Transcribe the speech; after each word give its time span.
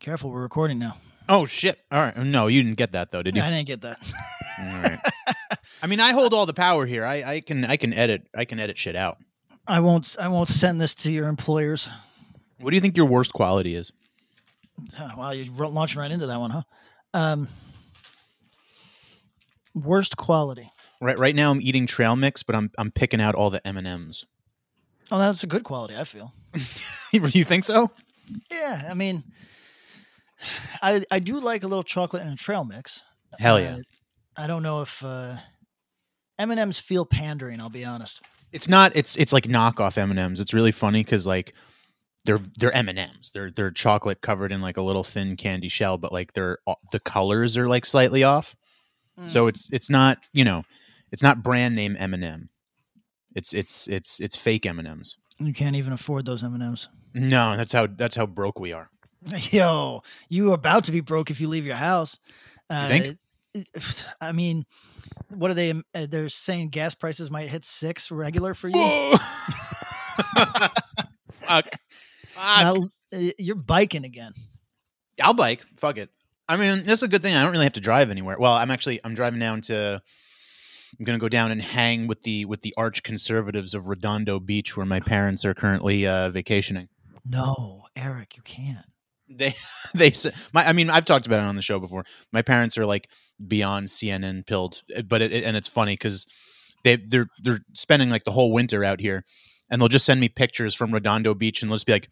Careful, 0.00 0.30
we're 0.30 0.42
recording 0.42 0.78
now. 0.78 0.96
Oh 1.28 1.46
shit! 1.46 1.78
All 1.90 2.00
right, 2.00 2.16
no, 2.16 2.46
you 2.46 2.62
didn't 2.62 2.76
get 2.76 2.92
that 2.92 3.10
though, 3.10 3.22
did 3.22 3.34
you? 3.34 3.42
I 3.42 3.50
didn't 3.50 3.66
get 3.66 3.80
that. 3.80 3.98
All 4.58 4.82
right. 4.82 4.98
I 5.82 5.86
mean, 5.86 6.00
I 6.00 6.12
hold 6.12 6.34
all 6.34 6.46
the 6.46 6.54
power 6.54 6.86
here. 6.86 7.04
I, 7.04 7.22
I 7.22 7.40
can 7.40 7.64
I 7.64 7.76
can 7.76 7.92
edit 7.92 8.28
I 8.34 8.44
can 8.44 8.60
edit 8.60 8.78
shit 8.78 8.96
out. 8.96 9.18
I 9.66 9.80
won't. 9.80 10.16
I 10.20 10.28
won't 10.28 10.48
send 10.48 10.80
this 10.80 10.94
to 10.96 11.10
your 11.10 11.28
employers. 11.28 11.88
What 12.60 12.70
do 12.70 12.76
you 12.76 12.80
think 12.80 12.96
your 12.96 13.06
worst 13.06 13.32
quality 13.32 13.74
is? 13.74 13.92
Oh, 14.98 15.10
wow, 15.16 15.30
you're 15.30 15.68
launching 15.68 16.00
right 16.00 16.10
into 16.10 16.26
that 16.26 16.38
one, 16.38 16.50
huh? 16.50 16.62
Um, 17.14 17.48
worst 19.74 20.16
quality. 20.16 20.70
Right 21.00 21.18
right 21.18 21.34
now, 21.34 21.50
I'm 21.50 21.60
eating 21.60 21.86
trail 21.86 22.16
mix, 22.16 22.42
but 22.42 22.54
I'm 22.54 22.70
I'm 22.78 22.90
picking 22.90 23.20
out 23.20 23.34
all 23.34 23.50
the 23.50 23.66
M 23.66 23.76
and 23.76 23.86
M's. 23.86 24.24
Oh, 25.10 25.18
that's 25.18 25.42
a 25.42 25.46
good 25.46 25.64
quality. 25.64 25.96
I 25.96 26.04
feel. 26.04 26.32
you 27.12 27.44
think 27.44 27.64
so? 27.64 27.90
Yeah, 28.50 28.88
I 28.90 28.94
mean, 28.94 29.22
I 30.82 31.04
I 31.10 31.18
do 31.18 31.40
like 31.40 31.62
a 31.62 31.68
little 31.68 31.82
chocolate 31.82 32.22
and 32.22 32.32
a 32.32 32.36
trail 32.36 32.64
mix. 32.64 33.00
Hell 33.38 33.60
yeah! 33.60 33.76
Uh, 33.76 33.80
I 34.36 34.46
don't 34.46 34.62
know 34.62 34.80
if 34.82 35.04
uh, 35.04 35.36
M 36.38 36.50
and 36.50 36.60
M's 36.60 36.80
feel 36.80 37.04
pandering. 37.04 37.60
I'll 37.60 37.68
be 37.68 37.84
honest. 37.84 38.20
It's 38.52 38.68
not. 38.68 38.92
It's 38.94 39.16
it's 39.16 39.32
like 39.32 39.44
knockoff 39.44 39.98
M 39.98 40.10
and 40.10 40.18
M's. 40.18 40.40
It's 40.40 40.54
really 40.54 40.72
funny 40.72 41.02
because 41.02 41.26
like 41.26 41.54
they're 42.24 42.40
they're 42.58 42.72
M 42.72 42.88
and 42.88 42.98
M's. 42.98 43.30
They're 43.30 43.50
they're 43.50 43.70
chocolate 43.70 44.20
covered 44.20 44.52
in 44.52 44.60
like 44.60 44.76
a 44.76 44.82
little 44.82 45.04
thin 45.04 45.36
candy 45.36 45.68
shell, 45.68 45.98
but 45.98 46.12
like 46.12 46.32
they're 46.34 46.58
the 46.92 47.00
colors 47.00 47.56
are 47.56 47.68
like 47.68 47.86
slightly 47.86 48.22
off. 48.22 48.54
So 49.28 49.46
it's 49.46 49.70
it's 49.72 49.88
not 49.88 50.26
you 50.34 50.44
know 50.44 50.64
it's 51.10 51.22
not 51.22 51.42
brand 51.42 51.74
name 51.74 51.96
M 51.98 52.12
and 52.12 52.22
m 52.22 52.50
It's 53.34 53.54
it's 53.54 53.88
it's 53.88 54.20
it's 54.20 54.36
fake 54.36 54.66
M 54.66 54.78
and 54.78 54.86
M's. 54.86 55.16
You 55.38 55.54
can't 55.54 55.74
even 55.74 55.94
afford 55.94 56.26
those 56.26 56.44
M 56.44 56.52
and 56.52 56.62
M's. 56.62 56.88
No, 57.14 57.56
that's 57.56 57.72
how 57.72 57.86
that's 57.86 58.14
how 58.16 58.26
broke 58.26 58.60
we 58.60 58.72
are. 58.72 58.90
Yo, 59.50 60.02
you 60.28 60.50
are 60.50 60.54
about 60.54 60.84
to 60.84 60.92
be 60.92 61.00
broke 61.00 61.30
if 61.30 61.40
you 61.40 61.48
leave 61.48 61.66
your 61.66 61.76
house. 61.76 62.18
Uh, 62.70 62.88
think? 62.88 63.18
I 64.20 64.32
mean, 64.32 64.64
what 65.28 65.50
are 65.50 65.54
they? 65.54 65.70
um, 65.70 65.84
uh, 65.94 66.06
They're 66.08 66.28
saying 66.28 66.70
gas 66.70 66.94
prices 66.94 67.30
might 67.30 67.48
hit 67.48 67.64
six 67.64 68.10
regular 68.10 68.54
for 68.54 68.68
you. 68.68 68.74
Fuck. 71.40 71.68
Now, 72.36 72.74
uh, 73.12 73.30
you're 73.38 73.56
biking 73.56 74.04
again. 74.04 74.32
I'll 75.22 75.34
bike. 75.34 75.64
Fuck 75.78 75.98
it. 75.98 76.10
I 76.48 76.56
mean, 76.56 76.84
that's 76.86 77.02
a 77.02 77.08
good 77.08 77.22
thing. 77.22 77.34
I 77.34 77.42
don't 77.42 77.52
really 77.52 77.64
have 77.64 77.72
to 77.74 77.80
drive 77.80 78.10
anywhere. 78.10 78.36
Well, 78.38 78.52
I'm 78.52 78.70
actually 78.70 79.00
I'm 79.04 79.14
driving 79.14 79.40
down 79.40 79.62
to. 79.62 80.00
I'm 80.98 81.04
gonna 81.04 81.18
go 81.18 81.28
down 81.28 81.50
and 81.50 81.60
hang 81.60 82.06
with 82.06 82.22
the 82.22 82.44
with 82.44 82.62
the 82.62 82.72
arch 82.76 83.02
conservatives 83.02 83.74
of 83.74 83.88
Redondo 83.88 84.38
Beach, 84.38 84.76
where 84.76 84.86
my 84.86 85.00
parents 85.00 85.44
are 85.44 85.54
currently 85.54 86.06
uh, 86.06 86.30
vacationing. 86.30 86.88
No, 87.28 87.86
Eric, 87.96 88.36
you 88.36 88.42
can't. 88.42 88.86
They 89.28 89.54
they 89.94 90.12
my. 90.52 90.66
I 90.66 90.72
mean, 90.72 90.90
I've 90.90 91.04
talked 91.04 91.26
about 91.26 91.40
it 91.40 91.46
on 91.46 91.56
the 91.56 91.62
show 91.62 91.78
before. 91.78 92.04
My 92.32 92.42
parents 92.42 92.78
are 92.78 92.86
like 92.86 93.08
beyond 93.46 93.88
CNN 93.88 94.46
pilled, 94.46 94.82
eh, 94.94 95.02
but 95.02 95.22
it, 95.22 95.44
and 95.44 95.56
it's 95.56 95.68
funny 95.68 95.94
because 95.94 96.26
they 96.84 96.96
they're 96.96 97.26
they're 97.42 97.60
spending 97.74 98.10
like 98.10 98.24
the 98.24 98.32
whole 98.32 98.52
winter 98.52 98.84
out 98.84 99.00
here, 99.00 99.24
and 99.70 99.80
they'll 99.80 99.88
just 99.88 100.06
send 100.06 100.20
me 100.20 100.28
pictures 100.28 100.74
from 100.74 100.92
Redondo 100.92 101.34
Beach, 101.34 101.62
and 101.62 101.70
they'll 101.70 101.76
just 101.76 101.86
be 101.86 101.92
like, 101.92 102.08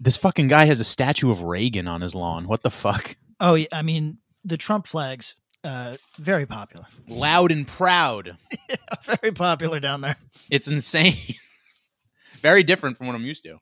"This 0.00 0.16
fucking 0.16 0.48
guy 0.48 0.64
has 0.64 0.80
a 0.80 0.84
statue 0.84 1.30
of 1.30 1.42
Reagan 1.42 1.86
on 1.86 2.00
his 2.00 2.14
lawn. 2.14 2.46
What 2.46 2.62
the 2.62 2.70
fuck?" 2.70 3.16
Oh, 3.40 3.54
yeah, 3.54 3.68
I 3.72 3.82
mean, 3.82 4.18
the 4.44 4.56
Trump 4.56 4.86
flags, 4.86 5.36
uh, 5.62 5.96
very 6.18 6.46
popular. 6.46 6.86
Loud 7.06 7.52
and 7.52 7.66
proud. 7.66 8.36
very 9.04 9.32
popular 9.32 9.80
down 9.80 10.00
there. 10.00 10.16
It's 10.50 10.68
insane. 10.68 11.16
Very 12.40 12.62
different 12.62 12.96
from 12.96 13.08
what 13.08 13.16
I'm 13.16 13.24
used 13.24 13.42
to. 13.42 13.58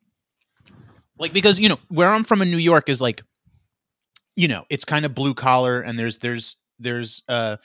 Like 1.19 1.32
because 1.32 1.59
you 1.59 1.69
know 1.69 1.78
where 1.88 2.10
I'm 2.10 2.25
from 2.25 2.43
in 2.43 2.50
New 2.50 2.59
York 2.59 2.88
is 2.88 3.00
like, 3.00 3.22
you 4.34 4.49
know, 4.49 4.65
it's 4.71 4.84
kind 4.84 5.04
of 5.04 5.15
blue 5.15 5.34
collar, 5.34 5.81
and 5.81 5.99
there's 5.99 6.19
there's 6.19 6.56
there's 6.78 7.22
uh, 7.28 7.56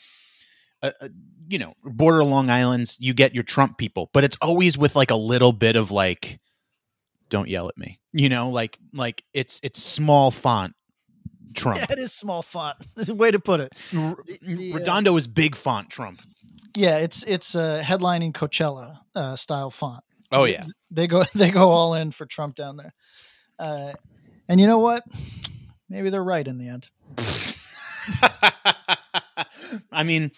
uh, 0.82 0.92
uh, 1.02 1.10
you 1.48 1.60
know, 1.60 1.74
border 1.84 2.24
Long 2.24 2.50
Island's 2.50 2.98
you 3.00 3.14
get 3.14 3.34
your 3.34 3.44
Trump 3.44 3.78
people, 3.78 4.10
but 4.14 4.24
it's 4.24 4.38
always 4.42 4.78
with 4.78 4.96
like 4.96 5.12
a 5.12 5.16
little 5.16 5.52
bit 5.52 5.76
of 5.76 5.92
like, 5.92 6.40
don't 7.30 7.50
yell 7.50 7.68
at 7.68 7.78
me, 7.78 8.00
you 8.14 8.30
know, 8.30 8.50
like 8.50 8.78
like 8.94 9.24
it's 9.34 9.60
it's 9.64 9.82
small 9.82 10.32
font. 10.32 10.74
Trump. 11.54 11.80
Yeah, 11.80 11.88
it 11.90 12.00
is 12.00 12.14
small 12.14 12.42
font. 12.42 12.78
There's 12.96 13.10
a 13.10 13.14
way 13.14 13.30
to 13.30 13.40
put 13.40 13.60
it. 13.60 13.74
R- 13.94 14.12
uh, 14.12 14.74
Redondo 14.74 15.18
is 15.18 15.28
big 15.28 15.58
font 15.58 15.90
Trump. 15.90 16.22
Yeah, 16.78 17.00
it's 17.00 17.24
it's 17.24 17.56
uh, 17.56 17.84
headlining 17.84 18.32
Coachella 18.32 19.00
uh, 19.16 19.36
style 19.36 19.70
font. 19.70 20.02
Oh 20.32 20.46
yeah. 20.46 20.66
they 20.90 21.08
go 21.08 21.24
they 21.36 21.52
go 21.52 21.70
all 21.70 21.94
in 21.94 22.12
for 22.12 22.26
Trump 22.26 22.56
down 22.56 22.78
there. 22.78 22.94
Uh, 23.62 23.94
and 24.50 24.60
you 24.60 24.66
know 24.68 24.80
what? 24.80 25.06
Maybe 25.88 26.10
they're 26.10 26.24
right 26.24 26.46
in 26.48 26.58
the 26.58 26.68
end. 26.68 26.90
I 29.92 30.04
mean, 30.04 30.32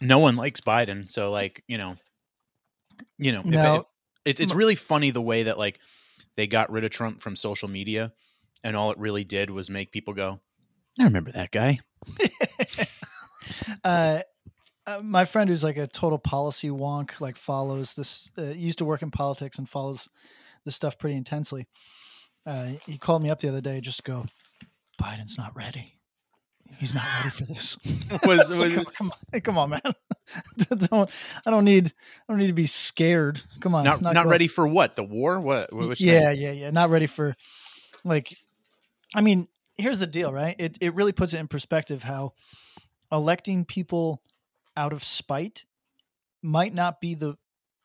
no 0.00 0.18
one 0.18 0.36
likes 0.36 0.60
Biden, 0.60 1.08
so 1.08 1.30
like 1.30 1.62
you 1.68 1.78
know, 1.78 1.96
you 3.18 3.32
know, 3.32 3.40
if- 3.40 3.46
No. 3.46 3.74
if- 3.76 3.82
it's 4.26 4.40
it's 4.40 4.54
really 4.54 4.74
funny 4.74 5.10
the 5.10 5.20
way 5.22 5.44
that 5.44 5.58
like 5.58 5.78
they 6.36 6.46
got 6.46 6.70
rid 6.72 6.84
of 6.84 6.90
Trump 6.90 7.20
from 7.20 7.36
social 7.36 7.68
media, 7.68 8.12
and 8.62 8.74
all 8.76 8.90
it 8.90 8.98
really 8.98 9.24
did 9.24 9.50
was 9.50 9.68
make 9.68 9.92
people 9.92 10.14
go, 10.14 10.40
"I 10.98 11.04
remember 11.04 11.32
that 11.32 11.50
guy." 11.50 11.80
Uh, 13.84 14.22
uh, 14.86 15.00
my 15.02 15.26
friend 15.26 15.50
who's 15.50 15.62
like 15.62 15.76
a 15.76 15.86
total 15.86 16.18
policy 16.18 16.70
wonk, 16.70 17.20
like 17.20 17.36
follows 17.36 17.92
this, 17.92 18.30
uh, 18.38 18.42
used 18.44 18.78
to 18.78 18.86
work 18.86 19.02
in 19.02 19.10
politics 19.10 19.58
and 19.58 19.68
follows 19.68 20.08
this 20.64 20.74
stuff 20.74 20.98
pretty 20.98 21.14
intensely. 21.16 21.66
Uh, 22.46 22.72
he 22.86 22.98
called 22.98 23.22
me 23.22 23.30
up 23.30 23.40
the 23.40 23.48
other 23.48 23.60
day 23.60 23.80
just 23.80 23.98
to 23.98 24.02
go, 24.10 24.26
Biden's 25.00 25.38
not 25.38 25.56
ready. 25.56 25.92
He's 26.78 26.94
not 26.94 27.04
ready 27.18 27.30
for 27.30 27.44
this. 27.44 27.76
Was- 28.26 28.50
like, 28.60 28.76
was- 28.76 28.86
"Oh, 28.86 28.90
come 28.92 29.12
on, 29.32 29.40
come 29.40 29.58
on, 29.58 29.70
man. 29.70 29.80
don't, 30.90 31.10
I 31.46 31.50
don't 31.50 31.64
need, 31.64 31.86
I 31.88 32.32
don't 32.32 32.38
need 32.38 32.48
to 32.48 32.52
be 32.52 32.66
scared. 32.66 33.40
Come 33.60 33.74
on, 33.74 33.84
Not 33.84 34.00
not, 34.02 34.14
gonna- 34.14 34.28
ready 34.28 34.48
for 34.48 34.66
what? 34.66 34.96
The 34.96 35.04
war? 35.04 35.38
What? 35.40 35.70
Wh- 35.70 35.88
Which 35.88 35.98
thing? 36.00 36.08
yeah, 36.08 36.30
yeah, 36.32 36.52
yeah. 36.52 36.70
Not 36.70 36.90
ready 36.90 37.06
for 37.06 37.36
like 38.04 38.36
I 39.14 39.20
mean, 39.20 39.46
here's 39.76 39.98
the 40.00 40.06
deal, 40.06 40.32
right? 40.32 40.56
It 40.58 40.78
it 40.80 40.94
really 40.94 41.12
puts 41.12 41.32
it 41.34 41.38
in 41.38 41.46
perspective 41.48 42.02
how 42.02 42.32
electing 43.12 43.64
people 43.64 44.20
out 44.76 44.92
of 44.92 45.04
spite 45.04 45.64
might 46.42 46.74
not 46.74 47.00
be 47.00 47.14
the 47.14 47.36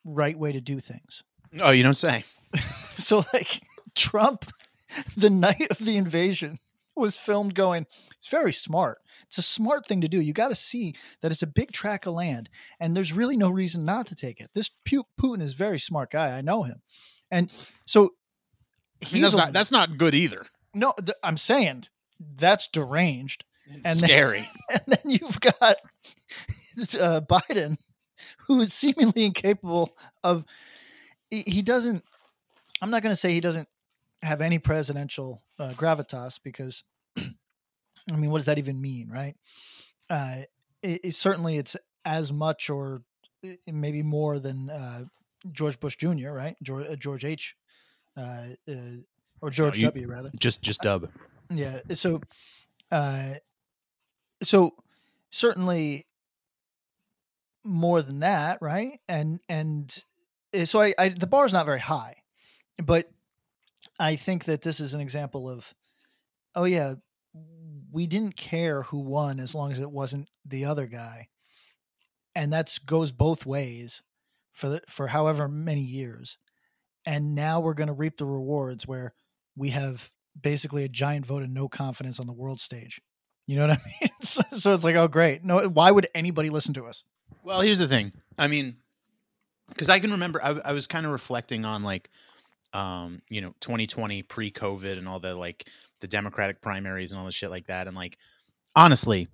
right 0.04 0.38
way 0.38 0.52
to 0.52 0.62
do 0.62 0.80
things. 0.80 1.24
Oh, 1.60 1.70
you 1.72 1.84
don't 1.84 1.94
say. 1.94 2.24
So 2.96 3.24
like 3.34 3.62
Trump 3.96 4.52
the 5.18 5.30
night 5.30 5.68
of 5.70 5.78
the 5.80 5.98
invasion 5.98 6.60
was 6.96 7.16
filmed 7.16 7.56
going 7.56 7.86
it's 8.18 8.28
very 8.28 8.52
smart. 8.52 8.98
It's 9.28 9.38
a 9.38 9.42
smart 9.42 9.86
thing 9.88 10.02
to 10.02 10.10
do. 10.10 10.20
You 10.20 10.34
got 10.34 10.50
to 10.50 10.56
see 10.56 10.96
that 11.22 11.32
it's 11.32 11.42
a 11.44 11.48
big 11.48 11.72
track 11.72 12.06
of 12.06 12.14
land 12.14 12.50
and 12.82 12.94
there's 12.96 13.14
really 13.14 13.38
no 13.38 13.50
reason 13.50 13.86
not 13.86 14.08
to 14.08 14.16
take 14.16 14.42
it. 14.42 14.50
This 14.54 14.70
Putin 14.86 15.42
is 15.42 15.54
a 15.54 15.56
very 15.56 15.80
smart 15.80 16.12
guy. 16.12 16.38
I 16.38 16.42
know 16.42 16.64
him. 16.64 16.82
And 17.32 17.50
so 17.86 18.10
I 19.10 19.14
mean, 19.14 19.22
that's 19.22 19.34
a- 19.34 19.38
not 19.38 19.54
that's 19.54 19.72
not 19.72 19.98
good 19.98 20.14
either. 20.16 20.46
no, 20.74 20.94
th- 20.98 21.16
I'm 21.24 21.38
saying 21.38 21.86
that's 22.36 22.68
deranged. 22.68 23.46
It's 23.68 23.86
And 23.86 24.00
then- 24.00 24.10
scary. 24.10 24.50
And 24.70 24.82
then 24.88 25.00
you've 25.12 25.40
got 25.40 25.56
uh, 27.00 27.22
Biden, 27.22 27.78
who 28.48 28.60
is 28.60 28.74
seemingly 28.74 29.24
incapable 29.24 29.96
of. 30.24 30.44
He, 31.30 31.44
he 31.48 31.62
doesn't. 31.62 32.04
I'm 32.82 32.90
not 32.92 33.04
going 33.04 33.14
to 33.14 33.20
say 33.20 33.32
he 33.32 33.40
doesn't 33.40 33.68
have 34.22 34.42
any 34.42 34.60
presidential 34.60 35.42
uh, 35.58 35.74
gravitas 35.76 36.40
because, 36.44 36.84
I 37.18 38.16
mean, 38.16 38.32
what 38.32 38.40
does 38.40 38.48
that 38.48 38.58
even 38.58 38.82
mean, 38.82 39.10
right? 39.10 39.36
Uh, 40.10 40.44
it, 40.82 41.02
it 41.04 41.16
certainly 41.16 41.58
it's 41.58 41.76
as 42.06 42.32
much 42.32 42.70
or 42.70 43.02
maybe 43.68 44.04
more 44.04 44.40
than 44.40 44.70
uh, 44.70 45.04
George 45.52 45.80
Bush 45.80 45.96
Jr., 45.98 46.32
right? 46.32 46.56
George, 46.64 46.88
uh, 46.88 46.96
George 46.96 47.26
H. 47.26 47.56
Uh, 48.18 48.48
uh, 48.68 48.74
or 49.42 49.50
George 49.50 49.78
you- 49.78 49.86
W. 49.86 50.08
Rather. 50.10 50.32
just 50.38 50.62
just 50.62 50.82
dub. 50.82 51.10
Yeah. 51.50 51.80
So, 51.94 52.22
uh, 52.92 53.36
so 54.44 54.74
certainly, 55.30 56.06
more 57.64 58.02
than 58.02 58.20
that, 58.20 58.62
right? 58.62 59.00
And 59.08 59.40
and 59.48 60.04
eh, 60.54 60.66
so 60.66 60.82
I, 60.82 60.94
I 60.98 61.10
the 61.10 61.28
bar 61.28 61.46
is 61.46 61.54
not 61.54 61.66
very 61.66 61.80
high, 61.80 62.16
but 62.84 63.10
I 64.00 64.16
think 64.16 64.46
that 64.46 64.62
this 64.62 64.80
is 64.80 64.94
an 64.94 65.02
example 65.02 65.50
of, 65.50 65.74
oh 66.56 66.64
yeah, 66.64 66.96
we 67.92 68.08
didn't 68.08 68.38
care 68.38 68.84
who 68.84 69.00
won 69.00 69.40
as 69.40 69.54
long 69.54 69.72
as 69.72 69.80
it 69.80 69.92
wasn't 69.92 70.30
the 70.46 70.66
other 70.66 70.88
guy, 70.88 71.28
and 72.34 72.52
that's 72.52 72.80
goes 72.80 73.12
both 73.12 73.46
ways 73.46 74.02
for 74.52 74.70
the, 74.70 74.82
for 74.88 75.08
however 75.08 75.48
many 75.48 75.82
years, 75.82 76.38
and 77.06 77.36
now 77.36 77.60
we're 77.60 77.74
going 77.74 77.88
to 77.88 77.94
reap 77.94 78.18
the 78.18 78.26
rewards 78.26 78.88
where 78.88 79.14
we 79.56 79.70
have 79.70 80.10
basically 80.40 80.86
a 80.86 80.90
giant 80.90 81.26
vote 81.26 81.44
of 81.44 81.50
no 81.50 81.68
confidence 81.68 82.20
on 82.20 82.28
the 82.28 82.34
world 82.34 82.60
stage. 82.60 83.02
You 83.48 83.58
know 83.58 83.68
what 83.68 83.72
I 83.80 83.82
mean? 84.02 84.12
so, 84.22 84.42
so 84.52 84.74
it's 84.74 84.84
like, 84.84 84.96
oh 84.96 85.08
great, 85.08 85.44
no, 85.44 85.68
why 85.68 85.92
would 85.92 86.08
anybody 86.16 86.50
listen 86.50 86.74
to 86.76 86.86
us? 86.86 87.04
Well, 87.44 87.62
here's 87.62 87.80
the 87.80 87.88
thing. 87.88 88.14
I 88.38 88.48
mean, 88.48 88.78
because 89.68 89.90
I 89.90 90.00
can 90.00 90.12
remember, 90.12 90.44
I, 90.44 90.60
I 90.64 90.72
was 90.74 90.88
kind 90.88 91.06
of 91.06 91.12
reflecting 91.12 91.66
on 91.66 91.84
like, 91.84 92.10
um, 92.74 93.20
you 93.30 93.42
know, 93.42 93.54
2020 93.62 94.24
pre-COVID 94.24 94.98
and 94.98 95.08
all 95.08 95.20
the 95.20 95.36
like 95.36 95.68
the 96.02 96.08
Democratic 96.08 96.62
primaries 96.62 97.12
and 97.12 97.20
all 97.20 97.26
the 97.26 97.32
shit 97.32 97.50
like 97.50 97.68
that. 97.68 97.88
And 97.88 97.96
like, 97.96 98.18
honestly, 98.76 99.28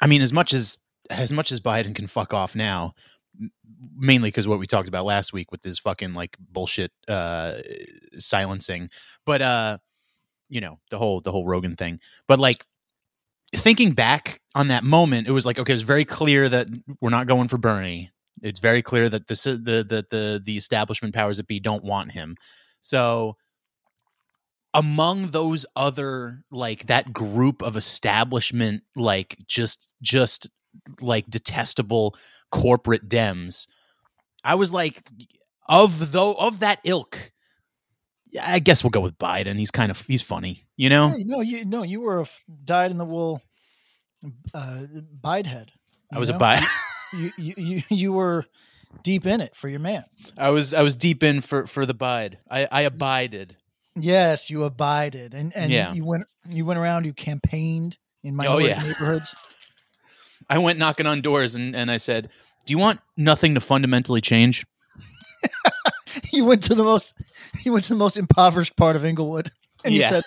I 0.00 0.06
mean, 0.06 0.22
as 0.22 0.32
much 0.32 0.52
as 0.52 0.78
as 1.10 1.32
much 1.32 1.52
as 1.52 1.60
Biden 1.60 1.94
can 1.94 2.06
fuck 2.06 2.34
off 2.34 2.54
now, 2.54 2.94
mainly 3.96 4.28
because 4.28 4.48
what 4.48 4.58
we 4.58 4.66
talked 4.66 4.88
about 4.88 5.04
last 5.04 5.32
week 5.32 5.52
with 5.52 5.62
this 5.62 5.78
fucking 5.78 6.14
like 6.14 6.36
bullshit 6.38 6.92
uh 7.08 7.54
silencing, 8.18 8.90
but 9.24 9.42
uh, 9.42 9.78
you 10.48 10.60
know, 10.60 10.78
the 10.90 10.98
whole 10.98 11.20
the 11.20 11.32
whole 11.32 11.46
Rogan 11.46 11.76
thing. 11.76 12.00
But 12.26 12.38
like 12.38 12.64
thinking 13.54 13.92
back 13.92 14.40
on 14.54 14.68
that 14.68 14.84
moment, 14.84 15.28
it 15.28 15.32
was 15.32 15.46
like, 15.46 15.58
okay, 15.58 15.72
it's 15.72 15.82
very 15.82 16.04
clear 16.04 16.48
that 16.48 16.68
we're 17.00 17.10
not 17.10 17.26
going 17.26 17.48
for 17.48 17.58
Bernie. 17.58 18.10
It's 18.42 18.60
very 18.60 18.82
clear 18.82 19.08
that 19.08 19.26
the 19.28 19.34
the 19.34 19.84
the 19.84 20.06
the, 20.10 20.42
the 20.44 20.56
establishment 20.56 21.14
powers 21.14 21.38
that 21.38 21.46
be 21.46 21.60
don't 21.60 21.84
want 21.84 22.12
him. 22.12 22.36
So 22.86 23.36
among 24.74 25.28
those 25.32 25.66
other 25.74 26.44
like 26.52 26.86
that 26.86 27.12
group 27.12 27.62
of 27.62 27.76
establishment 27.76 28.82
like 28.94 29.36
just 29.46 29.92
just 30.02 30.48
like 31.00 31.24
detestable 31.30 32.14
corporate 32.52 33.08
dems 33.08 33.66
i 34.44 34.54
was 34.54 34.72
like 34.72 35.08
of 35.68 36.12
though 36.12 36.34
of 36.34 36.58
that 36.60 36.78
ilk 36.84 37.32
i 38.42 38.58
guess 38.58 38.84
we'll 38.84 38.90
go 38.90 39.00
with 39.00 39.16
biden 39.18 39.58
he's 39.58 39.70
kind 39.70 39.90
of 39.90 39.98
he's 40.02 40.20
funny 40.20 40.66
you 40.76 40.90
know 40.90 41.14
Yeah, 41.16 41.24
no, 41.26 41.40
you 41.40 41.64
no, 41.64 41.82
you 41.82 42.02
were 42.02 42.18
a 42.18 42.22
f- 42.22 42.42
dyed 42.64 42.90
in 42.90 42.98
the 42.98 43.04
wool 43.06 43.40
uh 44.52 44.82
bide 45.22 45.46
head. 45.46 45.72
i 46.12 46.18
was 46.18 46.28
know? 46.28 46.36
a 46.36 46.38
bi 46.38 46.62
You, 47.14 47.30
you 47.38 47.54
you 47.56 47.82
you 47.88 48.12
were 48.12 48.44
deep 49.02 49.26
in 49.26 49.40
it 49.40 49.54
for 49.56 49.68
your 49.68 49.80
man. 49.80 50.04
i 50.38 50.50
was 50.50 50.72
i 50.74 50.82
was 50.82 50.94
deep 50.96 51.22
in 51.22 51.40
for 51.40 51.66
for 51.66 51.86
the 51.86 51.94
bide 51.94 52.38
i 52.50 52.66
i 52.70 52.82
abided 52.82 53.56
Yes, 53.98 54.50
you 54.50 54.64
abided, 54.64 55.32
and 55.32 55.56
and 55.56 55.72
Yeah. 55.72 55.94
you 55.94 56.04
went 56.04 56.24
you 56.46 56.66
went 56.66 56.78
around. 56.78 57.06
You 57.06 57.14
campaigned 57.14 57.96
in 58.22 58.38
Oh, 58.38 58.58
yeah. 58.58 58.82
neighborhoods. 58.82 59.34
i 60.50 60.58
went 60.58 60.78
knocking 60.78 61.06
on 61.06 61.22
doors 61.22 61.54
and 61.54 61.74
and 61.74 61.90
i 61.90 61.96
said 61.96 62.28
do 62.66 62.72
you 62.72 62.78
want 62.78 63.00
nothing 63.16 63.54
to 63.54 63.60
fundamentally 63.60 64.20
change 64.20 64.66
you 66.32 66.44
went 66.44 66.62
to 66.64 66.74
the 66.74 66.82
most 66.84 67.14
you 67.64 67.72
went 67.72 67.84
to 67.86 67.94
the 67.94 67.98
most 67.98 68.16
impoverished 68.16 68.76
part 68.76 68.96
of 68.96 69.04
Inglewood, 69.04 69.50
and 69.84 69.94
Yeah. 69.94 70.02
you 70.02 70.08
said 70.14 70.24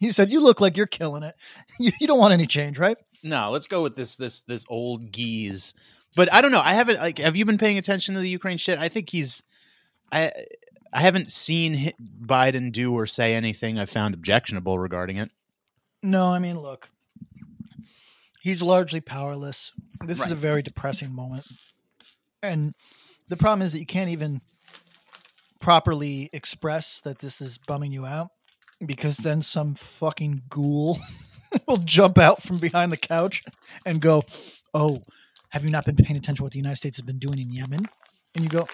you 0.00 0.12
said 0.12 0.30
you 0.30 0.40
look 0.40 0.60
like 0.60 0.76
you're 0.76 0.86
killing 0.86 1.22
it. 1.22 1.34
You, 1.78 1.92
you 2.00 2.06
don't 2.06 2.18
want 2.18 2.32
any 2.32 2.46
change, 2.46 2.78
right? 2.78 2.96
No, 3.22 3.50
let's 3.50 3.66
go 3.66 3.82
with 3.82 3.96
this 3.96 4.16
this 4.16 4.42
this 4.42 4.64
old 4.68 5.10
geese. 5.12 5.74
But 6.16 6.32
I 6.32 6.40
don't 6.40 6.52
know. 6.52 6.60
I 6.60 6.74
haven't 6.74 6.98
like. 6.98 7.18
Have 7.18 7.36
you 7.36 7.44
been 7.44 7.58
paying 7.58 7.78
attention 7.78 8.14
to 8.14 8.20
the 8.20 8.28
Ukraine 8.28 8.58
shit? 8.58 8.78
I 8.78 8.88
think 8.88 9.10
he's. 9.10 9.42
I 10.12 10.32
I 10.92 11.00
haven't 11.00 11.30
seen 11.30 11.92
Biden 12.22 12.70
do 12.70 12.94
or 12.94 13.06
say 13.06 13.34
anything 13.34 13.78
I 13.78 13.86
found 13.86 14.14
objectionable 14.14 14.78
regarding 14.78 15.16
it. 15.16 15.30
No, 16.02 16.28
I 16.28 16.38
mean, 16.38 16.58
look, 16.60 16.88
he's 18.42 18.62
largely 18.62 19.00
powerless. 19.00 19.72
This 20.04 20.24
is 20.24 20.30
a 20.30 20.36
very 20.36 20.62
depressing 20.62 21.12
moment. 21.12 21.46
And 22.42 22.74
the 23.28 23.36
problem 23.36 23.62
is 23.62 23.72
that 23.72 23.80
you 23.80 23.86
can't 23.86 24.10
even 24.10 24.40
properly 25.60 26.28
express 26.32 27.00
that 27.00 27.18
this 27.18 27.40
is 27.40 27.58
bumming 27.58 27.90
you 27.90 28.04
out 28.04 28.28
because 28.84 29.16
then 29.16 29.40
some 29.40 29.74
fucking 29.74 30.42
ghoul 30.48 30.98
will 31.66 31.78
jump 31.78 32.18
out 32.18 32.42
from 32.42 32.58
behind 32.58 32.92
the 32.92 32.98
couch 32.98 33.42
and 33.86 34.00
go, 34.00 34.22
Oh, 34.74 35.02
have 35.54 35.64
you 35.64 35.70
not 35.70 35.84
been 35.84 35.94
paying 35.94 36.16
attention 36.16 36.34
to 36.34 36.42
what 36.42 36.50
the 36.50 36.58
United 36.58 36.74
States 36.74 36.96
has 36.96 37.04
been 37.06 37.20
doing 37.20 37.38
in 37.38 37.52
Yemen? 37.52 37.88
And 38.34 38.42
you 38.42 38.48
go, 38.48 38.66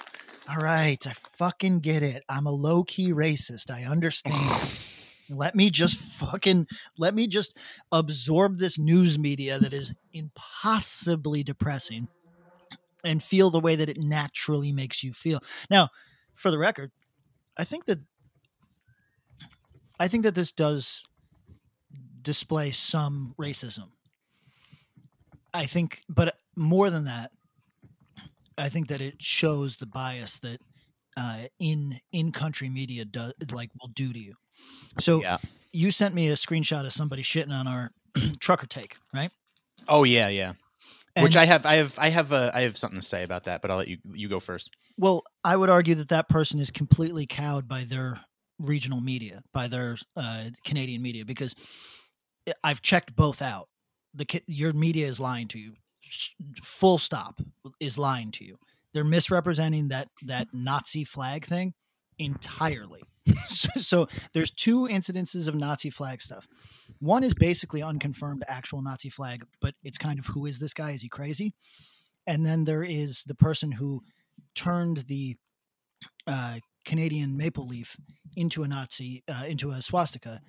All 0.49 0.57
right, 0.57 1.07
I 1.07 1.13
fucking 1.13 1.81
get 1.81 2.03
it. 2.03 2.25
I'm 2.27 2.47
a 2.47 2.51
low 2.51 2.85
key 2.85 3.13
racist. 3.13 3.71
I 3.71 3.85
understand. 3.85 4.41
Let 5.29 5.55
me 5.55 5.69
just 5.69 5.99
fucking 5.99 6.67
let 6.99 7.15
me 7.15 7.29
just 7.29 7.57
absorb 7.93 8.59
this 8.59 8.81
news 8.81 9.17
media 9.17 9.61
that 9.61 9.73
is 9.73 9.95
impossibly 10.13 11.45
depressing 11.45 12.09
and 13.05 13.23
feel 13.23 13.51
the 13.51 13.61
way 13.61 13.77
that 13.77 13.89
it 13.89 13.97
naturally 13.97 14.73
makes 14.73 15.05
you 15.05 15.13
feel. 15.13 15.39
Now, 15.71 15.91
for 16.35 16.51
the 16.51 16.59
record, 16.59 16.91
I 17.57 17.63
think 17.63 17.85
that 17.85 18.01
I 20.01 20.09
think 20.09 20.25
that 20.25 20.35
this 20.35 20.51
does 20.51 21.05
display 22.23 22.73
some 22.73 23.37
racism. 23.39 23.91
I 25.55 25.67
think 25.67 26.03
but 26.09 26.35
more 26.61 26.91
than 26.91 27.05
that, 27.07 27.33
I 28.59 28.69
think 28.69 28.89
that 28.89 29.01
it 29.01 29.21
shows 29.21 29.77
the 29.77 29.87
bias 29.87 30.39
that 30.41 30.61
uh, 31.17 31.45
in 31.59 31.99
in 32.13 32.33
country 32.33 32.69
media 32.69 33.05
does 33.05 33.33
like 33.53 33.71
will 33.81 33.89
do 33.89 34.13
to 34.13 34.19
you. 34.19 34.35
So 34.99 35.23
Yeah. 35.23 35.39
you 35.73 35.91
sent 35.91 36.15
me 36.15 36.29
a 36.29 36.35
screenshot 36.35 36.85
of 36.87 36.93
somebody 36.93 37.23
shitting 37.23 37.53
on 37.53 37.67
our 37.67 37.91
trucker 38.41 38.67
take, 38.67 38.97
right? 39.15 39.31
Oh 39.89 40.05
yeah, 40.05 40.29
yeah. 40.29 40.53
Which 41.19 41.37
I 41.37 41.45
have, 41.45 41.67
I 41.67 41.75
have, 41.75 41.99
I 41.99 42.09
have, 42.09 42.33
uh, 42.33 42.51
I 42.55 42.63
have 42.63 42.79
something 42.79 42.99
to 43.01 43.07
say 43.07 43.25
about 43.25 43.45
that. 43.45 43.63
But 43.63 43.71
I'll 43.71 43.79
let 43.79 43.89
you 43.89 43.99
you 44.15 44.29
go 44.29 44.41
first. 44.41 44.71
Well, 44.97 45.25
I 45.45 45.57
would 45.57 45.71
argue 45.71 45.95
that 45.97 46.09
that 46.11 46.29
person 46.29 46.61
is 46.61 46.71
completely 46.71 47.27
cowed 47.27 47.67
by 47.69 47.85
their 47.85 48.21
regional 48.59 49.01
media, 49.01 49.43
by 49.53 49.69
their 49.69 49.97
uh, 50.17 50.51
Canadian 50.65 51.03
media, 51.03 51.25
because 51.25 51.55
I- 52.49 52.55
I've 52.65 52.83
checked 52.83 53.15
both 53.17 53.43
out. 53.43 53.69
The 54.15 54.43
your 54.47 54.73
media 54.73 55.07
is 55.09 55.21
lying 55.21 55.49
to 55.49 55.59
you. 55.59 55.75
Full 56.63 56.99
stop 56.99 57.41
is 57.79 57.99
lying 57.99 58.31
to 58.33 58.45
you. 58.45 58.57
They're 58.93 59.05
misrepresenting 59.05 59.89
that 59.89 60.09
that 60.27 60.49
Nazi 60.53 61.05
flag 61.05 61.45
thing 61.47 61.75
entirely. 62.19 63.03
so, 63.47 63.69
so 63.77 64.09
there's 64.33 64.51
two 64.51 64.89
incidences 64.89 65.49
of 65.49 65.55
Nazi 65.55 65.91
flag 65.91 66.23
stuff. 66.23 66.47
One 66.99 67.25
is 67.25 67.35
basically 67.35 67.83
unconfirmed 67.83 68.45
actual 68.49 68.83
Nazi 68.83 69.11
flag, 69.11 69.45
but 69.61 69.75
it's 69.83 69.99
kind 69.99 70.19
of 70.19 70.27
who 70.27 70.47
is 70.47 70.59
this 70.59 70.75
guy? 70.75 70.93
Is 70.93 71.03
he 71.03 71.09
crazy? 71.09 71.55
And 72.27 72.45
then 72.45 72.65
there 72.65 72.83
is 72.83 73.25
the 73.27 73.35
person 73.35 73.73
who 73.73 74.03
turned 74.55 74.99
the 75.09 75.37
uh, 76.27 76.59
Canadian 76.85 77.37
maple 77.37 77.67
leaf 77.67 77.97
into 78.37 78.63
a 78.63 78.69
Nazi, 78.69 79.23
uh, 79.29 79.45
into 79.47 79.71
a 79.71 79.83
swastika, 79.83 80.41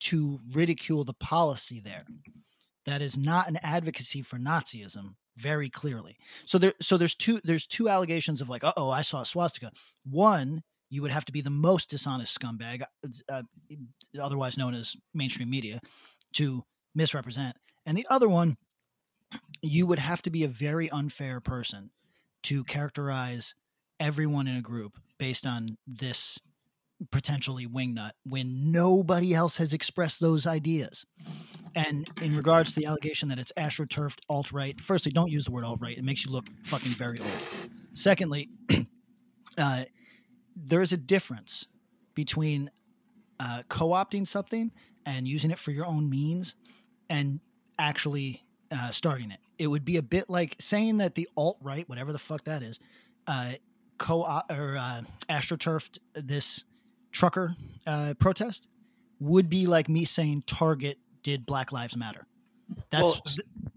to 0.00 0.40
ridicule 0.52 1.04
the 1.04 1.14
policy 1.14 1.80
there. 1.80 2.04
That 2.86 3.02
is 3.02 3.16
not 3.16 3.48
an 3.48 3.58
advocacy 3.62 4.22
for 4.22 4.38
Nazism, 4.38 5.14
very 5.36 5.70
clearly. 5.70 6.16
So 6.46 6.58
there, 6.58 6.74
so 6.80 6.96
there's 6.96 7.14
two, 7.14 7.40
there's 7.44 7.66
two 7.66 7.88
allegations 7.88 8.40
of 8.40 8.48
like, 8.48 8.62
oh, 8.76 8.90
I 8.90 9.02
saw 9.02 9.22
a 9.22 9.26
swastika. 9.26 9.70
One, 10.04 10.62
you 10.90 11.00
would 11.02 11.10
have 11.10 11.24
to 11.26 11.32
be 11.32 11.40
the 11.40 11.50
most 11.50 11.90
dishonest 11.90 12.38
scumbag, 12.38 12.82
uh, 13.30 13.42
otherwise 14.20 14.58
known 14.58 14.74
as 14.74 14.94
mainstream 15.14 15.48
media, 15.48 15.80
to 16.34 16.64
misrepresent. 16.94 17.56
And 17.86 17.96
the 17.96 18.06
other 18.10 18.28
one, 18.28 18.56
you 19.62 19.86
would 19.86 19.98
have 19.98 20.22
to 20.22 20.30
be 20.30 20.44
a 20.44 20.48
very 20.48 20.90
unfair 20.90 21.40
person 21.40 21.90
to 22.44 22.64
characterize 22.64 23.54
everyone 24.00 24.46
in 24.48 24.56
a 24.56 24.62
group 24.62 24.98
based 25.18 25.46
on 25.46 25.78
this 25.86 26.38
potentially 27.10 27.66
wingnut 27.66 28.12
when 28.24 28.70
nobody 28.70 29.34
else 29.34 29.56
has 29.56 29.72
expressed 29.72 30.20
those 30.20 30.46
ideas. 30.46 31.04
And 31.74 32.08
in 32.20 32.36
regards 32.36 32.74
to 32.74 32.80
the 32.80 32.86
allegation 32.86 33.28
that 33.30 33.38
it's 33.38 33.52
astroturfed 33.56 34.20
alt 34.28 34.52
right, 34.52 34.78
firstly, 34.80 35.12
don't 35.12 35.30
use 35.30 35.46
the 35.46 35.50
word 35.50 35.64
alt 35.64 35.80
right. 35.80 35.96
It 35.96 36.04
makes 36.04 36.24
you 36.24 36.30
look 36.30 36.46
fucking 36.64 36.92
very 36.92 37.18
old. 37.18 37.30
Secondly, 37.94 38.50
uh, 39.58 39.84
there 40.54 40.82
is 40.82 40.92
a 40.92 40.96
difference 40.96 41.66
between 42.14 42.70
uh, 43.40 43.62
co 43.68 43.88
opting 43.88 44.26
something 44.26 44.70
and 45.06 45.26
using 45.26 45.50
it 45.50 45.58
for 45.58 45.70
your 45.70 45.86
own 45.86 46.08
means 46.08 46.54
and 47.08 47.40
actually 47.78 48.44
uh, 48.70 48.90
starting 48.90 49.30
it. 49.30 49.40
It 49.58 49.66
would 49.66 49.84
be 49.84 49.96
a 49.96 50.02
bit 50.02 50.28
like 50.28 50.56
saying 50.58 50.98
that 50.98 51.14
the 51.14 51.28
alt 51.36 51.58
right, 51.60 51.88
whatever 51.88 52.12
the 52.12 52.18
fuck 52.18 52.44
that 52.44 52.62
is, 52.62 52.78
uh, 53.26 53.52
co 53.98 54.22
or 54.22 54.76
uh, 54.76 55.02
astroturfed 55.28 55.98
this 56.14 56.64
trucker 57.12 57.56
uh, 57.86 58.14
protest 58.18 58.66
would 59.20 59.48
be 59.48 59.66
like 59.66 59.88
me 59.88 60.04
saying 60.04 60.42
Target 60.46 60.98
did 61.22 61.46
Black 61.46 61.72
Lives 61.72 61.96
Matter. 61.96 62.26
That's 62.90 63.02
Well, 63.02 63.22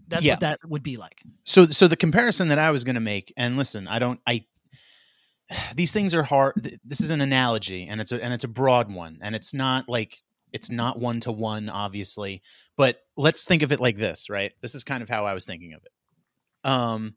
That's 0.08 0.24
Yeah. 0.24 0.34
what 0.34 0.40
that 0.40 0.60
would 0.64 0.82
be 0.82 0.96
like. 0.96 1.20
so 1.44 1.66
so 1.66 1.88
the 1.88 1.96
comparison 1.96 2.48
that 2.48 2.58
I 2.58 2.70
was 2.70 2.84
going 2.84 2.94
to 2.94 3.00
make, 3.00 3.32
and 3.36 3.56
listen, 3.56 3.88
I 3.88 3.98
don't, 3.98 4.20
I 4.26 4.44
these 5.74 5.92
things 5.92 6.14
are 6.14 6.22
hard. 6.22 6.78
This 6.84 7.00
is 7.00 7.10
an 7.10 7.20
analogy, 7.20 7.86
and 7.86 8.00
it's 8.00 8.12
a 8.12 8.22
and 8.22 8.32
it's 8.32 8.44
a 8.44 8.48
broad 8.48 8.92
one, 8.92 9.18
and 9.22 9.34
it's 9.34 9.52
not 9.52 9.88
like 9.88 10.22
it's 10.52 10.70
not 10.70 10.98
one 10.98 11.20
to 11.20 11.32
one, 11.32 11.68
obviously. 11.68 12.42
But 12.76 13.00
let's 13.16 13.44
think 13.44 13.62
of 13.62 13.72
it 13.72 13.80
like 13.80 13.96
this, 13.96 14.30
right? 14.30 14.52
This 14.62 14.74
is 14.74 14.84
kind 14.84 15.02
of 15.02 15.08
how 15.08 15.26
I 15.26 15.34
was 15.34 15.44
thinking 15.44 15.72
of 15.74 15.82
it. 15.84 16.68
Um, 16.70 17.14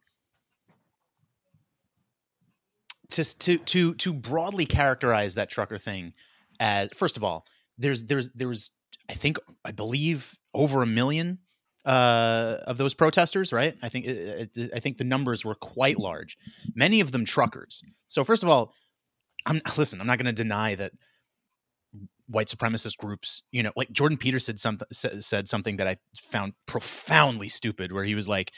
just 3.11 3.41
to 3.41 3.57
to 3.57 3.93
to 3.95 4.13
broadly 4.13 4.65
characterize 4.65 5.35
that 5.35 5.49
trucker 5.49 5.77
thing 5.77 6.13
as 6.59 6.89
first 6.93 7.17
of 7.17 7.23
all, 7.23 7.45
there's 7.77 8.05
there's 8.05 8.31
there 8.33 8.47
was 8.47 8.71
I 9.09 9.13
think 9.13 9.37
I 9.65 9.71
believe 9.71 10.35
over 10.53 10.81
a 10.83 10.87
million 10.87 11.39
uh, 11.85 12.57
of 12.67 12.77
those 12.77 12.93
protesters, 12.93 13.51
right? 13.51 13.75
I 13.81 13.89
think 13.89 14.07
uh, 14.07 14.61
uh, 14.61 14.67
I 14.75 14.79
think 14.79 14.97
the 14.97 15.03
numbers 15.03 15.43
were 15.43 15.55
quite 15.55 15.97
large. 15.97 16.37
Many 16.75 16.99
of 16.99 17.11
them 17.11 17.25
truckers. 17.25 17.83
So 18.07 18.23
first 18.23 18.43
of 18.43 18.49
all, 18.49 18.73
I'm 19.45 19.61
listen. 19.77 19.99
I'm 19.99 20.07
not 20.07 20.19
going 20.19 20.33
to 20.33 20.43
deny 20.43 20.75
that 20.75 20.91
white 22.27 22.47
supremacist 22.47 22.97
groups, 22.97 23.41
you 23.51 23.63
know, 23.63 23.71
like 23.75 23.91
Jordan 23.91 24.17
Peterson 24.17 24.57
said 24.57 24.59
something 24.59 25.21
said 25.21 25.49
something 25.49 25.77
that 25.77 25.87
I 25.87 25.97
found 26.21 26.53
profoundly 26.67 27.49
stupid, 27.49 27.91
where 27.91 28.03
he 28.03 28.13
was 28.13 28.27
like, 28.27 28.51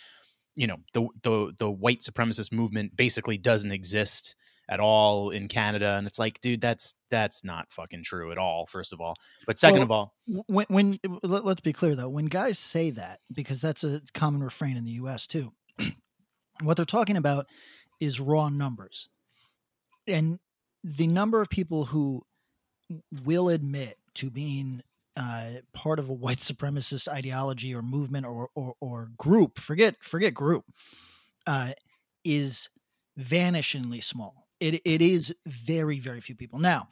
you 0.55 0.67
know, 0.67 0.77
the 0.93 1.07
the 1.23 1.53
the 1.57 1.71
white 1.71 2.01
supremacist 2.01 2.51
movement 2.51 2.97
basically 2.97 3.37
doesn't 3.37 3.71
exist 3.71 4.35
at 4.69 4.79
all 4.79 5.31
in 5.31 5.47
Canada, 5.47 5.95
and 5.97 6.07
it's 6.07 6.19
like, 6.19 6.39
dude, 6.41 6.61
that's 6.61 6.95
that's 7.09 7.43
not 7.43 7.71
fucking 7.71 8.03
true 8.03 8.31
at 8.31 8.37
all. 8.37 8.65
First 8.67 8.93
of 8.93 9.01
all, 9.01 9.15
but 9.45 9.59
second 9.59 9.79
Well, 9.79 9.83
of 9.83 9.91
all, 9.91 10.45
when, 10.47 10.65
when 10.69 10.99
let, 11.23 11.45
us 11.45 11.59
be 11.59 11.73
clear 11.73 11.95
though. 11.95 12.09
When 12.09 12.25
guys 12.25 12.57
say 12.57 12.91
that 12.91 13.19
because 13.33 13.61
that's 13.61 13.83
a 13.83 14.01
common 14.13 14.43
refrain 14.43 14.77
in 14.77 14.85
the 14.85 14.93
us 14.93 15.27
too 15.27 15.51
what 16.63 16.77
they're 16.77 16.85
talking 16.85 17.17
about 17.17 17.47
is 17.99 18.19
raw 18.19 18.49
numbers. 18.49 19.09
And 20.07 20.39
the 20.83 21.07
number 21.07 21.41
of 21.41 21.49
people 21.49 21.85
who 21.85 22.23
will 23.23 23.49
admit 23.49 23.97
to 24.15 24.29
being 24.29 24.81
uh, 25.15 25.51
part 25.73 25.99
of 25.99 26.09
a 26.09 26.13
white 26.13 26.37
supremacist 26.39 27.07
ideology 27.07 27.73
or 27.73 27.81
movement 27.81 28.25
or, 28.25 28.49
or, 28.55 28.73
or 28.79 29.09
group 29.17 29.59
forget 29.59 29.95
forget 30.01 30.33
group 30.33 30.65
uh, 31.47 31.71
is 32.23 32.69
vanishingly 33.19 34.03
small 34.03 34.40
it, 34.61 34.81
it 34.85 35.01
is 35.01 35.35
very 35.45 35.99
very 35.99 36.21
few 36.21 36.35
people 36.35 36.59
now 36.59 36.87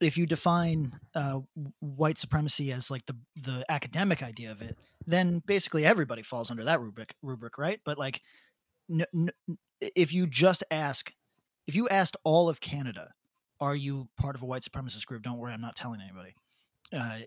if 0.00 0.18
you 0.18 0.26
define 0.26 0.98
uh, 1.14 1.40
white 1.80 2.18
supremacy 2.18 2.72
as 2.72 2.90
like 2.90 3.06
the 3.06 3.16
the 3.36 3.64
academic 3.68 4.22
idea 4.22 4.50
of 4.50 4.60
it, 4.60 4.76
then 5.06 5.42
basically 5.46 5.86
everybody 5.86 6.22
falls 6.22 6.50
under 6.50 6.64
that 6.64 6.80
rubric 6.80 7.14
rubric, 7.22 7.58
right? 7.58 7.80
But 7.84 7.98
like, 7.98 8.20
n- 8.90 9.06
n- 9.14 9.58
if 9.80 10.12
you 10.12 10.26
just 10.26 10.64
ask, 10.70 11.12
if 11.66 11.76
you 11.76 11.88
asked 11.88 12.16
all 12.24 12.48
of 12.48 12.60
Canada, 12.60 13.10
are 13.60 13.76
you 13.76 14.08
part 14.16 14.34
of 14.34 14.42
a 14.42 14.46
white 14.46 14.62
supremacist 14.62 15.06
group? 15.06 15.22
Don't 15.22 15.38
worry, 15.38 15.52
I'm 15.52 15.60
not 15.60 15.76
telling 15.76 16.00
anybody. 16.00 16.34
Uh, 16.92 17.20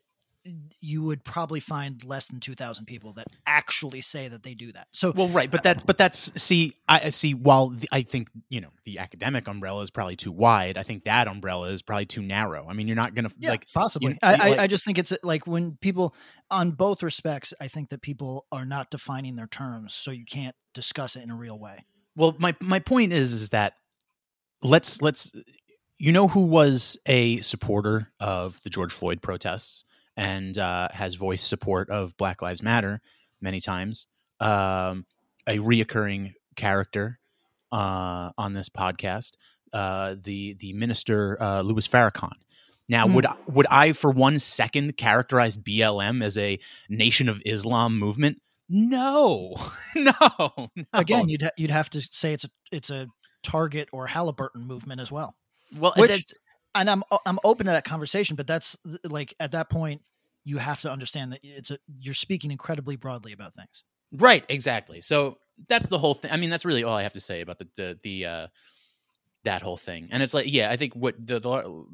you 0.82 1.04
would 1.04 1.24
probably 1.24 1.60
find 1.60 2.04
less 2.04 2.28
than 2.28 2.40
two 2.40 2.56
thousand 2.56 2.86
people 2.86 3.14
that 3.14 3.28
actually 3.46 4.02
say 4.02 4.28
that 4.28 4.44
they 4.44 4.54
do 4.54 4.72
that. 4.72 4.88
So 4.94 5.12
Well, 5.16 5.30
right, 5.30 5.50
but 5.50 5.64
that's 5.64 5.84
but 5.84 5.98
that's 5.98 6.42
see, 6.42 6.74
I 6.88 7.10
see. 7.10 7.34
While 7.34 7.70
the, 7.70 7.88
I 7.92 8.02
think 8.04 8.30
you 8.50 8.62
know 8.62 8.70
the 8.86 9.00
academic 9.00 9.48
umbrella 9.48 9.82
is 9.82 9.90
probably 9.90 10.16
too 10.16 10.32
wide, 10.32 10.78
I 10.78 10.84
think 10.84 11.04
that 11.06 11.28
umbrella 11.28 11.70
is 11.70 11.82
probably 11.82 12.06
too 12.06 12.22
narrow. 12.22 12.68
I 12.70 12.74
mean, 12.74 12.88
you're 12.88 12.96
not 12.96 13.16
gonna 13.16 13.32
Yeah, 13.38 13.52
like 13.52 13.68
possibly. 13.74 14.12
you- 14.14 14.18
I, 14.22 14.34
I, 14.36 14.50
like- 14.50 14.60
I 14.60 14.68
just 14.68 14.86
think 14.86 14.98
it's 14.98 15.12
uh, 15.12 15.18
like 15.24 15.48
when 15.48 15.78
people, 15.82 16.16
on 16.50 16.72
both 16.72 17.04
respects, 17.04 17.54
I 17.60 17.68
think 17.68 17.90
that 17.90 18.02
people 18.02 18.46
are 18.52 18.66
not 18.66 18.90
defining 18.92 19.36
their 19.36 19.48
terms, 19.48 19.94
so 19.94 20.12
you 20.12 20.26
can't 20.26 20.56
discuss 20.74 21.16
it 21.16 21.24
in 21.24 21.32
a 21.32 21.36
real 21.36 21.60
way. 21.60 21.86
Well, 22.16 22.36
my 22.40 22.56
my 22.62 22.80
point 22.80 23.14
is 23.14 23.34
is 23.34 23.50
that 23.50 23.74
let's 24.64 25.02
let's 25.02 25.32
you 26.00 26.12
know 26.12 26.28
who 26.28 26.42
was 26.42 26.98
a 27.08 27.42
supporter 27.42 28.12
of 28.20 28.62
the 28.64 28.70
George 28.70 28.94
Floyd 28.94 29.22
protests 29.22 29.84
and 30.18 30.58
uh, 30.58 30.90
has 30.92 31.16
voiced 31.16 31.48
support 31.48 31.90
of 31.90 32.18
Black 32.18 32.42
Lives 32.42 32.62
Matter 32.62 33.00
many 33.40 33.62
times. 33.62 34.08
Um, 34.42 35.06
a 35.48 35.60
reoccurring 35.60 36.34
character 36.58 37.20
uh, 37.72 38.32
on 38.38 38.54
this 38.54 38.68
podcast, 38.70 39.34
uh, 39.74 40.16
the 40.22 40.54
the 40.60 40.74
minister 40.74 41.42
uh, 41.42 41.62
Louis 41.62 41.88
Farrakhan. 41.88 42.32
Now, 42.90 43.08
Hmm. 43.08 43.14
would 43.16 43.26
I- 43.26 43.36
would 43.48 43.68
I 43.70 43.92
for 43.94 44.12
one 44.12 44.40
second 44.40 44.98
characterize 44.98 45.58
BLM 45.58 46.24
as 46.24 46.38
a 46.38 46.60
Nation 46.90 47.30
of 47.30 47.42
Islam 47.46 47.98
movement? 48.00 48.42
No, 48.70 49.56
no, 49.96 50.12
no. 50.58 50.70
Again, 50.94 51.30
you'd 51.30 51.44
ha- 51.44 51.52
you'd 51.58 51.72
have 51.72 51.90
to 51.92 52.02
say 52.02 52.34
it's 52.34 52.44
a 52.46 52.50
it's 52.72 52.90
a 52.90 53.08
Target 53.44 53.88
or 53.94 54.08
Halliburton 54.08 54.62
movement 54.66 55.00
as 55.00 55.12
well. 55.12 55.36
well, 55.76 55.94
which- 55.98 56.10
that's- 56.10 56.34
And 56.80 56.90
I'm 56.90 57.04
I'm 57.26 57.40
open 57.44 57.66
to 57.66 57.72
that 57.72 57.86
conversation, 57.86 58.36
but 58.36 58.48
that's 58.48 58.78
like 59.04 59.34
at 59.40 59.52
that 59.52 59.70
point 59.70 60.02
you 60.44 60.58
have 60.58 60.82
to 60.82 60.92
understand 60.92 61.34
that 61.34 61.40
it's 61.44 61.72
a 61.72 61.80
you're 62.00 62.14
speaking 62.14 62.52
incredibly 62.52 62.96
broadly 62.96 63.34
about 63.34 63.54
things. 63.54 63.84
Right, 64.14 64.46
exactly. 64.48 65.02
So 65.02 65.38
that's 65.68 65.88
the 65.88 65.98
whole 65.98 66.14
thing. 66.14 66.32
I 66.32 66.38
mean, 66.38 66.50
that's 66.50 66.66
really 66.66 66.84
all 66.84 66.96
I 66.96 67.04
have 67.04 67.14
to 67.14 67.20
say 67.20 67.42
about 67.42 67.60
the 67.60 67.68
the 67.76 68.00
the 68.04 68.26
uh 68.26 68.48
that 69.44 69.62
whole 69.62 69.78
thing. 69.78 70.10
And 70.12 70.24
it's 70.24 70.34
like, 70.34 70.52
yeah, 70.52 70.70
I 70.72 70.78
think 70.78 70.94
what 70.94 71.16
the, 71.18 71.40
the 71.40 71.86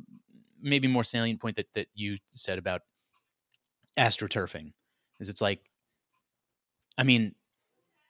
maybe 0.62 0.88
more 0.88 1.04
salient 1.04 1.42
point 1.42 1.56
that 1.58 1.68
that 1.74 1.88
you 1.94 2.18
said 2.25 2.58
about 2.58 2.82
astroturfing 3.98 4.74
is 5.20 5.30
it's 5.30 5.42
like 5.42 5.60
I 6.98 7.04
mean, 7.04 7.36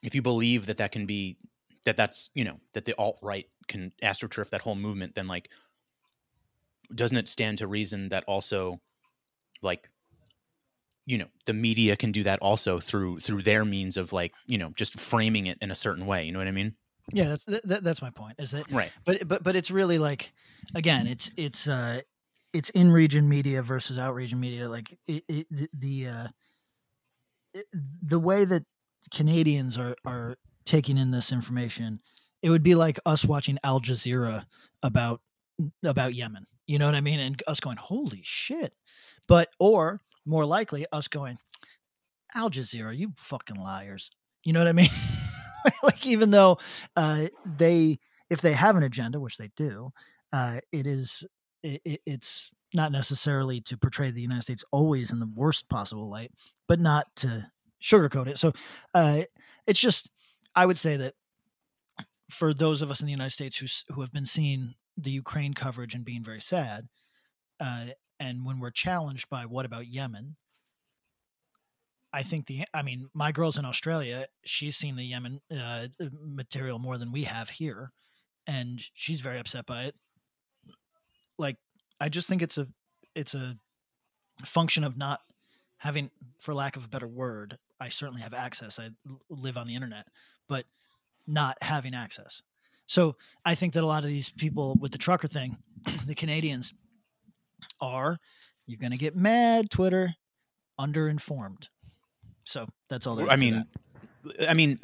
if 0.04 0.14
you 0.16 0.22
believe 0.22 0.66
that 0.66 0.78
that 0.78 0.92
can 0.92 1.06
be 1.06 1.38
that 1.86 1.98
that's, 1.98 2.30
you 2.34 2.44
know, 2.44 2.60
that 2.74 2.86
the 2.86 2.96
alt 2.98 3.20
right 3.22 3.46
can 3.68 3.92
astroturf 4.02 4.50
that 4.50 4.62
whole 4.62 4.76
movement, 4.76 5.16
then 5.16 5.28
like 5.28 5.50
doesn't 6.96 7.18
it 7.18 7.28
stand 7.30 7.58
to 7.58 7.68
reason 7.68 8.10
that 8.10 8.24
also 8.28 8.82
like 9.62 9.90
you 11.06 11.18
know 11.18 11.28
the 11.46 11.54
media 11.54 11.96
can 11.96 12.12
do 12.12 12.24
that 12.24 12.40
also 12.40 12.80
through 12.80 13.20
through 13.20 13.42
their 13.42 13.66
means 13.66 13.98
of 13.98 14.14
like 14.14 14.34
you 14.46 14.58
know 14.58 14.72
just 14.76 15.00
framing 15.00 15.48
it 15.48 15.58
in 15.62 15.72
a 15.72 15.76
certain 15.76 16.06
way 16.06 16.26
you 16.26 16.32
know 16.32 16.40
what 16.40 16.48
i 16.48 16.52
mean 16.52 16.76
Yeah, 17.12 17.30
that's 17.30 17.44
th- 17.46 17.62
th- 17.68 17.82
that's 17.82 18.02
my 18.02 18.12
point. 18.12 18.36
Is 18.40 18.52
that 18.52 18.72
right 18.72 18.92
but 19.06 19.28
but 19.28 19.44
but 19.44 19.56
it's 19.56 19.70
really 19.70 20.00
like 20.00 20.32
again 20.74 21.06
it's 21.08 21.30
it's 21.36 21.68
uh 21.68 22.02
it's 22.54 22.70
in 22.70 22.92
region 22.92 23.28
media 23.28 23.62
versus 23.62 24.00
out 24.00 24.16
region 24.16 24.40
media 24.40 24.70
like 24.70 24.98
it, 25.08 25.24
it, 25.28 25.48
the 25.52 25.68
the 25.74 26.08
uh 26.08 26.28
it, 27.54 27.66
the 28.02 28.20
way 28.20 28.46
that 28.46 28.64
canadians 29.12 29.78
are 29.78 29.96
are 30.06 30.38
taking 30.66 30.98
in 30.98 31.12
this 31.12 31.32
information 31.32 32.00
it 32.42 32.50
would 32.50 32.64
be 32.64 32.76
like 32.76 33.00
us 33.06 33.26
watching 33.26 33.58
al 33.64 33.82
jazeera 33.82 34.46
about 34.82 35.22
about 35.84 36.14
yemen 36.14 36.46
you 36.68 36.80
know 36.80 36.86
what 36.86 36.96
i 36.96 37.02
mean? 37.02 37.20
And 37.20 37.42
us 37.48 37.60
going 37.60 37.78
holy 37.78 38.22
shit. 38.24 38.74
But 39.28 39.50
or 39.60 40.02
more 40.26 40.46
likely 40.46 40.86
us 40.92 41.08
going 41.08 41.38
al 42.36 42.50
jazeera 42.50 42.98
you 42.98 43.12
fucking 43.18 43.58
liars. 43.58 44.10
You 44.44 44.54
know 44.54 44.60
what 44.60 44.68
i 44.68 44.74
mean? 44.74 44.90
Like 45.82 46.06
even 46.06 46.32
though 46.32 46.58
uh 46.96 47.28
they 47.46 48.00
if 48.30 48.42
they 48.42 48.54
have 48.54 48.76
an 48.76 48.84
agenda, 48.84 49.20
which 49.20 49.38
they 49.38 49.50
do, 49.56 49.92
uh, 50.34 50.60
it 50.72 50.88
is 50.88 51.26
it, 51.64 51.82
it- 51.86 52.02
it's 52.06 52.50
not 52.74 52.92
necessarily 52.92 53.62
to 53.62 53.78
portray 53.78 54.12
the 54.12 54.22
United 54.22 54.42
States 54.42 54.64
always 54.72 55.12
in 55.12 55.20
the 55.20 55.30
worst 55.36 55.70
possible 55.70 56.10
light, 56.10 56.32
but 56.68 56.80
not 56.80 57.08
to 57.18 57.48
sugarcoat 57.82 58.28
it. 58.28 58.38
So 58.40 58.52
uh, 58.94 59.22
it's 59.68 59.80
just 59.80 60.10
I 60.56 60.66
would 60.66 60.80
say 60.80 60.98
that 60.98 61.14
for 62.30 62.54
those 62.54 62.82
of 62.82 62.90
us 62.92 63.00
in 63.02 63.06
the 63.06 63.12
United 63.12 63.32
States 63.32 63.58
who 63.58 63.68
who 63.94 64.02
have 64.02 64.12
been 64.12 64.26
seeing 64.26 64.74
the 64.98 65.12
Ukraine 65.12 65.54
coverage 65.54 65.96
and 65.96 66.06
being 66.06 66.24
very 66.24 66.42
sad, 66.42 66.88
uh, 67.60 67.88
and 68.20 68.46
when 68.46 68.60
we're 68.60 68.72
challenged 68.72 69.30
by 69.30 69.46
what 69.46 69.66
about 69.66 69.88
Yemen. 69.88 70.36
I 72.16 72.22
think 72.22 72.46
the 72.46 72.66
I 72.74 72.84
mean 72.84 73.10
my 73.14 73.32
girl's 73.32 73.58
in 73.58 73.66
Australia. 73.66 74.28
She's 74.44 74.78
seen 74.78 74.96
the 74.96 75.04
Yemen 75.04 75.42
uh, 75.50 75.88
material 76.22 76.78
more 76.78 76.98
than 76.98 77.12
we 77.12 77.24
have 77.24 77.50
here, 77.50 77.92
and 78.46 78.80
she's 78.94 79.22
very 79.22 79.40
upset 79.40 79.66
by 79.66 79.86
it. 79.86 79.96
Like 81.40 81.58
I 82.00 82.10
just 82.10 82.28
think 82.28 82.44
it's 82.44 82.60
a 82.60 82.68
it's 83.16 83.34
a 83.34 83.58
function 84.46 84.84
of 84.84 84.98
not 84.98 85.22
having, 85.78 86.10
for 86.40 86.54
lack 86.54 86.76
of 86.76 86.86
a 86.86 86.88
better 86.88 87.08
word, 87.08 87.58
I 87.80 87.90
certainly 87.90 88.22
have 88.22 88.34
access. 88.34 88.80
I 88.80 88.92
live 89.30 89.58
on 89.58 89.68
the 89.68 89.76
internet, 89.76 90.08
but 90.48 90.66
not 91.28 91.58
having 91.62 91.94
access. 91.94 92.42
So 92.94 93.16
I 93.44 93.56
think 93.56 93.74
that 93.74 93.84
a 93.84 93.88
lot 93.88 94.04
of 94.04 94.10
these 94.12 94.30
people 94.30 94.76
with 94.80 94.92
the 94.92 95.00
trucker 95.00 95.28
thing, 95.28 95.58
the 96.06 96.14
Canadians, 96.14 96.76
are 97.82 98.20
you're 98.68 98.78
going 98.78 98.92
to 98.92 98.98
get 99.00 99.16
mad, 99.16 99.72
Twitter, 99.72 100.14
underinformed. 100.80 101.70
So 102.44 102.68
that's 102.90 103.08
all 103.08 103.16
there 103.16 103.26
is 103.26 103.32
i 103.32 103.36
to 103.36 103.40
mean 103.40 103.66
that. 104.26 104.50
i 104.50 104.54
mean 104.54 104.80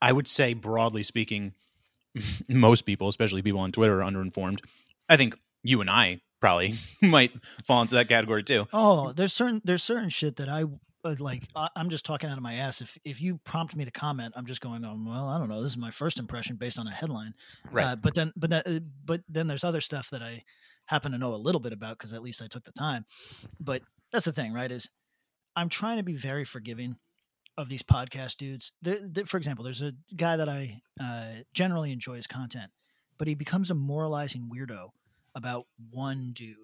i 0.00 0.10
would 0.10 0.28
say 0.28 0.54
broadly 0.54 1.02
speaking 1.02 1.52
most 2.48 2.82
people 2.82 3.08
especially 3.08 3.42
people 3.42 3.60
on 3.60 3.72
twitter 3.72 4.00
are 4.00 4.04
underinformed 4.04 4.60
i 5.08 5.16
think 5.16 5.36
you 5.64 5.80
and 5.80 5.90
i 5.90 6.20
probably 6.40 6.74
might 7.02 7.32
fall 7.64 7.82
into 7.82 7.96
that 7.96 8.08
category 8.08 8.44
too 8.44 8.66
Oh, 8.72 9.12
there's 9.12 9.32
certain 9.32 9.60
there's 9.64 9.82
certain 9.82 10.08
shit 10.10 10.36
that 10.36 10.48
I 10.48 10.64
like 11.04 11.44
I- 11.56 11.68
I'm 11.76 11.88
just 11.90 12.04
talking 12.04 12.30
out 12.30 12.36
of 12.36 12.42
my 12.42 12.54
ass. 12.54 12.80
If 12.80 12.96
if 13.04 13.20
you 13.20 13.38
prompt 13.38 13.74
me 13.76 13.84
to 13.84 13.90
comment, 13.90 14.34
I'm 14.36 14.46
just 14.46 14.60
going, 14.60 14.84
um, 14.84 15.06
well, 15.06 15.28
I 15.28 15.38
don't 15.38 15.48
know. 15.48 15.62
This 15.62 15.72
is 15.72 15.78
my 15.78 15.90
first 15.90 16.18
impression 16.18 16.56
based 16.56 16.78
on 16.78 16.86
a 16.86 16.92
headline. 16.92 17.34
Right. 17.70 17.86
Uh, 17.86 17.96
but 17.96 18.14
then, 18.14 18.32
but 18.36 18.50
that, 18.50 18.66
uh, 18.66 18.80
but 19.04 19.22
then 19.28 19.46
there's 19.46 19.64
other 19.64 19.80
stuff 19.80 20.10
that 20.10 20.22
I 20.22 20.44
happen 20.86 21.12
to 21.12 21.18
know 21.18 21.34
a 21.34 21.36
little 21.36 21.60
bit 21.60 21.72
about 21.72 21.98
because 21.98 22.12
at 22.12 22.22
least 22.22 22.42
I 22.42 22.46
took 22.46 22.64
the 22.64 22.72
time. 22.72 23.04
But 23.60 23.82
that's 24.10 24.24
the 24.24 24.32
thing, 24.32 24.52
right? 24.52 24.70
Is 24.70 24.88
I'm 25.56 25.68
trying 25.68 25.96
to 25.98 26.02
be 26.02 26.14
very 26.14 26.44
forgiving 26.44 26.96
of 27.58 27.68
these 27.68 27.82
podcast 27.82 28.36
dudes. 28.36 28.72
The, 28.80 29.08
the, 29.12 29.26
for 29.26 29.36
example, 29.36 29.64
there's 29.64 29.82
a 29.82 29.92
guy 30.16 30.36
that 30.36 30.48
I 30.48 30.80
uh, 31.00 31.42
generally 31.52 31.92
enjoy 31.92 32.16
his 32.16 32.26
content, 32.26 32.70
but 33.18 33.28
he 33.28 33.34
becomes 33.34 33.70
a 33.70 33.74
moralizing 33.74 34.48
weirdo 34.54 34.88
about 35.34 35.66
one 35.90 36.32
dude, 36.34 36.56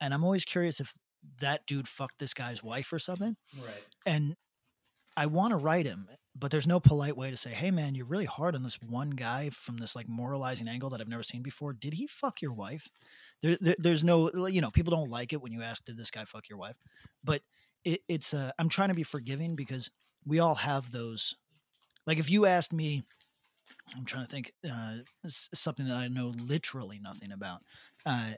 and 0.00 0.12
I'm 0.12 0.24
always 0.24 0.44
curious 0.44 0.80
if 0.80 0.92
that 1.40 1.66
dude 1.66 1.88
fucked 1.88 2.18
this 2.18 2.34
guy's 2.34 2.62
wife 2.62 2.92
or 2.92 2.98
something. 2.98 3.36
Right. 3.56 3.84
And 4.04 4.36
I 5.16 5.26
want 5.26 5.52
to 5.52 5.56
write 5.56 5.86
him, 5.86 6.08
but 6.34 6.50
there's 6.50 6.66
no 6.66 6.78
polite 6.78 7.16
way 7.16 7.30
to 7.30 7.36
say, 7.36 7.52
"Hey, 7.52 7.70
man, 7.70 7.94
you're 7.94 8.06
really 8.06 8.26
hard 8.26 8.54
on 8.54 8.62
this 8.62 8.78
one 8.82 9.10
guy 9.10 9.48
from 9.50 9.78
this 9.78 9.96
like 9.96 10.08
moralizing 10.08 10.68
angle 10.68 10.90
that 10.90 11.00
I've 11.00 11.08
never 11.08 11.22
seen 11.22 11.42
before. 11.42 11.72
Did 11.72 11.94
he 11.94 12.06
fuck 12.06 12.42
your 12.42 12.52
wife?" 12.52 12.88
There, 13.42 13.56
there 13.60 13.76
there's 13.78 14.04
no, 14.04 14.46
you 14.46 14.60
know, 14.60 14.70
people 14.70 14.90
don't 14.90 15.10
like 15.10 15.32
it 15.32 15.40
when 15.40 15.52
you 15.52 15.62
ask, 15.62 15.84
"Did 15.84 15.96
this 15.96 16.10
guy 16.10 16.24
fuck 16.26 16.48
your 16.48 16.58
wife?" 16.58 16.76
But 17.24 17.42
it, 17.84 18.02
it's, 18.08 18.34
uh, 18.34 18.50
I'm 18.58 18.68
trying 18.68 18.88
to 18.88 18.94
be 18.94 19.04
forgiving 19.04 19.56
because 19.56 19.90
we 20.26 20.38
all 20.40 20.56
have 20.56 20.92
those. 20.92 21.34
Like, 22.06 22.18
if 22.18 22.30
you 22.30 22.46
asked 22.46 22.72
me, 22.72 23.04
I'm 23.96 24.04
trying 24.04 24.26
to 24.26 24.30
think 24.30 24.52
uh, 24.70 24.98
something 25.28 25.86
that 25.86 25.96
I 25.96 26.08
know 26.08 26.32
literally 26.36 26.98
nothing 27.00 27.32
about. 27.32 27.62
Uh, 28.04 28.32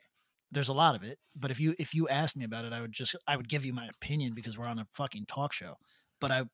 there's 0.50 0.69
a 0.69 0.75
lot 0.75 0.95
of 0.95 1.02
it, 1.02 1.19
but 1.37 1.50
if 1.50 1.61
you 1.61 1.75
if 1.78 1.95
you 1.95 2.09
asked 2.09 2.37
me 2.37 2.45
about 2.45 2.64
it, 2.64 2.73
I 2.73 2.81
would 2.81 2.93
just 2.93 3.14
I 3.26 3.37
would 3.37 3.49
give 3.49 3.64
you 3.64 3.73
my 3.73 3.87
opinion 3.87 4.35
because 4.35 4.57
we're 4.57 4.67
on 4.67 4.78
a 4.78 4.87
fucking 4.95 5.26
talk 5.26 5.52
show. 5.52 5.75
But 6.21 6.31
I 6.31 6.45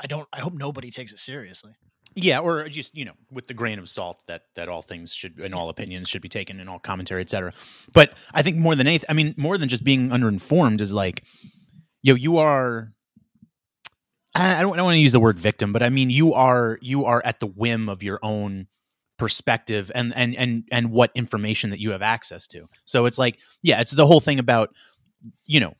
I 0.00 0.06
don't 0.06 0.28
I 0.32 0.40
hope 0.40 0.52
nobody 0.54 0.90
takes 0.90 1.12
it 1.12 1.18
seriously. 1.18 1.72
Yeah, 2.14 2.38
or 2.38 2.68
just 2.68 2.96
you 2.96 3.04
know, 3.04 3.12
with 3.30 3.46
the 3.46 3.54
grain 3.54 3.78
of 3.78 3.88
salt 3.88 4.22
that 4.26 4.42
that 4.56 4.68
all 4.68 4.82
things 4.82 5.14
should 5.14 5.38
and 5.38 5.54
all 5.54 5.68
opinions 5.68 6.08
should 6.08 6.22
be 6.22 6.28
taken 6.28 6.60
and 6.60 6.68
all 6.68 6.78
commentary, 6.78 7.22
etc. 7.22 7.52
But 7.92 8.14
I 8.32 8.42
think 8.42 8.56
more 8.56 8.74
than 8.74 8.86
anything, 8.86 9.06
I 9.08 9.12
mean, 9.12 9.34
more 9.36 9.58
than 9.58 9.68
just 9.68 9.84
being 9.84 10.10
underinformed 10.10 10.80
is 10.80 10.92
like, 10.92 11.24
yo, 12.02 12.14
you 12.14 12.38
are. 12.38 12.92
I 14.34 14.58
I 14.58 14.60
don't, 14.62 14.72
I 14.74 14.76
don't 14.76 14.86
want 14.86 14.96
to 14.96 15.00
use 15.00 15.12
the 15.12 15.20
word 15.20 15.38
victim, 15.38 15.72
but 15.72 15.82
I 15.82 15.90
mean, 15.90 16.10
you 16.10 16.34
are 16.34 16.78
you 16.82 17.04
are 17.04 17.22
at 17.24 17.40
the 17.40 17.46
whim 17.46 17.88
of 17.88 18.02
your 18.02 18.18
own 18.22 18.66
perspective 19.18 19.90
and 19.94 20.14
and 20.16 20.34
and 20.36 20.64
and 20.72 20.90
what 20.90 21.10
information 21.14 21.70
that 21.70 21.80
you 21.80 21.90
have 21.90 22.02
access 22.02 22.46
to. 22.48 22.68
So 22.84 23.04
it's 23.06 23.18
like, 23.18 23.38
yeah, 23.62 23.80
it's 23.80 23.90
the 23.92 24.06
whole 24.06 24.20
thing 24.20 24.38
about 24.38 24.70
you 25.44 25.60
know 25.60 25.74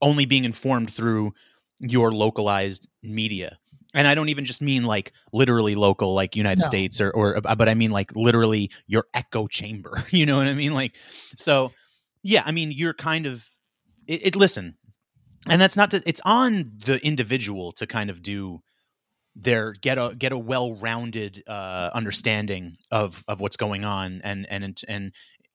only 0.00 0.26
being 0.26 0.44
informed 0.44 0.92
through 0.92 1.32
your 1.78 2.10
localized 2.12 2.88
media 3.02 3.56
and 3.94 4.06
i 4.08 4.14
don't 4.14 4.28
even 4.28 4.44
just 4.44 4.60
mean 4.60 4.82
like 4.82 5.12
literally 5.32 5.74
local 5.76 6.14
like 6.14 6.34
united 6.36 6.60
No. 6.60 6.66
states 6.66 7.00
or 7.00 7.10
or 7.12 7.36
uh, 7.44 7.54
but 7.54 7.68
i 7.68 7.74
mean 7.74 7.90
like 7.92 8.14
literally 8.16 8.70
your 8.86 9.06
echo 9.14 9.46
chamber 9.46 10.02
you 10.10 10.26
know 10.26 10.36
what 10.36 10.48
i 10.48 10.54
mean 10.54 10.74
like 10.74 10.94
so 11.36 11.70
yeah 12.24 12.42
i 12.44 12.50
mean 12.52 12.72
you're 12.72 12.94
kind 12.94 13.26
of 13.26 13.48
it, 14.08 14.26
it 14.26 14.36
listen 14.36 14.76
and 15.48 15.60
that's 15.62 15.76
not 15.76 15.90
to, 15.92 16.02
it's 16.06 16.20
on 16.24 16.72
the 16.86 17.04
individual 17.06 17.72
to 17.72 17.86
kind 17.86 18.10
of 18.10 18.22
do 18.22 18.60
their 19.34 19.72
get 19.72 19.98
a 19.98 20.14
get 20.16 20.32
a 20.32 20.38
well-rounded 20.38 21.42
uh 21.46 21.90
understanding 21.94 22.76
of 22.90 23.24
of 23.28 23.40
what's 23.40 23.56
going 23.56 23.84
on 23.84 24.20
and 24.24 24.46
and 24.50 24.80
and 24.88 25.12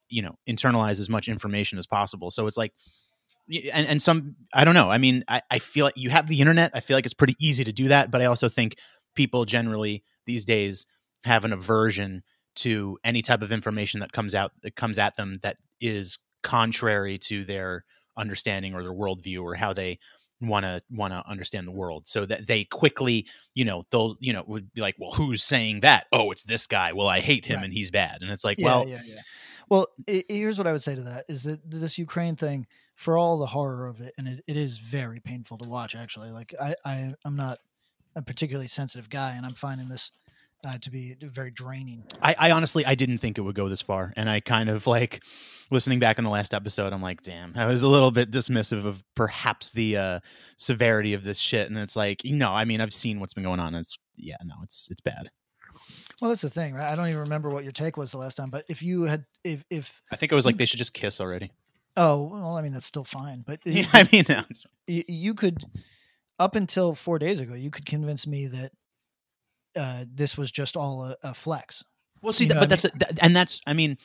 you 0.09 0.21
know 0.21 0.35
internalize 0.47 0.99
as 0.99 1.09
much 1.09 1.27
information 1.27 1.77
as 1.77 1.85
possible. 1.85 2.31
So 2.31 2.47
it's 2.47 2.57
like 2.57 2.73
and, 3.73 3.87
and 3.87 4.01
some 4.01 4.35
i 4.53 4.63
don't 4.63 4.73
know. 4.73 4.89
I 4.89 4.97
mean 4.97 5.23
I, 5.27 5.41
I 5.51 5.59
feel 5.59 5.85
like 5.85 5.97
you 5.97 6.09
have 6.09 6.27
the 6.27 6.39
internet. 6.41 6.71
I 6.73 6.79
feel 6.79 6.97
like 6.97 7.05
it's 7.05 7.13
pretty 7.13 7.35
easy 7.39 7.63
to 7.63 7.71
do 7.71 7.87
that 7.89 8.11
but 8.11 8.21
i 8.21 8.25
also 8.25 8.49
think 8.49 8.75
people 9.15 9.45
generally 9.45 10.03
these 10.25 10.45
days 10.45 10.85
have 11.23 11.43
an 11.45 11.53
aversion 11.53 12.23
to 12.55 12.97
any 13.03 13.21
type 13.21 13.41
of 13.41 13.51
information 13.51 13.99
that 13.99 14.11
comes 14.11 14.33
out 14.33 14.51
that 14.63 14.75
comes 14.75 14.97
at 14.97 15.15
them 15.15 15.39
that 15.43 15.57
is 15.79 16.19
contrary 16.43 17.17
to 17.17 17.43
their 17.45 17.83
understanding 18.17 18.73
or 18.73 18.81
their 18.81 18.93
worldview 18.93 19.41
or 19.41 19.55
how 19.55 19.73
they 19.73 19.99
want 20.41 20.65
to 20.65 20.81
want 20.91 21.11
to 21.13 21.23
understand 21.27 21.67
the 21.67 21.71
world 21.71 22.05
so 22.07 22.25
that 22.25 22.45
they 22.45 22.63
quickly 22.63 23.25
you 23.55 23.65
know 23.65 23.83
they'll 23.89 24.15
you 24.19 24.31
know 24.33 24.43
would 24.47 24.71
be 24.73 24.81
like 24.81 24.95
well 24.99 25.11
who's 25.11 25.41
saying 25.43 25.79
that 25.79 26.05
oh 26.11 26.29
it's 26.31 26.43
this 26.43 26.67
guy 26.67 26.93
well 26.93 27.07
i 27.07 27.19
hate 27.21 27.45
him 27.45 27.55
Right. 27.57 27.65
and 27.65 27.73
he's 27.73 27.89
bad 27.89 28.19
and 28.21 28.29
it's 28.29 28.43
like 28.43 28.59
Yeah, 28.59 28.65
well 28.65 28.87
yeah, 28.87 29.01
yeah. 29.05 29.21
Well, 29.69 29.87
i 30.07 30.23
i- 30.29 30.33
here's 30.33 30.57
what 30.59 30.67
I 30.67 30.71
would 30.71 30.81
say 30.83 30.95
to 30.95 31.01
that: 31.01 31.25
is 31.27 31.43
that 31.43 31.59
this 31.69 31.97
Ukraine 31.97 32.35
thing, 32.37 32.67
for 32.95 33.17
all 33.17 33.37
the 33.37 33.47
horror 33.47 33.85
of 33.87 33.99
it, 33.99 34.13
and 34.17 34.25
it, 34.27 34.43
it 34.47 34.55
is 34.55 34.77
very 34.77 35.19
painful 35.19 35.57
to 35.57 35.67
watch. 35.67 35.93
Actually, 35.95 36.29
like 36.31 36.53
I, 36.61 36.73
I 36.85 37.13
I'm 37.25 37.35
not 37.35 37.59
a 38.15 38.21
particularly 38.21 38.67
sensitive 38.67 39.09
guy, 39.09 39.31
and 39.35 39.45
I'm 39.45 39.55
finding 39.55 39.89
this 39.89 40.11
uh, 40.65 40.77
to 40.79 40.89
be 40.91 41.15
very 41.21 41.51
draining. 41.51 42.03
I, 42.21 42.35
I 42.37 42.51
honestly 42.51 42.85
I 42.85 42.95
didn't 42.95 43.19
think 43.19 43.37
it 43.37 43.41
would 43.41 43.55
go 43.55 43.69
this 43.69 43.81
far, 43.81 44.13
and 44.15 44.29
I 44.29 44.39
kind 44.39 44.69
of 44.69 44.87
like 44.87 45.23
listening 45.69 45.99
back 45.99 46.17
on 46.17 46.23
the 46.23 46.31
last 46.31 46.53
episode. 46.53 46.93
I'm 46.93 47.01
like, 47.01 47.21
damn, 47.21 47.53
I 47.55 47.65
was 47.65 47.83
a 47.83 47.87
little 47.87 48.11
bit 48.11 48.31
dismissive 48.31 48.85
of 48.85 49.03
perhaps 49.15 49.71
the 49.71 49.97
uh, 49.97 50.19
severity 50.57 51.13
of 51.13 51.23
this 51.23 51.37
shit, 51.39 51.69
and 51.69 51.77
it's 51.77 51.95
like, 51.95 52.23
you 52.23 52.35
know, 52.35 52.51
I 52.51 52.65
mean, 52.65 52.81
I've 52.81 52.93
seen 52.93 53.19
what's 53.19 53.33
been 53.33 53.43
going 53.43 53.59
on. 53.59 53.75
And 53.75 53.77
it's 53.81 53.97
yeah, 54.15 54.37
no, 54.43 54.55
it's 54.63 54.87
it's 54.91 55.01
bad. 55.01 55.29
Well, 56.21 56.29
that's 56.29 56.41
the 56.41 56.49
thing, 56.49 56.73
right? 56.73 56.91
I 56.91 56.95
don't 56.95 57.07
even 57.07 57.19
remember 57.21 57.49
what 57.49 57.63
your 57.63 57.71
take 57.71 57.95
was 57.95 58.11
the 58.11 58.17
last 58.17 58.35
time, 58.35 58.49
but 58.49 58.65
if 58.67 58.81
you 58.81 59.03
had, 59.03 59.25
if 59.43 59.63
if 59.69 60.01
I 60.11 60.15
think 60.15 60.31
it 60.31 60.35
was 60.35 60.45
like 60.45 60.57
they 60.57 60.65
should 60.65 60.79
just 60.79 60.93
kiss 60.93 61.21
already. 61.21 61.51
oh 61.95 62.23
well, 62.23 62.57
I 62.57 62.61
mean 62.61 62.73
that's 62.73 62.87
still 62.87 63.03
fine, 63.03 63.43
but 63.45 63.59
Yeah, 63.65 63.85
I 63.93 64.07
mean, 64.11 64.25
no, 64.27 64.39
it's- 64.39 64.65
y- 64.87 65.03
you 65.07 65.33
could 65.35 65.63
up 66.39 66.55
until 66.55 66.93
four 66.95 67.19
days 67.19 67.39
ago 67.39 67.53
you 67.53 67.69
could 67.71 67.85
convince 67.85 68.25
me 68.27 68.47
that 68.47 68.71
uh, 69.77 70.05
this 70.13 70.37
was 70.37 70.51
just 70.51 70.75
all 70.75 71.03
a, 71.03 71.17
a 71.23 71.33
flex. 71.33 71.83
Well, 72.21 72.33
see, 72.33 72.45
You 72.45 72.49
know 72.49 72.55
but 72.61 72.69
what 72.69 72.85
I 72.85 72.89
that's 72.89 72.97
that, 72.99 73.23
and 73.23 73.35
that's 73.35 73.61
I 73.67 73.73
mean, 73.73 73.97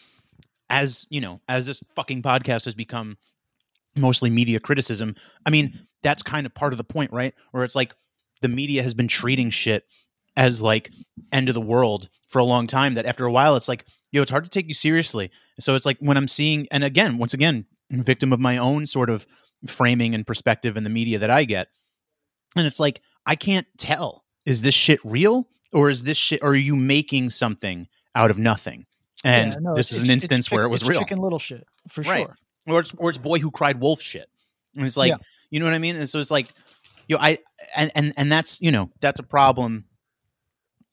as 0.68 1.06
you 1.10 1.20
know, 1.20 1.40
as 1.48 1.66
this 1.66 1.82
fucking 1.96 2.22
podcast 2.22 2.64
has 2.66 2.74
become 2.74 3.16
mostly 3.96 4.30
media 4.30 4.60
criticism, 4.60 5.16
I 5.46 5.50
mean, 5.50 5.86
that's 6.02 6.22
kind 6.22 6.46
of 6.46 6.54
part 6.54 6.72
of 6.72 6.78
the 6.78 6.84
point, 6.84 7.12
right? 7.12 7.34
Where 7.50 7.64
it's 7.64 7.74
like 7.74 7.94
the 8.42 8.48
media 8.48 8.82
has 8.82 8.94
been 8.94 9.08
treating 9.08 9.50
shit 9.50 9.86
as 10.36 10.62
like 10.62 10.90
end 11.30 11.48
of 11.48 11.54
the 11.54 11.60
world 11.60 12.08
for 12.28 12.38
a 12.38 12.44
long 12.44 12.66
time 12.66 12.94
that 12.94 13.04
after 13.04 13.26
a 13.26 13.32
while 13.32 13.54
it's 13.54 13.68
like 13.68 13.84
yo 14.10 14.22
it's 14.22 14.30
hard 14.30 14.44
to 14.44 14.50
take 14.50 14.66
you 14.66 14.74
seriously. 14.74 15.30
So 15.60 15.74
it's 15.74 15.84
like 15.86 15.98
when 16.00 16.16
i'm 16.16 16.28
seeing 16.28 16.66
and 16.70 16.82
again 16.82 17.18
once 17.18 17.34
again 17.34 17.66
victim 17.90 18.32
of 18.32 18.40
my 18.40 18.56
own 18.56 18.86
sort 18.86 19.10
of 19.10 19.26
framing 19.66 20.14
and 20.14 20.26
perspective 20.26 20.76
in 20.76 20.84
the 20.84 20.90
media 20.90 21.18
that 21.18 21.30
i 21.30 21.44
get 21.44 21.68
and 22.56 22.66
it's 22.66 22.80
like 22.80 23.02
i 23.26 23.36
can't 23.36 23.66
tell 23.76 24.24
is 24.46 24.62
this 24.62 24.74
shit 24.74 24.98
real 25.04 25.46
or 25.72 25.88
is 25.90 26.02
this 26.02 26.18
shit 26.18 26.40
or 26.42 26.50
are 26.50 26.54
you 26.54 26.76
making 26.76 27.30
something 27.30 27.88
out 28.14 28.30
of 28.30 28.38
nothing 28.38 28.86
and 29.24 29.52
Yeah, 29.52 29.58
no, 29.60 29.74
this 29.74 29.92
is 29.92 30.02
an 30.02 30.10
instance 30.10 30.50
where 30.50 30.64
it 30.64 30.68
was 30.68 30.82
it's 30.82 30.88
real 30.90 31.00
chicken 31.00 31.18
little 31.18 31.38
shit 31.38 31.66
for 31.88 32.02
Right. 32.02 32.26
sure 32.26 32.36
or 32.66 32.80
it's 32.80 32.92
or 32.98 33.10
it's 33.10 33.18
boy 33.18 33.38
who 33.38 33.50
cried 33.50 33.80
wolf 33.80 34.00
shit. 34.00 34.28
And 34.76 34.84
it's 34.86 34.96
like, 34.96 35.10
Yeah. 35.10 35.16
you 35.50 35.60
know 35.60 35.66
what 35.66 35.74
I 35.74 35.78
mean? 35.78 35.96
And 35.96 36.08
so 36.08 36.18
it's 36.18 36.30
like, 36.30 36.48
you 37.08 37.16
know, 37.16 37.22
I 37.22 37.38
and 37.76 37.90
and 37.94 38.12
and 38.16 38.30
that's 38.32 38.60
you 38.60 38.70
know 38.70 38.90
that's 39.00 39.20
a 39.20 39.24
problem 39.24 39.84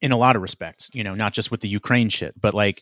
in 0.02 0.12
a 0.12 0.18
lot 0.18 0.36
of 0.36 0.42
respects. 0.42 0.89
You 0.94 1.04
know, 1.04 1.13
not 1.15 1.34
just 1.34 1.52
with 1.52 1.62
the 1.62 1.68
Ukraine 1.70 2.10
shit, 2.10 2.34
but 2.39 2.54
like, 2.54 2.82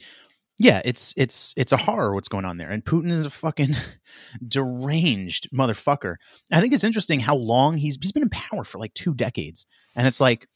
yeah, 0.58 0.82
it's 0.86 1.14
it's 1.18 1.54
it's 1.58 1.72
a 1.72 1.78
horror 1.78 2.14
what's 2.16 2.28
going 2.30 2.46
on 2.46 2.58
there. 2.58 2.70
And 2.72 2.84
Putin 2.84 3.12
is 3.12 3.26
a 3.26 3.30
fucking 3.30 3.76
deranged 4.48 5.50
motherfucker. 5.54 6.16
I 6.52 6.62
think 6.62 6.74
it's 6.74 6.84
interesting 6.84 7.20
how 7.20 7.36
long 7.36 7.78
he's 7.78 7.98
he's 8.02 8.12
been 8.12 8.24
in 8.24 8.30
power 8.30 8.64
for 8.64 8.78
like 8.80 8.94
two 8.94 9.14
decades, 9.14 9.66
and 9.96 10.08
it's 10.08 10.22
like, 10.22 10.48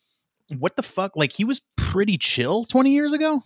what 0.60 0.76
the 0.76 0.84
fuck? 0.84 1.16
Like 1.16 1.34
he 1.34 1.46
was 1.46 1.62
pretty 1.78 2.18
chill 2.18 2.66
twenty 2.66 2.92
years 2.94 3.14
ago. 3.14 3.44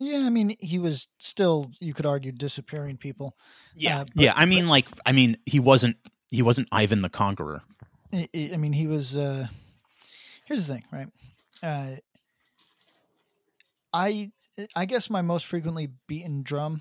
yeah 0.00 0.20
i 0.26 0.30
mean 0.30 0.56
he 0.58 0.78
was 0.80 1.06
still 1.18 1.70
you 1.80 1.94
could 1.94 2.06
argue 2.06 2.32
disappearing 2.32 2.96
people 2.96 3.36
Yeah, 3.76 4.00
Uh, 4.00 4.04
but- 4.04 4.24
yeah. 4.24 4.32
I 4.36 4.44
mean, 4.46 4.68
like, 4.68 4.88
I 5.06 5.12
mean, 5.12 5.36
he 5.46 5.60
wasn't 5.60 5.96
he 6.30 6.42
wasn't 6.42 6.68
Ivan 6.72 7.02
the 7.02 7.08
Conqueror. 7.10 7.62
I, 8.12 8.28
I 8.52 8.56
mean, 8.56 8.72
he 8.72 8.86
was. 8.86 9.16
Uh, 9.16 9.46
here's 10.46 10.66
the 10.66 10.72
thing, 10.74 10.84
right? 10.92 11.08
Uh, 11.62 11.96
I 13.92 14.30
I 14.76 14.84
guess 14.86 15.08
my 15.10 15.22
most 15.22 15.46
frequently 15.46 15.88
beaten 16.06 16.42
drum 16.42 16.80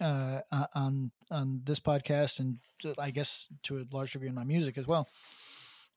uh, 0.00 0.40
uh, 0.52 0.66
on 0.74 1.10
on 1.30 1.62
this 1.64 1.80
podcast, 1.80 2.38
and 2.40 2.58
I 2.98 3.10
guess 3.10 3.46
to 3.64 3.78
a 3.78 3.84
large 3.92 4.12
degree 4.12 4.28
in 4.28 4.34
my 4.34 4.44
music 4.44 4.78
as 4.78 4.86
well, 4.86 5.08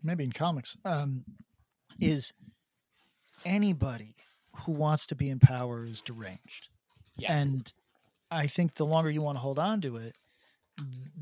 maybe 0.04 0.23
in 0.23 0.32
comics, 0.32 0.77
um, 0.86 1.23
is 1.99 2.34
anybody 3.45 4.15
who 4.65 4.71
wants 4.71 5.08
to 5.08 5.15
be 5.15 5.30
in 5.30 5.39
power 5.39 5.86
is 5.86 6.01
deranged. 6.01 6.69
Yeah. 7.15 7.34
And 7.34 7.71
I 8.30 8.47
think 8.47 8.75
the 8.75 8.86
longer 8.86 9.10
you 9.10 9.21
want 9.21 9.38
to 9.38 9.41
hold 9.41 9.60
on 9.60 9.82
to 9.82 9.97
it, 9.97 10.15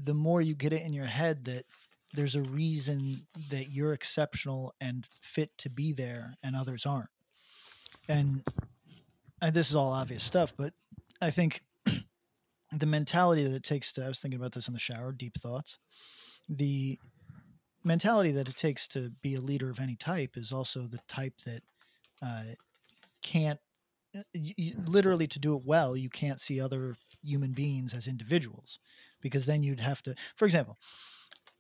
the 0.03 0.13
more 0.13 0.41
you 0.41 0.55
get 0.55 0.73
it 0.73 0.83
in 0.83 0.93
your 0.93 1.05
head 1.05 1.45
that 1.45 1.65
there's 2.13 2.35
a 2.35 2.41
reason 2.41 3.21
that 3.49 3.69
you're 3.71 3.93
exceptional 3.93 4.73
and 4.81 5.07
fit 5.21 5.57
to 5.59 5.69
be 5.69 5.93
there 5.93 6.35
and 6.43 6.55
others 6.55 6.85
aren't. 6.85 7.09
And, 8.07 8.43
and 9.41 9.53
this 9.53 9.69
is 9.69 9.75
all 9.75 9.91
obvious 9.91 10.23
stuff, 10.23 10.53
but 10.57 10.73
I 11.21 11.29
think 11.29 11.61
the 12.71 12.85
mentality 12.85 13.43
that 13.43 13.53
it 13.53 13.63
takes 13.63 13.91
to, 13.93 14.05
I 14.05 14.07
was 14.07 14.19
thinking 14.19 14.39
about 14.39 14.53
this 14.53 14.67
in 14.67 14.73
the 14.73 14.79
shower, 14.79 15.11
deep 15.11 15.37
thoughts. 15.37 15.77
The 16.47 16.97
mentality 17.83 18.31
that 18.31 18.49
it 18.49 18.55
takes 18.55 18.87
to 18.89 19.11
be 19.21 19.35
a 19.35 19.41
leader 19.41 19.69
of 19.69 19.79
any 19.79 19.95
type 19.95 20.35
is 20.35 20.51
also 20.51 20.87
the 20.87 20.99
type 21.07 21.41
that 21.45 21.61
uh, 22.21 22.43
can't 23.21 23.59
y- 24.13 24.53
y- 24.57 24.73
literally 24.85 25.27
to 25.27 25.39
do 25.39 25.55
it 25.55 25.63
well 25.65 25.95
you 25.97 26.09
can't 26.09 26.41
see 26.41 26.59
other 26.61 26.95
human 27.23 27.51
beings 27.53 27.93
as 27.93 28.07
individuals 28.07 28.79
because 29.21 29.45
then 29.45 29.63
you'd 29.63 29.79
have 29.79 30.01
to 30.01 30.15
for 30.35 30.45
example 30.45 30.77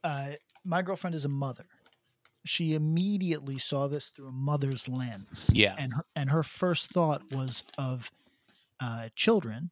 uh, 0.03 0.31
my 0.65 0.81
girlfriend 0.81 1.15
is 1.15 1.25
a 1.25 1.29
mother 1.29 1.65
she 2.45 2.73
immediately 2.73 3.59
saw 3.59 3.87
this 3.87 4.09
through 4.09 4.29
a 4.29 4.31
mother's 4.31 4.87
lens 4.87 5.47
Yeah. 5.51 5.75
and 5.77 5.93
her, 5.93 6.05
and 6.15 6.29
her 6.29 6.43
first 6.43 6.89
thought 6.91 7.21
was 7.33 7.63
of 7.77 8.11
uh, 8.79 9.09
children 9.15 9.71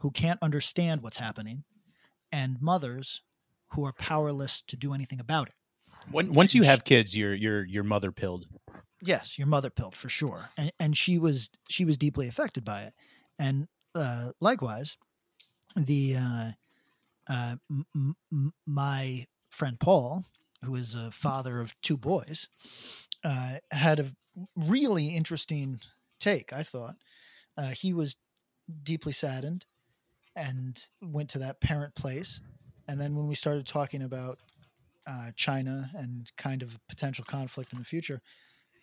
who 0.00 0.10
can't 0.10 0.42
understand 0.42 1.02
what's 1.02 1.18
happening 1.18 1.64
and 2.32 2.60
mothers 2.60 3.22
who 3.72 3.84
are 3.86 3.92
powerless 3.92 4.62
to 4.68 4.76
do 4.76 4.94
anything 4.94 5.20
about 5.20 5.48
it 5.48 5.54
When, 6.10 6.34
once 6.34 6.54
you 6.54 6.62
have 6.64 6.84
kids, 6.84 7.16
you're 7.16 7.34
you're 7.34 7.64
you're 7.64 7.84
mother 7.84 8.12
pilled. 8.12 8.46
Yes 9.02 9.38
your 9.38 9.46
mother 9.46 9.70
pilled 9.70 9.96
for 9.96 10.08
sure 10.08 10.50
and, 10.56 10.72
and 10.78 10.96
she 10.96 11.18
was 11.18 11.50
she 11.68 11.84
was 11.84 11.96
deeply 11.98 12.28
affected 12.28 12.64
by 12.64 12.82
it. 12.82 12.94
And 13.38 13.68
uh, 13.94 14.32
likewise 14.40 14.96
the 15.76 16.16
uh, 16.16 16.50
uh, 17.28 17.56
m- 17.70 18.16
m- 18.32 18.52
my 18.66 19.26
friend 19.50 19.78
paul 19.80 20.24
who 20.64 20.74
is 20.76 20.94
a 20.94 21.10
father 21.10 21.60
of 21.60 21.74
two 21.82 21.96
boys 21.96 22.48
uh, 23.24 23.56
had 23.70 24.00
a 24.00 24.06
really 24.56 25.08
interesting 25.08 25.80
take 26.20 26.52
i 26.52 26.62
thought. 26.62 26.96
Uh, 27.58 27.68
he 27.70 27.92
was 27.92 28.16
deeply 28.82 29.12
saddened 29.12 29.64
and 30.36 30.86
went 31.02 31.28
to 31.30 31.38
that 31.38 31.60
parent 31.60 31.94
place. 31.94 32.40
And 32.88 33.00
then 33.00 33.14
when 33.16 33.26
we 33.28 33.34
started 33.34 33.66
talking 33.66 34.02
about 34.02 34.38
uh, 35.06 35.30
china 35.34 35.90
and 35.94 36.30
kind 36.36 36.62
of 36.62 36.78
potential 36.88 37.24
conflict 37.28 37.72
in 37.72 37.78
the 37.78 37.84
future 37.84 38.20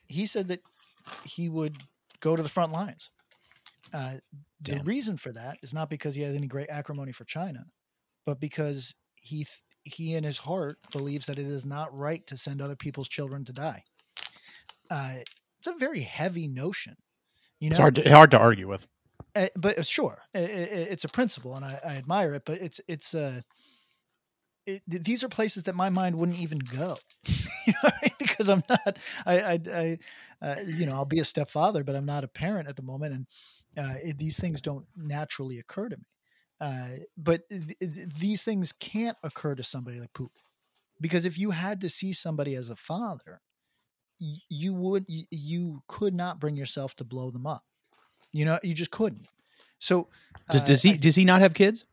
he 0.08 0.26
said 0.26 0.48
that 0.50 0.62
he 1.24 1.50
would 1.50 1.78
go 2.20 2.36
to 2.36 2.44
the 2.44 2.50
front 2.50 2.72
lines. 2.72 3.12
Uh, 3.94 4.16
the 4.62 4.74
reason 4.84 5.18
for 5.18 5.32
that 5.32 5.58
is 5.62 5.74
not 5.74 5.90
because 5.90 6.16
he 6.16 6.22
has 6.24 6.36
any 6.36 6.48
great 6.48 6.70
acrimony 6.70 7.12
for 7.12 7.24
China, 7.26 7.64
but 8.26 8.40
because 8.40 8.94
he 9.16 9.38
th- 9.46 9.62
he 9.84 10.16
in 10.16 10.24
his 10.24 10.38
heart 10.38 10.78
believes 10.92 11.26
that 11.28 11.40
it 11.40 11.46
is 11.48 11.66
not 11.66 11.96
right 11.98 12.26
to 12.28 12.36
send 12.36 12.62
other 12.62 12.76
people's 12.76 13.08
children 13.08 13.46
to 13.46 13.54
die. 13.54 13.84
Uh, 14.90 15.16
it's 15.60 15.68
a 15.68 15.74
very 15.80 16.02
heavy 16.02 16.48
notion, 16.48 16.96
you 17.60 17.70
know. 17.70 17.74
It's 17.76 17.80
hard 17.80 17.96
to 17.96 18.10
hard 18.10 18.32
to 18.32 18.40
argue 18.40 18.68
with. 18.68 18.88
Uh, 19.36 19.48
but 19.56 19.78
uh, 19.80 19.84
sure, 19.84 20.20
i- 20.36 20.40
i- 20.40 20.44
it's 20.44 21.04
a 21.06 21.10
principle, 21.10 21.56
and 21.56 21.64
I, 21.64 21.80
I 21.86 21.96
admire 21.96 22.34
it. 22.34 22.44
But 22.46 22.60
it's 22.62 22.82
it's 22.88 23.14
uh, 23.16 23.42
it, 24.66 24.82
th- 24.90 25.04
these 25.04 25.24
are 25.24 25.30
places 25.30 25.64
that 25.64 25.76
my 25.76 25.90
mind 25.90 26.16
wouldn't 26.16 26.40
even 26.40 26.60
go, 26.60 26.98
you 27.74 27.74
know, 27.84 27.90
I 27.90 28.00
mean? 28.04 28.12
because 28.20 28.50
I'm 28.50 28.64
not. 28.70 28.98
I, 29.26 29.40
I, 29.40 29.60
I 29.74 29.98
uh, 30.42 30.56
you 30.66 30.86
know, 30.86 30.94
I'll 30.94 31.06
be 31.06 31.20
a 31.20 31.26
stepfather, 31.26 31.84
but 31.84 31.96
I'm 31.96 32.06
not 32.06 32.24
a 32.24 32.28
parent 32.28 32.68
at 32.70 32.76
the 32.76 32.82
moment, 32.82 33.14
and 33.14 33.28
uh, 33.78 33.96
it, 34.04 34.18
these 34.18 34.40
things 34.40 34.62
don't 34.62 34.86
naturally 34.96 35.60
occur 35.60 35.90
to 35.90 35.98
me. 35.98 36.04
Uh, 36.60 37.04
but 37.18 37.48
th- 37.50 37.78
th- 37.80 38.10
these 38.20 38.44
things 38.44 38.74
can't 38.80 39.18
occur 39.24 39.54
to 39.56 39.64
somebody 39.64 40.00
like 40.00 40.14
Putin, 40.14 40.30
because 41.02 41.26
if 41.26 41.38
you 41.38 41.52
had 41.52 41.82
to 41.82 41.90
see 41.90 42.14
somebody 42.14 42.56
as 42.56 42.70
a 42.70 42.76
father, 42.76 43.42
y- 44.20 44.38
you 44.50 44.74
would 44.74 45.06
y- 45.10 45.28
you 45.30 45.84
could 45.88 46.14
not 46.16 46.40
bring 46.40 46.56
yourself 46.58 46.96
to 46.96 47.04
blow 47.04 47.30
them 47.30 47.46
up. 47.46 47.64
You 48.34 48.46
know, 48.46 48.60
you 48.64 48.74
just 48.74 48.92
couldn't. 48.92 49.28
So 49.80 50.10
Does 50.50 50.64
uh, 50.64 50.66
does 50.66 50.84
he 50.84 50.92
I- 50.92 50.98
does 50.98 51.16
he 51.16 51.26
not 51.26 51.42
have 51.42 51.54
kids? 51.54 51.86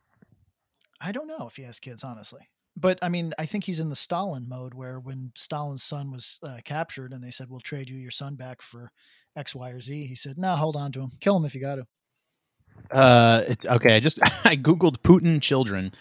I 1.01 1.13
don't 1.13 1.27
know 1.27 1.47
if 1.47 1.57
he 1.57 1.63
has 1.65 1.81
kids, 1.81 2.03
honestly. 2.05 2.49
But 2.77 2.99
I 3.03 3.09
mean, 3.09 3.33
I 3.39 3.47
think 3.47 3.65
he's 3.65 3.81
in 3.81 3.89
the 3.89 3.97
Stalin 3.97 4.49
mode 4.49 4.75
where 4.75 4.99
when 4.99 5.31
Stalin's 5.37 5.85
son 5.85 6.11
was 6.11 6.39
uh, 6.43 6.59
captured 6.65 7.13
and 7.13 7.23
they 7.23 7.31
said, 7.31 7.49
we'll 7.49 7.61
trade 7.61 7.89
you 7.89 7.97
your 7.97 8.11
son 8.11 8.35
back 8.35 8.61
for 8.63 8.91
X, 9.37 9.55
Y, 9.55 9.71
or 9.71 9.81
Z, 9.81 10.07
he 10.07 10.15
said, 10.15 10.39
no, 10.39 10.57
hold 10.57 10.77
on 10.77 10.91
to 10.93 11.01
him. 11.01 11.13
Kill 11.21 11.37
him 11.37 11.45
if 11.45 11.55
you 11.55 11.61
got 11.61 11.77
to. 11.77 11.87
Uh, 12.91 13.43
it's 13.47 13.67
okay. 13.67 13.97
I 13.97 14.01
just 14.01 14.21
I 14.47 14.57
googled 14.57 14.99
Putin 14.99 15.41
children, 15.41 15.93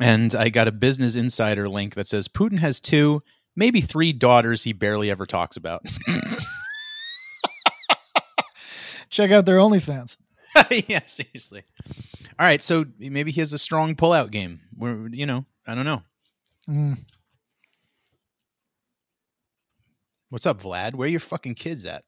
and 0.00 0.34
I 0.34 0.48
got 0.48 0.68
a 0.68 0.72
Business 0.72 1.16
Insider 1.16 1.68
link 1.68 1.94
that 1.94 2.06
says 2.06 2.28
Putin 2.28 2.58
has 2.58 2.80
two, 2.80 3.22
maybe 3.54 3.80
three 3.80 4.12
daughters 4.12 4.64
he 4.64 4.72
barely 4.72 5.10
ever 5.10 5.26
talks 5.26 5.56
about. 5.56 5.82
Check 9.10 9.30
out 9.30 9.46
their 9.46 9.58
OnlyFans. 9.58 10.16
yeah, 10.88 11.02
seriously. 11.06 11.62
All 12.38 12.46
right, 12.46 12.62
so 12.62 12.86
maybe 12.98 13.30
he 13.30 13.40
has 13.40 13.52
a 13.52 13.58
strong 13.58 13.94
pullout 13.94 14.30
game. 14.30 14.60
Where 14.76 15.08
you 15.08 15.26
know, 15.26 15.44
I 15.66 15.74
don't 15.74 15.84
know. 15.84 16.02
Mm. 16.68 17.04
What's 20.28 20.46
up, 20.46 20.62
Vlad? 20.62 20.94
Where 20.94 21.06
are 21.06 21.10
your 21.10 21.20
fucking 21.20 21.54
kids 21.54 21.86
at? 21.86 22.04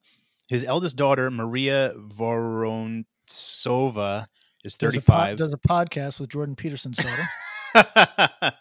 His 0.48 0.64
eldest 0.64 0.96
daughter, 0.96 1.30
Maria 1.30 1.92
Vorontsova, 1.96 3.04
is 4.64 4.76
Does 4.76 4.96
a, 4.96 5.00
pod- 5.00 5.36
35. 5.36 5.36
does 5.36 5.52
a 5.52 5.58
podcast 5.58 6.18
with 6.20 6.30
Jordan 6.30 6.56
Peterson's 6.56 6.96
daughter. 6.96 7.22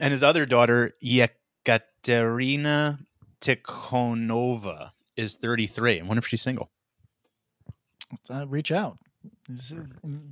and 0.00 0.10
his 0.12 0.22
other 0.22 0.46
daughter, 0.46 0.92
Yekaterina 1.04 2.98
Tikhonova, 3.40 4.90
is 5.16 5.34
33. 5.34 6.00
I 6.00 6.02
wonder 6.04 6.18
if 6.18 6.26
she's 6.26 6.42
single. 6.42 6.70
uh, 8.30 8.46
reach 8.46 8.72
out. 8.72 8.98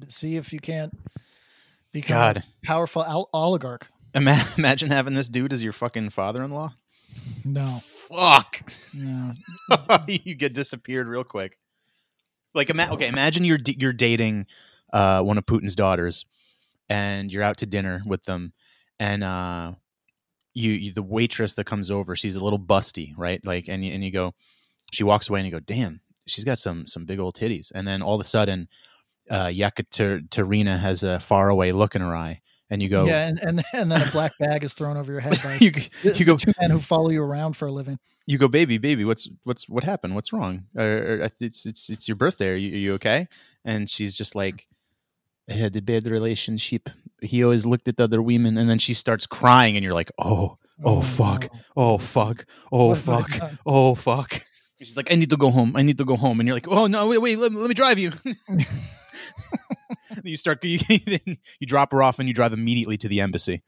See 0.09 0.37
if 0.37 0.53
you 0.53 0.61
can't 0.61 0.97
become 1.95 2.17
God. 2.17 2.37
a 2.39 2.67
powerful 2.67 3.03
al- 3.03 3.31
oligarch. 3.33 3.89
Ima- 4.15 4.45
imagine 4.59 4.91
having 4.91 5.15
this 5.15 5.31
dude 5.31 5.55
as 5.55 5.63
your 5.63 5.73
fucking 5.73 6.11
father-in-law. 6.11 6.75
No. 7.45 7.81
Fuck. 8.09 8.71
Yeah. 8.93 9.33
you 10.09 10.35
get 10.35 10.53
disappeared 10.53 11.09
real 11.09 11.25
quick. 11.25 11.57
Like, 12.55 12.69
ima- 12.69 12.89
okay, 12.93 13.09
imagine 13.09 13.45
you're 13.45 13.59
d- 13.59 13.77
you're 13.79 13.93
dating 13.93 14.47
uh, 14.93 15.23
one 15.23 15.39
of 15.39 15.47
Putin's 15.47 15.75
daughters, 15.75 16.25
and 16.89 17.33
you're 17.33 17.43
out 17.43 17.57
to 17.59 17.67
dinner 17.67 18.03
with 18.07 18.25
them, 18.25 18.53
and 19.01 19.25
uh, 19.25 19.73
you, 20.53 20.73
you 20.73 20.93
the 20.93 21.03
waitress 21.03 21.55
that 21.55 21.65
comes 21.67 21.91
over, 21.91 22.15
she's 22.15 22.37
a 22.37 22.45
little 22.45 22.59
busty, 22.61 23.13
right? 23.17 23.45
Like, 23.45 23.69
and 23.69 23.85
you, 23.85 23.93
and 23.93 24.05
you 24.05 24.13
go, 24.13 24.35
she 24.93 25.03
walks 25.03 25.29
away, 25.29 25.41
and 25.41 25.47
you 25.47 25.53
go, 25.53 25.59
damn, 25.59 26.01
she's 26.27 26.45
got 26.45 26.59
some 26.59 26.87
some 26.87 27.07
big 27.07 27.19
old 27.19 27.35
titties, 27.35 27.73
and 27.75 27.89
then 27.89 28.03
all 28.03 28.15
of 28.15 28.21
a 28.21 28.25
sudden, 28.25 28.69
uh, 29.31 29.47
Yekaterina 29.47 30.79
has 30.79 31.03
a 31.03 31.21
faraway 31.21 31.73
look 31.73 31.95
in 31.95 32.03
her 32.03 32.15
eye, 32.17 32.41
and 32.71 32.83
you 32.83 32.89
go, 32.89 33.05
Yeah, 33.05 33.27
and, 33.27 33.41
and 33.41 33.65
and 33.73 33.91
then 33.91 34.03
a 34.03 34.11
black 34.11 34.33
bag 34.39 34.65
is 34.65 34.75
thrown 34.75 34.97
over 34.97 35.11
your 35.13 35.21
head 35.21 35.39
by 35.43 35.57
you, 35.61 35.73
you 36.03 36.25
go, 36.25 36.37
two 36.37 36.53
men 36.61 36.71
who 36.71 36.81
follow 36.81 37.11
you 37.11 37.23
around 37.23 37.57
for 37.57 37.67
a 37.67 37.73
living. 37.73 37.99
you 38.27 38.39
go, 38.39 38.49
baby, 38.49 38.79
baby, 38.79 39.05
what's 39.05 39.29
what's 39.45 39.69
what 39.69 39.85
happened? 39.85 40.15
What's 40.15 40.33
wrong? 40.33 40.65
Uh, 40.77 40.83
uh, 40.83 41.29
it's 41.41 41.67
it's 41.67 41.91
it's 41.91 42.09
your 42.09 42.17
birthday. 42.17 42.49
Are 42.49 42.57
you, 42.57 42.75
are 42.75 42.79
you 42.79 42.95
okay? 42.95 43.29
And 43.65 43.89
she's 43.89 44.17
just 44.17 44.35
like, 44.35 44.67
I 45.49 45.55
had 45.55 45.75
a 45.77 45.83
bad 45.83 46.07
relationship. 46.07 46.89
He 47.23 47.43
always 47.43 47.65
looked 47.65 47.89
at 47.89 48.01
other 48.01 48.21
women, 48.21 48.59
and 48.59 48.69
then 48.69 48.79
she 48.79 48.95
starts 48.95 49.27
crying, 49.27 49.77
and 49.77 49.85
you're 49.85 49.95
like, 49.95 50.11
oh, 50.19 50.59
oh, 50.85 51.01
fuck, 51.01 51.49
no. 51.53 51.61
oh 51.77 51.99
fuck, 51.99 52.45
oh 52.71 52.89
What 52.89 52.99
fuck, 52.99 53.31
oh 53.65 53.95
fuck. 53.95 54.43
She's 54.83 54.97
like, 54.99 55.11
I 55.11 55.15
need 55.15 55.31
to 55.31 55.39
go 55.39 55.51
home. 55.51 55.77
I 55.77 55.83
need 55.83 55.97
to 55.99 56.05
go 56.05 56.17
home, 56.17 56.41
and 56.41 56.47
you're 56.47 56.57
like, 56.57 56.69
oh 56.69 56.87
no, 56.87 57.09
wait, 57.09 57.19
wait, 57.19 57.39
let, 57.39 57.53
let 57.53 57.69
me 57.69 57.75
drive 57.75 57.99
you. 57.99 58.13
you 60.25 60.37
start, 60.37 60.59
you, 60.65 60.79
you 61.61 61.67
drop 61.67 61.93
her 61.93 62.03
off, 62.03 62.19
and 62.19 62.29
you 62.29 62.35
drive 62.35 62.53
immediately 62.53 62.97
to 62.99 63.09
the 63.09 63.21
embassy. 63.21 63.63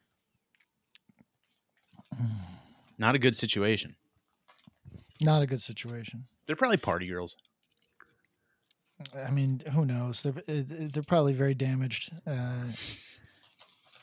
Not 2.98 3.14
a 3.14 3.18
good 3.18 3.37
situation. 3.37 3.96
Not 5.20 5.42
a 5.42 5.46
good 5.46 5.62
situation. 5.62 6.26
They're 6.46 6.56
probably 6.56 6.76
party 6.76 7.09
girls. 7.09 7.37
I 9.14 9.30
mean, 9.30 9.62
who 9.72 9.85
knows? 9.85 10.22
They're 10.22 10.32
uh, 10.37 10.62
they're 10.66 11.02
probably 11.02 11.35
very 11.35 11.54
damaged. 11.54 12.12
Uh, 12.26 12.64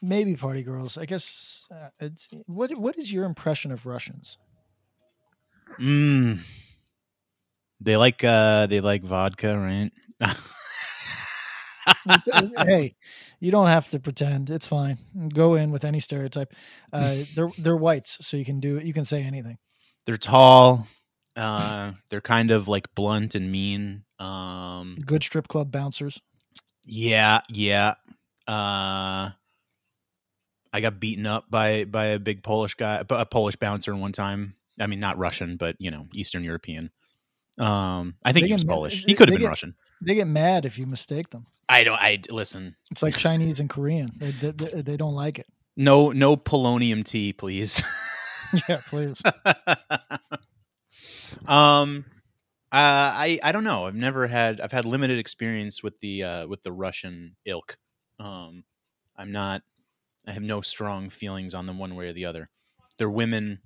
maybe 0.01 0.35
party 0.35 0.61
girls. 0.61 0.97
I 0.97 1.05
guess. 1.05 1.65
Uh, 1.71 1.89
it's, 1.99 2.27
what 2.45 2.77
what 2.77 2.97
is 2.97 3.11
your 3.11 3.25
impression 3.25 3.71
of 3.71 3.85
Russians? 3.85 4.37
Mm. 5.79 6.39
They 7.81 7.97
like 7.97 8.23
uh 8.23 8.67
they 8.67 8.81
like 8.81 9.03
vodka, 9.03 9.57
right? 9.57 9.91
hey, 12.57 12.95
you 13.39 13.51
don't 13.51 13.67
have 13.67 13.87
to 13.89 13.99
pretend. 13.99 14.49
It's 14.49 14.67
fine. 14.67 14.97
Go 15.33 15.55
in 15.55 15.71
with 15.71 15.85
any 15.85 15.99
stereotype. 15.99 16.53
Uh, 16.91 17.17
they're 17.35 17.49
they're 17.57 17.75
whites, 17.77 18.17
so 18.21 18.37
you 18.37 18.45
can 18.45 18.59
do 18.59 18.79
you 18.79 18.93
can 18.93 19.05
say 19.05 19.23
anything. 19.23 19.57
they're 20.05 20.17
tall. 20.17 20.87
Uh 21.35 21.93
they're 22.11 22.21
kind 22.21 22.51
of 22.51 22.67
like 22.67 22.93
blunt 22.95 23.33
and 23.35 23.51
mean. 23.51 24.03
Um 24.19 24.97
Good 25.05 25.23
strip 25.23 25.47
club 25.47 25.71
bouncers. 25.71 26.21
yeah, 26.85 27.39
yeah. 27.49 27.95
Uh 28.47 29.31
I 30.75 30.81
got 30.81 30.99
beaten 30.99 31.25
up 31.25 31.49
by 31.49 31.85
by 31.85 32.05
a 32.07 32.19
big 32.19 32.43
Polish 32.43 32.75
guy, 32.75 33.03
a 33.09 33.25
Polish 33.25 33.55
bouncer 33.55 33.95
one 33.95 34.11
time. 34.11 34.55
I 34.79 34.87
mean, 34.87 34.99
not 34.99 35.17
Russian, 35.19 35.57
but 35.57 35.75
you 35.79 35.91
know, 35.91 36.05
Eastern 36.13 36.43
European. 36.43 36.91
Um, 37.59 38.15
I 38.25 38.31
think 38.33 38.43
They 38.45 38.47
he 38.47 38.53
was 38.53 38.63
get- 38.63 38.71
Polish. 38.71 39.03
He 39.05 39.13
could 39.13 39.29
have 39.29 39.33
been 39.35 39.41
get- 39.43 39.49
Russian. 39.49 39.75
They 40.05 40.15
get 40.15 40.27
mad 40.27 40.65
if 40.65 40.77
you 40.77 40.85
mistake 40.85 41.29
them. 41.29 41.47
I 41.69 41.83
don't. 41.83 41.99
I 41.99 42.19
listen. 42.29 42.75
It's 42.91 43.01
like 43.01 43.17
Chinese 43.17 43.59
and 43.59 43.69
Korean. 43.69 44.11
They, 44.17 44.31
they, 44.31 44.81
they- 44.81 44.97
don't 44.97 45.15
like 45.15 45.39
it. 45.39 45.47
No, 45.75 46.11
no 46.11 46.37
polonium 46.37 47.03
tea, 47.03 47.33
please. 47.33 47.81
yeah, 48.69 48.79
please. 48.87 49.23
um, 51.47 52.05
uh, 52.71 52.73
I 53.15 53.39
I 53.43 53.51
don't 53.51 53.63
know. 53.63 53.85
I've 53.85 53.95
never 53.95 54.27
had. 54.27 54.61
I've 54.61 54.71
had 54.71 54.85
limited 54.85 55.19
experience 55.19 55.81
with 55.81 55.99
the 55.99 56.23
uh, 56.23 56.47
with 56.47 56.63
the 56.63 56.71
Russian 56.71 57.35
ilk. 57.45 57.77
Um, 58.19 58.63
I'm 59.17 59.31
not. 59.31 59.61
I 60.27 60.31
have 60.31 60.43
no 60.43 60.61
strong 60.61 61.09
feelings 61.09 61.53
on 61.53 61.65
them 61.65 61.77
one 61.77 61.95
way 61.95 62.07
or 62.07 62.13
the 62.13 62.25
other. 62.25 62.49
They're 62.97 63.09
women. 63.09 63.61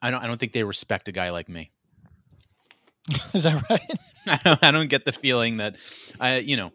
I 0.00 0.10
don't. 0.10 0.22
I 0.22 0.26
don't 0.26 0.38
think 0.38 0.52
they 0.52 0.64
respect 0.64 1.08
a 1.08 1.12
guy 1.12 1.30
like 1.30 1.48
me. 1.48 1.72
Is 3.34 3.42
that 3.44 3.68
right? 3.68 3.90
I 4.26 4.40
don't, 4.44 4.64
I 4.64 4.70
don't 4.70 4.88
get 4.88 5.04
the 5.04 5.12
feeling 5.12 5.58
that 5.58 5.76
I, 6.20 6.38
you 6.38 6.56
know, 6.56 6.72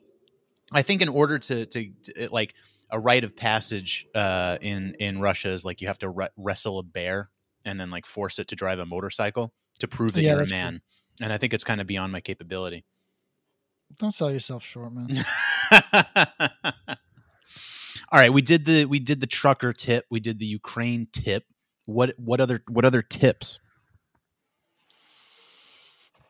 I 0.71 0.81
think 0.81 1.01
in 1.01 1.09
order 1.09 1.39
to, 1.39 1.65
to, 1.65 1.89
to 2.03 2.29
like 2.31 2.53
a 2.91 2.99
rite 2.99 3.23
of 3.23 3.35
passage 3.35 4.05
uh, 4.15 4.57
in 4.61 4.95
in 4.99 5.19
Russia 5.19 5.49
is 5.49 5.63
like 5.65 5.81
you 5.81 5.87
have 5.87 5.99
to 5.99 6.09
re- 6.09 6.29
wrestle 6.37 6.79
a 6.79 6.83
bear 6.83 7.29
and 7.65 7.79
then 7.79 7.89
like 7.91 8.05
force 8.05 8.39
it 8.39 8.47
to 8.49 8.55
drive 8.55 8.79
a 8.79 8.85
motorcycle 8.85 9.53
to 9.79 9.87
prove 9.87 10.13
that 10.13 10.21
Yeah, 10.21 10.33
you're 10.33 10.41
a 10.41 10.45
cool. 10.45 10.51
man. 10.57 10.81
And 11.21 11.33
I 11.33 11.37
think 11.37 11.53
it's 11.53 11.63
kind 11.63 11.81
of 11.81 11.87
beyond 11.87 12.11
my 12.13 12.21
capability. 12.21 12.85
Don't 13.99 14.13
sell 14.13 14.31
yourself 14.31 14.63
short, 14.63 14.93
man. 14.93 15.09
All 18.09 18.19
right, 18.19 18.31
we 18.31 18.41
did 18.41 18.65
the 18.65 18.85
we 18.85 18.99
did 18.99 19.19
the 19.19 19.27
trucker 19.27 19.73
tip, 19.73 20.05
we 20.09 20.19
did 20.19 20.39
the 20.39 20.45
Ukraine 20.45 21.07
tip. 21.11 21.43
What 21.85 22.13
what 22.17 22.39
other 22.39 22.63
what 22.69 22.85
other 22.85 23.01
tips? 23.01 23.59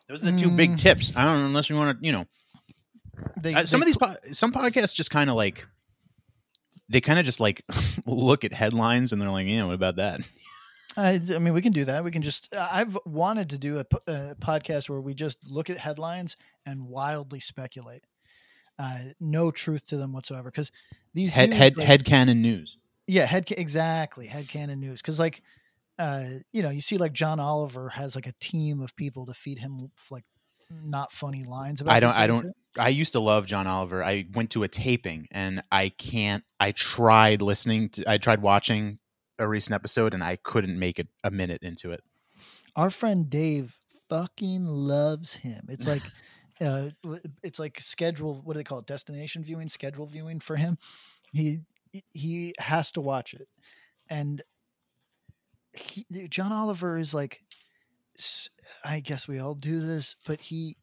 Those 0.08 0.24
are 0.24 0.32
the 0.32 0.40
two 0.40 0.50
big 0.56 0.78
tips. 0.78 1.12
I 1.16 1.24
don't 1.26 1.40
know 1.42 1.46
unless 1.48 1.70
we 1.70 1.76
want 1.76 2.00
to, 2.00 2.06
you 2.06 2.12
know, 2.14 2.26
They, 3.42 3.54
Uh, 3.54 3.66
some 3.66 3.80
they 3.80 3.84
of 3.84 3.86
these 3.88 3.98
po- 3.98 4.16
some 4.32 4.52
podcasts 4.52 4.96
just 4.96 5.12
kind 5.12 5.30
of 5.30 5.36
like 5.36 5.68
they 6.90 7.02
kind 7.02 7.20
of 7.20 7.26
just 7.26 7.40
like 7.40 7.64
look 8.06 8.44
at 8.46 8.54
headlines 8.54 9.12
and 9.12 9.22
they're 9.22 9.30
like, 9.30 9.48
yeah, 9.48 9.66
what 9.66 9.76
about 9.76 9.98
that? 9.98 10.22
I, 10.98 11.22
I 11.36 11.38
mean, 11.40 11.54
we 11.54 11.62
can 11.62 11.74
do 11.74 11.86
that. 11.86 12.04
We 12.04 12.10
can 12.10 12.24
just. 12.24 12.52
I've 12.56 12.98
wanted 13.06 13.52
to 13.52 13.60
do 13.60 13.78
a, 13.80 13.86
a 14.12 14.36
podcast 14.36 14.90
where 14.90 15.00
we 15.00 15.14
just 15.14 15.38
look 15.46 15.70
at 15.70 15.78
headlines 15.78 16.38
and 16.66 16.88
wildly 16.88 17.40
speculate. 17.40 18.04
Uh, 18.80 19.00
no 19.20 19.52
truth 19.52 19.86
to 19.88 19.98
them 19.98 20.12
whatsoever. 20.14 20.50
Because 20.50 20.72
these 21.14 21.32
Head 21.32 21.52
dudes, 21.52 21.58
head 21.62 21.78
like- 21.78 21.86
head 21.88 22.06
canon 22.06 22.42
news. 22.42 22.78
yeah, 23.06 23.26
head 23.26 23.46
exactly 23.56 24.26
head 24.26 24.48
canon 24.48 24.80
news. 24.80 25.00
Because 25.02 25.20
like, 25.20 25.44
uh, 26.00 26.26
you 26.52 26.62
know, 26.62 26.70
you 26.70 26.82
see 26.82 26.98
like 26.98 27.14
John 27.14 27.40
Oliver 27.40 27.90
has 27.90 28.16
like 28.16 28.28
a 28.28 28.34
team 28.40 28.82
of 28.82 28.96
people 28.96 29.26
to 29.26 29.34
feed 29.34 29.60
him 29.60 29.92
like 30.12 30.26
not 30.70 31.12
funny 31.12 31.44
lines 31.44 31.82
about. 31.82 31.94
I 31.94 32.00
don't 32.00 32.18
I 32.18 32.28
don't. 32.28 32.56
I 32.78 32.90
used 32.90 33.14
to 33.14 33.20
love 33.20 33.46
John 33.46 33.66
Oliver. 33.68 34.04
I 34.04 34.26
went 34.34 34.52
to 34.52 34.64
a 34.64 34.68
taping 34.68 35.28
and 35.32 35.64
I 35.72 35.90
can't 35.90 36.44
I 36.60 36.72
tried 36.72 37.42
listening 37.42 37.90
to 37.90 38.10
I 38.10 38.18
tried 38.18 38.42
watching 38.42 39.00
a 39.40 39.48
recent 39.48 39.74
episode 39.74 40.14
and 40.14 40.24
I 40.24 40.36
couldn't 40.36 40.78
make 40.78 41.00
it 41.00 41.08
a 41.24 41.32
minute 41.32 41.64
into 41.64 41.92
it. 41.92 42.02
Our 42.76 42.90
friend 42.90 43.30
Dave 43.30 43.80
fucking 44.10 44.66
loves 44.66 45.36
him. 45.36 45.66
It's 45.70 45.88
like 45.88 46.02
uh 46.62 46.90
it's 47.42 47.60
like 47.60 47.80
schedule 47.80 48.42
what 48.44 48.54
do 48.54 48.60
they 48.60 48.64
call 48.64 48.80
it? 48.80 48.86
Destination 48.86 49.44
viewing, 49.44 49.70
schedule 49.70 50.06
viewing 50.06 50.40
for 50.40 50.56
him. 50.56 50.78
He 51.34 51.62
he 52.12 52.54
has 52.60 52.92
to 52.92 53.02
watch 53.02 53.34
it. 53.34 53.48
And 54.10 54.44
he, 55.80 56.06
John 56.28 56.52
Oliver 56.52 56.98
is 56.98 57.14
like 57.14 57.42
I 58.84 59.00
guess 59.00 59.28
we 59.28 59.40
all 59.40 59.54
do 59.56 59.80
this, 59.80 60.16
but 60.26 60.42
he 60.42 60.78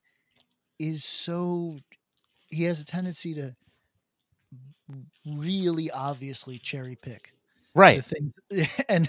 is 0.79 1.05
so 1.05 1.77
he 2.49 2.65
has 2.65 2.81
a 2.81 2.85
tendency 2.85 3.35
to 3.35 3.57
really 5.27 5.91
obviously 5.91 6.59
cherry 6.59 6.97
pick 6.97 7.33
the 7.95 8.03
Right. 8.03 8.03
things 8.03 8.35
and 8.89 9.09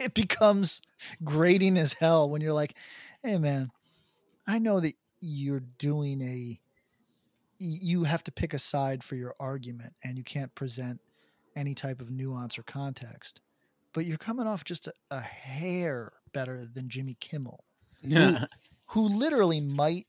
it 0.00 0.14
becomes 0.14 0.80
grating 1.24 1.78
as 1.78 1.92
hell 1.94 2.30
when 2.30 2.40
you're 2.42 2.52
like 2.52 2.74
hey 3.22 3.38
man 3.38 3.72
i 4.46 4.58
know 4.58 4.80
that 4.80 4.94
you're 5.20 5.62
doing 5.78 6.20
a 6.22 6.60
you 7.58 8.04
have 8.04 8.22
to 8.24 8.32
pick 8.32 8.52
a 8.54 8.58
side 8.58 9.02
for 9.02 9.16
your 9.16 9.34
argument 9.40 9.94
and 10.04 10.18
you 10.18 10.24
can't 10.24 10.54
present 10.54 11.00
any 11.56 11.74
type 11.74 12.00
of 12.00 12.10
nuance 12.10 12.58
or 12.58 12.62
context 12.64 13.40
but 13.96 14.06
you're 14.06 14.16
coming 14.16 14.46
off 14.46 14.62
just 14.62 14.86
a, 14.86 14.92
a 15.10 15.20
hair 15.20 16.12
better 16.32 16.64
than 16.72 16.88
jimmy 16.88 17.16
kimmel 17.18 17.64
who 18.90 19.08
literally 19.08 19.60
might 19.60 20.06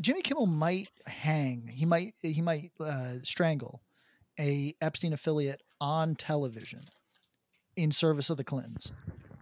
Jimmy 0.00 0.20
Kimmel 0.22 0.46
might 0.46 0.88
hang. 1.06 1.70
He 1.72 1.86
might 1.86 2.14
he 2.20 2.42
might 2.42 2.70
uh, 2.78 3.14
strangle 3.22 3.82
a 4.38 4.74
Epstein 4.80 5.12
affiliate 5.12 5.62
on 5.80 6.14
television 6.14 6.84
in 7.76 7.92
service 7.92 8.30
of 8.30 8.36
the 8.36 8.44
Clintons. 8.44 8.92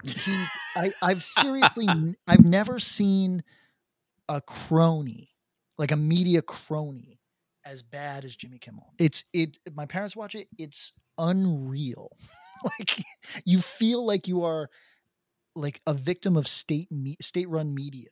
He, 0.05 0.45
I, 0.77 0.93
I've 1.03 1.25
seriously, 1.25 1.89
I've 2.27 2.45
never 2.45 2.79
seen 2.79 3.43
a 4.29 4.41
crony, 4.41 5.31
like 5.79 5.93
a 5.93 5.97
media 5.97 6.43
crony, 6.43 7.21
as 7.65 7.83
bad 7.83 8.25
as 8.25 8.37
Jimmy 8.37 8.59
Kimmel. 8.59 8.93
It's 8.99 9.25
it. 9.33 9.57
My 9.75 9.87
parents 9.87 10.15
watch 10.15 10.35
it. 10.35 10.49
It's 10.59 10.93
unreal. 11.19 12.11
like 12.79 13.03
you 13.45 13.61
feel 13.61 14.05
like 14.05 14.29
you 14.29 14.45
are 14.45 14.69
like 15.55 15.81
a 15.87 15.95
victim 15.95 16.37
of 16.37 16.49
state 16.49 16.91
me- 16.91 17.17
state 17.21 17.49
run 17.49 17.75
media. 17.75 18.09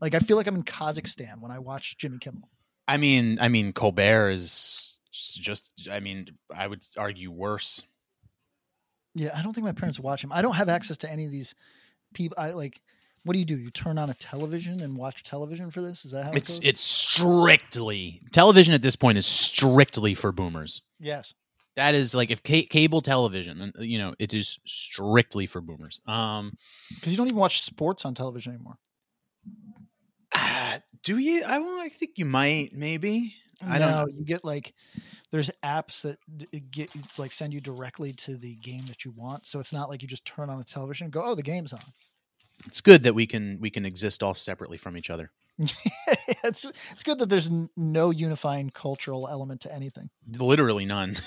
Like 0.00 0.14
I 0.14 0.20
feel 0.20 0.36
like 0.36 0.46
I'm 0.46 0.54
in 0.56 0.62
Kazakhstan 0.62 1.40
when 1.40 1.50
I 1.50 1.58
watch 1.58 1.96
Jimmy 1.98 2.18
Kimmel. 2.18 2.48
I 2.86 2.96
mean 2.96 3.38
I 3.40 3.48
mean 3.48 3.72
Colbert 3.72 4.30
is 4.30 4.98
just 5.12 5.70
I 5.90 6.00
mean 6.00 6.28
I 6.54 6.66
would 6.66 6.84
argue 6.96 7.30
worse. 7.30 7.82
Yeah, 9.14 9.36
I 9.36 9.42
don't 9.42 9.52
think 9.52 9.64
my 9.64 9.72
parents 9.72 9.98
watch 9.98 10.22
him. 10.22 10.32
I 10.32 10.42
don't 10.42 10.54
have 10.54 10.68
access 10.68 10.96
to 10.98 11.10
any 11.10 11.24
of 11.24 11.30
these 11.32 11.54
people. 12.14 12.36
I 12.40 12.50
like. 12.52 12.80
What 13.24 13.32
do 13.32 13.40
you 13.40 13.44
do? 13.44 13.58
You 13.58 13.70
turn 13.70 13.98
on 13.98 14.08
a 14.08 14.14
television 14.14 14.80
and 14.80 14.96
watch 14.96 15.22
television 15.24 15.70
for 15.70 15.82
this? 15.82 16.04
Is 16.06 16.12
that 16.12 16.24
how 16.24 16.30
It's 16.32 16.58
it 16.58 16.64
it's 16.64 16.80
strictly 16.80 18.20
television 18.32 18.72
at 18.74 18.80
this 18.80 18.96
point 18.96 19.18
is 19.18 19.26
strictly 19.26 20.14
for 20.14 20.32
boomers. 20.32 20.82
yes. 21.00 21.34
That 21.78 21.94
is 21.94 22.12
like 22.12 22.32
if 22.32 22.42
ca- 22.42 22.66
cable 22.66 23.00
television, 23.00 23.72
you 23.78 23.98
know, 23.98 24.12
it 24.18 24.34
is 24.34 24.58
strictly 24.64 25.46
for 25.46 25.60
boomers. 25.60 26.00
Um, 26.08 26.58
Because 26.96 27.12
you 27.12 27.16
don't 27.16 27.28
even 27.28 27.38
watch 27.38 27.62
sports 27.62 28.04
on 28.04 28.14
television 28.14 28.52
anymore. 28.52 28.78
ah, 30.34 30.80
do 31.04 31.18
you? 31.18 31.44
I, 31.46 31.60
well, 31.60 31.80
I 31.80 31.88
think 31.88 32.18
you 32.18 32.24
might, 32.24 32.72
maybe. 32.74 33.32
I 33.64 33.78
don't 33.78 33.92
know. 33.92 34.06
You 34.12 34.24
get 34.24 34.44
like 34.44 34.74
there's 35.30 35.52
apps 35.64 36.02
that 36.02 36.18
d- 36.36 36.64
get 36.72 36.90
like 37.16 37.30
send 37.30 37.54
you 37.54 37.60
directly 37.60 38.12
to 38.14 38.36
the 38.36 38.56
game 38.56 38.82
that 38.88 39.04
you 39.04 39.12
want. 39.12 39.46
So 39.46 39.60
it's 39.60 39.72
not 39.72 39.88
like 39.88 40.02
you 40.02 40.08
just 40.08 40.24
turn 40.24 40.50
on 40.50 40.58
the 40.58 40.64
television 40.64 41.04
and 41.04 41.12
go, 41.12 41.22
"Oh, 41.24 41.36
the 41.36 41.44
game's 41.44 41.72
on." 41.72 41.80
It's 42.66 42.80
good 42.80 43.04
that 43.04 43.14
we 43.14 43.24
can 43.24 43.60
we 43.60 43.70
can 43.70 43.86
exist 43.86 44.24
all 44.24 44.34
separately 44.34 44.78
from 44.78 44.96
each 44.96 45.10
other. 45.10 45.30
it's 46.42 46.66
it's 46.90 47.04
good 47.04 47.20
that 47.20 47.28
there's 47.28 47.46
n- 47.46 47.70
no 47.76 48.10
unifying 48.10 48.70
cultural 48.70 49.28
element 49.28 49.60
to 49.60 49.72
anything. 49.72 50.10
Literally 50.40 50.84
none. 50.84 51.14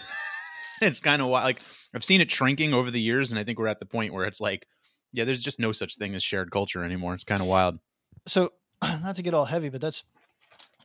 it's 0.87 0.99
kind 0.99 1.21
of 1.21 1.27
wild. 1.27 1.45
Like 1.45 1.61
I've 1.93 2.03
seen 2.03 2.21
it 2.21 2.31
shrinking 2.31 2.73
over 2.73 2.91
the 2.91 3.01
years, 3.01 3.31
and 3.31 3.39
I 3.39 3.43
think 3.43 3.59
we're 3.59 3.67
at 3.67 3.79
the 3.79 3.85
point 3.85 4.13
where 4.13 4.25
it's 4.25 4.41
like, 4.41 4.67
yeah, 5.13 5.23
there's 5.23 5.41
just 5.41 5.59
no 5.59 5.71
such 5.71 5.95
thing 5.95 6.15
as 6.15 6.23
shared 6.23 6.51
culture 6.51 6.83
anymore. 6.83 7.13
It's 7.13 7.23
kind 7.23 7.41
of 7.41 7.47
wild. 7.47 7.79
so 8.27 8.51
not 8.81 9.15
to 9.15 9.21
get 9.21 9.33
all 9.33 9.45
heavy, 9.45 9.69
but 9.69 9.81
that's 9.81 10.03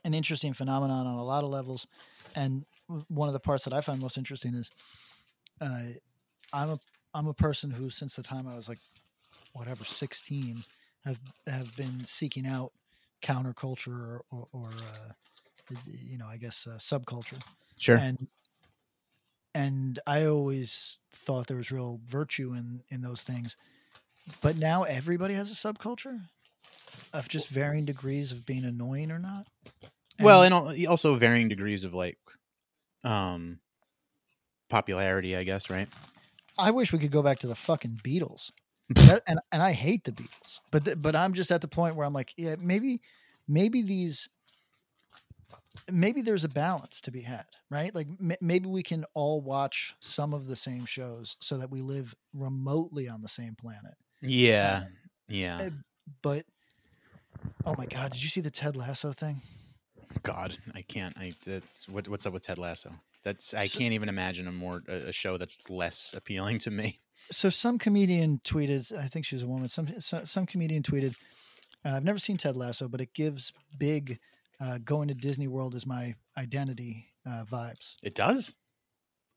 an 0.03 0.13
interesting 0.13 0.53
phenomenon 0.53 1.07
on 1.07 1.15
a 1.17 1.23
lot 1.23 1.43
of 1.43 1.49
levels. 1.49 1.87
And 2.35 2.65
one 3.07 3.27
of 3.27 3.33
the 3.33 3.39
parts 3.39 3.63
that 3.63 3.73
I 3.73 3.81
find 3.81 4.01
most 4.01 4.17
interesting 4.17 4.53
is 4.53 4.69
uh, 5.59 5.79
I'm 6.53 6.69
a 6.69 6.77
I'm 7.13 7.27
a 7.27 7.33
person 7.33 7.71
who, 7.71 7.89
since 7.89 8.15
the 8.15 8.23
time 8.23 8.47
I 8.47 8.55
was 8.55 8.69
like 8.69 8.79
whatever 9.53 9.83
16, 9.83 10.63
have 11.05 11.19
have 11.47 11.75
been 11.75 12.05
seeking 12.05 12.45
out 12.45 12.71
counterculture 13.23 13.87
or, 13.87 14.21
or, 14.31 14.47
or 14.53 14.69
uh, 14.69 15.75
you 15.87 16.17
know, 16.17 16.27
I 16.27 16.37
guess 16.37 16.67
uh, 16.67 16.77
subculture. 16.77 17.41
Sure. 17.79 17.97
And 17.97 18.27
and 19.57 19.99
I 20.05 20.25
always 20.25 20.99
thought 21.11 21.47
there 21.47 21.57
was 21.57 21.71
real 21.71 21.99
virtue 22.05 22.53
in 22.53 22.81
in 22.89 23.01
those 23.01 23.21
things. 23.21 23.55
But 24.41 24.57
now 24.57 24.83
everybody 24.83 25.33
has 25.35 25.51
a 25.51 25.55
subculture 25.55 26.19
of 27.13 27.29
just 27.29 27.47
varying 27.47 27.85
degrees 27.85 28.31
of 28.33 28.45
being 28.45 28.65
annoying 28.65 29.11
or 29.11 29.19
not. 29.19 29.47
well, 30.19 30.43
And- 30.43 30.53
and 30.53 30.87
also 30.87 31.15
varying 31.15 31.47
degrees 31.47 31.83
of 31.85 31.93
like, 31.93 32.17
um, 33.03 33.59
popularity, 34.69 35.35
I 35.35 35.43
guess. 35.43 35.69
Right. 35.69 35.87
I 36.57 36.71
wish 36.71 36.91
we 36.91 36.99
could 36.99 37.11
go 37.11 37.21
back 37.21 37.39
to 37.39 37.47
the 37.47 37.55
fucking 37.55 38.01
Beatles. 38.03 38.51
That- 38.89 39.23
and 39.27 39.39
and 39.51 39.61
I 39.61 39.71
hate 39.73 40.03
the 40.05 40.11
Beatles, 40.13 40.59
but 40.71 40.85
th- 40.85 41.01
but 41.01 41.15
I'm 41.15 41.33
just 41.33 41.51
at 41.51 41.61
the 41.61 41.67
point 41.67 41.95
where 41.95 42.05
I'm 42.05 42.13
like, 42.13 42.33
yeah, 42.37 42.55
maybe 42.59 43.01
maybe 43.47 43.81
these 43.81 44.29
maybe 45.91 46.21
there's 46.21 46.43
a 46.43 46.49
balance 46.49 47.01
to 47.01 47.11
be 47.11 47.21
had, 47.21 47.45
right? 47.69 47.93
Like 47.93 48.07
m- 48.19 48.35
maybe 48.41 48.67
we 48.67 48.83
can 48.83 49.05
all 49.13 49.41
watch 49.41 49.95
some 49.99 50.33
of 50.33 50.47
the 50.47 50.55
same 50.55 50.85
shows 50.85 51.37
so 51.41 51.57
that 51.57 51.69
we 51.71 51.81
live 51.81 52.15
remotely 52.33 53.07
on 53.07 53.21
the 53.21 53.27
same 53.27 53.55
planet. 53.55 53.93
Yeah. 54.21 54.85
Yeah. 55.27 55.57
Uh, 55.61 55.69
But 56.21 56.45
oh 57.65 57.75
my 57.77 57.85
god, 57.85 58.11
did 58.11 58.23
you 58.23 58.29
see 58.29 58.41
the 58.41 58.51
Ted 58.51 58.75
Lasso 58.77 59.11
thing? 59.11 59.41
God, 60.23 60.57
I 60.73 60.81
can't. 60.81 61.17
I 61.17 61.33
what, 61.89 62.07
what's 62.07 62.25
up 62.25 62.33
with 62.33 62.43
Ted 62.43 62.57
Lasso? 62.57 62.91
That's 63.23 63.53
I 63.53 63.65
So- 63.67 63.79
can't 63.79 63.93
even 63.93 64.09
imagine 64.09 64.47
a 64.47 64.51
more 64.51 64.83
a, 64.87 65.07
a 65.09 65.11
show 65.11 65.37
that's 65.37 65.69
less 65.69 66.13
appealing 66.15 66.59
to 66.59 66.71
me. 66.71 66.99
So 67.31 67.49
some 67.49 67.77
comedian 67.77 68.39
tweeted, 68.43 68.95
I 68.97 69.07
think 69.07 69.25
she 69.25 69.35
was 69.35 69.43
a 69.43 69.47
woman. 69.47 69.67
Some 69.67 69.99
some, 69.99 70.25
some 70.25 70.45
comedian 70.45 70.81
tweeted, 70.83 71.15
uh, 71.83 71.89
"I've 71.89 72.03
never 72.05 72.19
seen 72.19 72.37
Ted 72.37 72.55
Lasso, 72.55 72.87
but 72.87 73.01
it 73.01 73.13
gives 73.13 73.51
big 73.77 74.19
uh, 74.59 74.77
going 74.83 75.07
to 75.09 75.13
Disney 75.13 75.47
World 75.47 75.75
is 75.75 75.85
my 75.85 76.15
identity 76.37 77.07
uh, 77.25 77.45
vibes." 77.45 77.95
It 78.03 78.15
does 78.15 78.55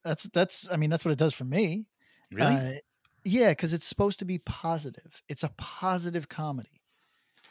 That's 0.05 0.25
that's 0.33 0.69
I 0.71 0.77
mean 0.77 0.91
that's 0.91 1.05
what 1.05 1.13
it 1.13 1.19
does 1.19 1.35
for 1.35 1.45
me. 1.45 1.87
really. 2.33 2.55
Uh, 2.55 2.73
yeah, 3.25 3.51
because 3.51 3.75
it's 3.75 3.85
supposed 3.87 4.19
to 4.21 4.25
be 4.25 4.39
positive. 4.39 5.23
It's 5.29 5.43
a 5.43 5.51
positive 5.59 6.29
comedy, 6.29 6.81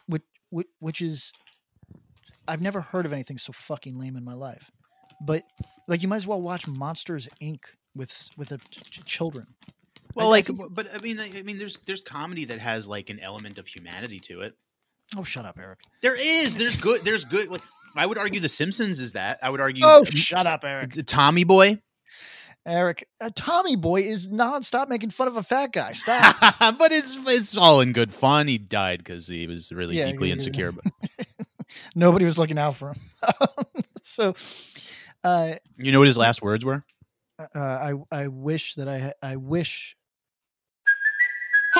which 0.06 0.22
which, 0.50 0.66
which 0.80 1.00
is 1.00 1.32
I've 2.48 2.60
never 2.62 2.80
heard 2.80 3.06
of 3.06 3.12
anything 3.12 3.38
so 3.38 3.52
fucking 3.52 3.96
lame 3.98 4.16
in 4.16 4.24
my 4.24 4.34
life. 4.34 4.70
But 5.20 5.44
like, 5.86 6.02
you 6.02 6.08
might 6.08 6.16
as 6.16 6.26
well 6.26 6.40
watch 6.42 6.66
Monsters 6.66 7.28
Inc. 7.40 7.60
with 7.94 8.10
s- 8.10 8.30
with 8.36 8.48
the 8.48 8.58
ch- 8.58 8.90
ch- 8.90 9.04
children. 9.04 9.46
well, 10.14 10.26
I 10.26 10.30
like, 10.30 10.46
think- 10.46 10.74
but 10.74 10.88
I 10.92 10.98
mean, 11.02 11.20
I 11.20 11.30
I 11.38 11.42
mean, 11.42 11.58
there's 11.58 11.76
there's 11.86 12.00
comedy 12.00 12.46
that 12.46 12.58
has 12.58 12.88
like 12.88 13.10
an 13.10 13.20
element 13.20 13.58
of 13.60 13.66
humanity 13.68 14.18
to 14.20 14.40
it. 14.40 14.56
Oh, 15.16 15.22
shut 15.24 15.44
up, 15.44 15.58
Eric. 15.58 15.80
There 16.02 16.14
is. 16.14 16.56
There's 16.56 16.76
good. 16.76 17.04
There's 17.04 17.24
good. 17.24 17.48
Like 17.48 17.62
I 17.96 18.06
would 18.06 18.18
argue, 18.18 18.40
The 18.40 18.48
Simpsons 18.48 19.00
is 19.00 19.12
that. 19.12 19.38
I 19.42 19.50
would 19.50 19.60
argue. 19.60 19.82
Oh, 19.84 20.04
shut 20.04 20.46
up, 20.46 20.64
Eric. 20.64 20.92
the 20.94 21.02
Tommy 21.02 21.44
Boy. 21.44 21.80
Eric, 22.66 23.08
uh, 23.22 23.30
Tommy 23.34 23.74
Boy 23.74 24.02
is 24.02 24.28
nonstop 24.28 24.88
making 24.88 25.10
fun 25.10 25.26
of 25.28 25.36
a 25.36 25.42
fat 25.42 25.72
guy. 25.72 25.92
Stop. 25.94 26.36
but 26.78 26.92
it's 26.92 27.18
it's 27.26 27.56
all 27.56 27.80
in 27.80 27.92
good 27.92 28.12
fun. 28.12 28.46
He 28.48 28.58
died 28.58 28.98
because 28.98 29.26
he 29.26 29.46
was 29.46 29.72
really 29.72 29.96
Yeah, 29.96 30.04
deeply 30.10 30.28
yeah, 30.28 30.32
yeah. 30.32 30.34
insecure. 30.34 30.72
But 30.72 30.84
Nobody 31.94 32.24
was 32.26 32.36
looking 32.38 32.58
out 32.58 32.76
for 32.76 32.90
him. 32.92 33.00
so, 34.02 34.34
uh, 35.24 35.54
you 35.78 35.90
know 35.90 35.98
what 36.00 36.08
his 36.08 36.18
last 36.18 36.42
words 36.42 36.64
were? 36.64 36.84
uh, 37.38 37.46
I 37.58 37.94
I 38.12 38.28
wish 38.28 38.74
that 38.74 38.88
I 38.88 39.14
I 39.22 39.36
wish 39.36 39.96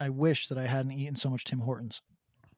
I 0.00 0.08
wish 0.10 0.48
that 0.48 0.58
I 0.58 0.66
hadn't 0.66 0.92
eaten 0.92 1.16
so 1.16 1.30
much 1.30 1.44
Tim 1.44 1.60
Hortons. 1.60 2.00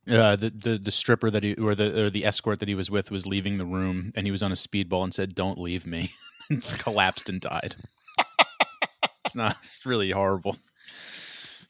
Uh, 0.09 0.35
the, 0.35 0.51
the 0.51 0.79
the 0.79 0.91
stripper 0.91 1.31
that 1.31 1.43
he 1.43 1.55
or 1.55 1.75
the 1.75 2.07
or 2.07 2.11
the 2.11 2.25
escort 2.25 2.59
that 2.61 2.69
he 2.69 2.75
was 2.75 2.91
with 2.91 3.11
was 3.11 3.27
leaving 3.27 3.59
the 3.59 3.67
room, 3.67 4.13
and 4.17 4.27
he 4.27 4.31
was 4.31 4.43
on 4.43 4.51
a 4.51 4.55
speedball 4.57 5.05
and 5.05 5.15
said, 5.15 5.35
"Don't 5.35 5.59
leave 5.59 5.87
me," 5.87 6.11
and 6.51 6.63
collapsed 6.63 7.29
and 7.29 7.41
died. 7.41 7.77
it's 9.25 9.37
not. 9.37 9.57
It's 9.63 9.85
really 9.85 10.11
horrible. 10.11 10.57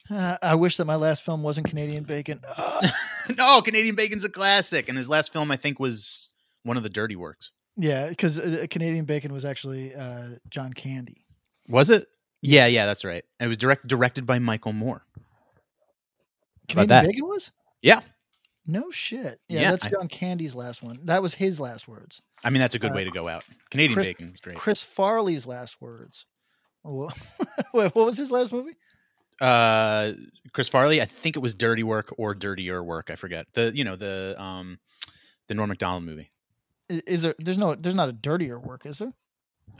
Uh, 0.09 0.37
I 0.41 0.55
wish 0.55 0.77
that 0.77 0.85
my 0.85 0.95
last 0.95 1.23
film 1.23 1.43
wasn't 1.43 1.67
Canadian 1.67 2.03
Bacon. 2.03 2.41
No, 3.37 3.61
Canadian 3.61 3.95
Bacon's 3.95 4.23
a 4.25 4.29
classic, 4.29 4.89
and 4.89 4.97
his 4.97 5.07
last 5.07 5.31
film 5.31 5.51
I 5.51 5.55
think 5.55 5.79
was 5.79 6.33
one 6.63 6.75
of 6.75 6.83
the 6.83 6.89
Dirty 6.89 7.15
Works. 7.15 7.51
yeah, 7.77 8.09
because 8.09 8.39
uh, 8.39 8.65
Canadian 8.69 9.05
Bacon 9.05 9.31
was 9.31 9.45
actually 9.45 9.93
uh, 9.93 10.29
John 10.49 10.73
Candy. 10.73 11.23
Was 11.67 11.91
it? 11.91 12.07
Yeah, 12.41 12.65
yeah, 12.65 12.87
that's 12.87 13.05
right. 13.05 13.23
It 13.39 13.47
was 13.47 13.57
direct 13.57 13.87
directed 13.87 14.25
by 14.25 14.39
Michael 14.39 14.73
Moore. 14.73 15.05
Canadian 16.71 16.85
about 16.85 17.01
that? 17.03 17.07
Bacon 17.07 17.27
was? 17.27 17.51
Yeah, 17.81 17.99
No 18.67 18.91
shit. 18.91 19.39
Yeah, 19.47 19.61
Yeah, 19.61 19.71
that's 19.71 19.85
I- 19.85 19.89
John 19.89 20.07
Candy's 20.07 20.55
last 20.55 20.81
one. 20.83 20.99
That 21.05 21.21
was 21.21 21.33
his 21.33 21.59
last 21.59 21.87
words. 21.87 22.21
I 22.43 22.49
mean 22.49 22.59
that's 22.61 22.75
a 22.75 22.79
good 22.79 22.91
Uh, 22.91 22.95
way 22.95 23.03
to 23.03 23.11
go 23.11 23.27
out. 23.27 23.43
Canadian 23.69 23.95
Chris- 23.95 24.07
Bacon 24.07 24.31
is 24.33 24.39
great. 24.39 24.57
Chris 24.57 24.83
Farley's 24.83 25.45
last 25.47 25.79
words. 25.81 26.25
Wha- 26.83 27.13
Wait, 27.73 27.93
what 27.95 28.05
was 28.05 28.17
his 28.17 28.31
last 28.31 28.51
movie? 28.51 28.73
uh 29.39 30.13
Chris 30.53 30.69
Farley, 30.69 31.01
I 31.01 31.05
think 31.05 31.35
it 31.35 31.39
was 31.39 31.53
Dirty 31.53 31.83
Work 31.83 32.13
or 32.17 32.35
Dirtier 32.35 32.83
Work. 32.83 33.09
I 33.09 33.15
forget 33.15 33.47
the 33.53 33.71
you 33.73 33.83
know 33.83 33.95
the 33.95 34.35
um 34.41 34.79
the 35.47 35.55
Norm 35.55 35.69
Macdonald 35.69 36.03
movie. 36.03 36.31
Is, 36.89 37.01
is 37.07 37.21
there? 37.23 37.35
There's 37.39 37.57
no. 37.57 37.73
There's 37.75 37.95
not 37.95 38.09
a 38.09 38.13
dirtier 38.13 38.59
work, 38.59 38.85
is 38.85 38.99
there? 38.99 39.13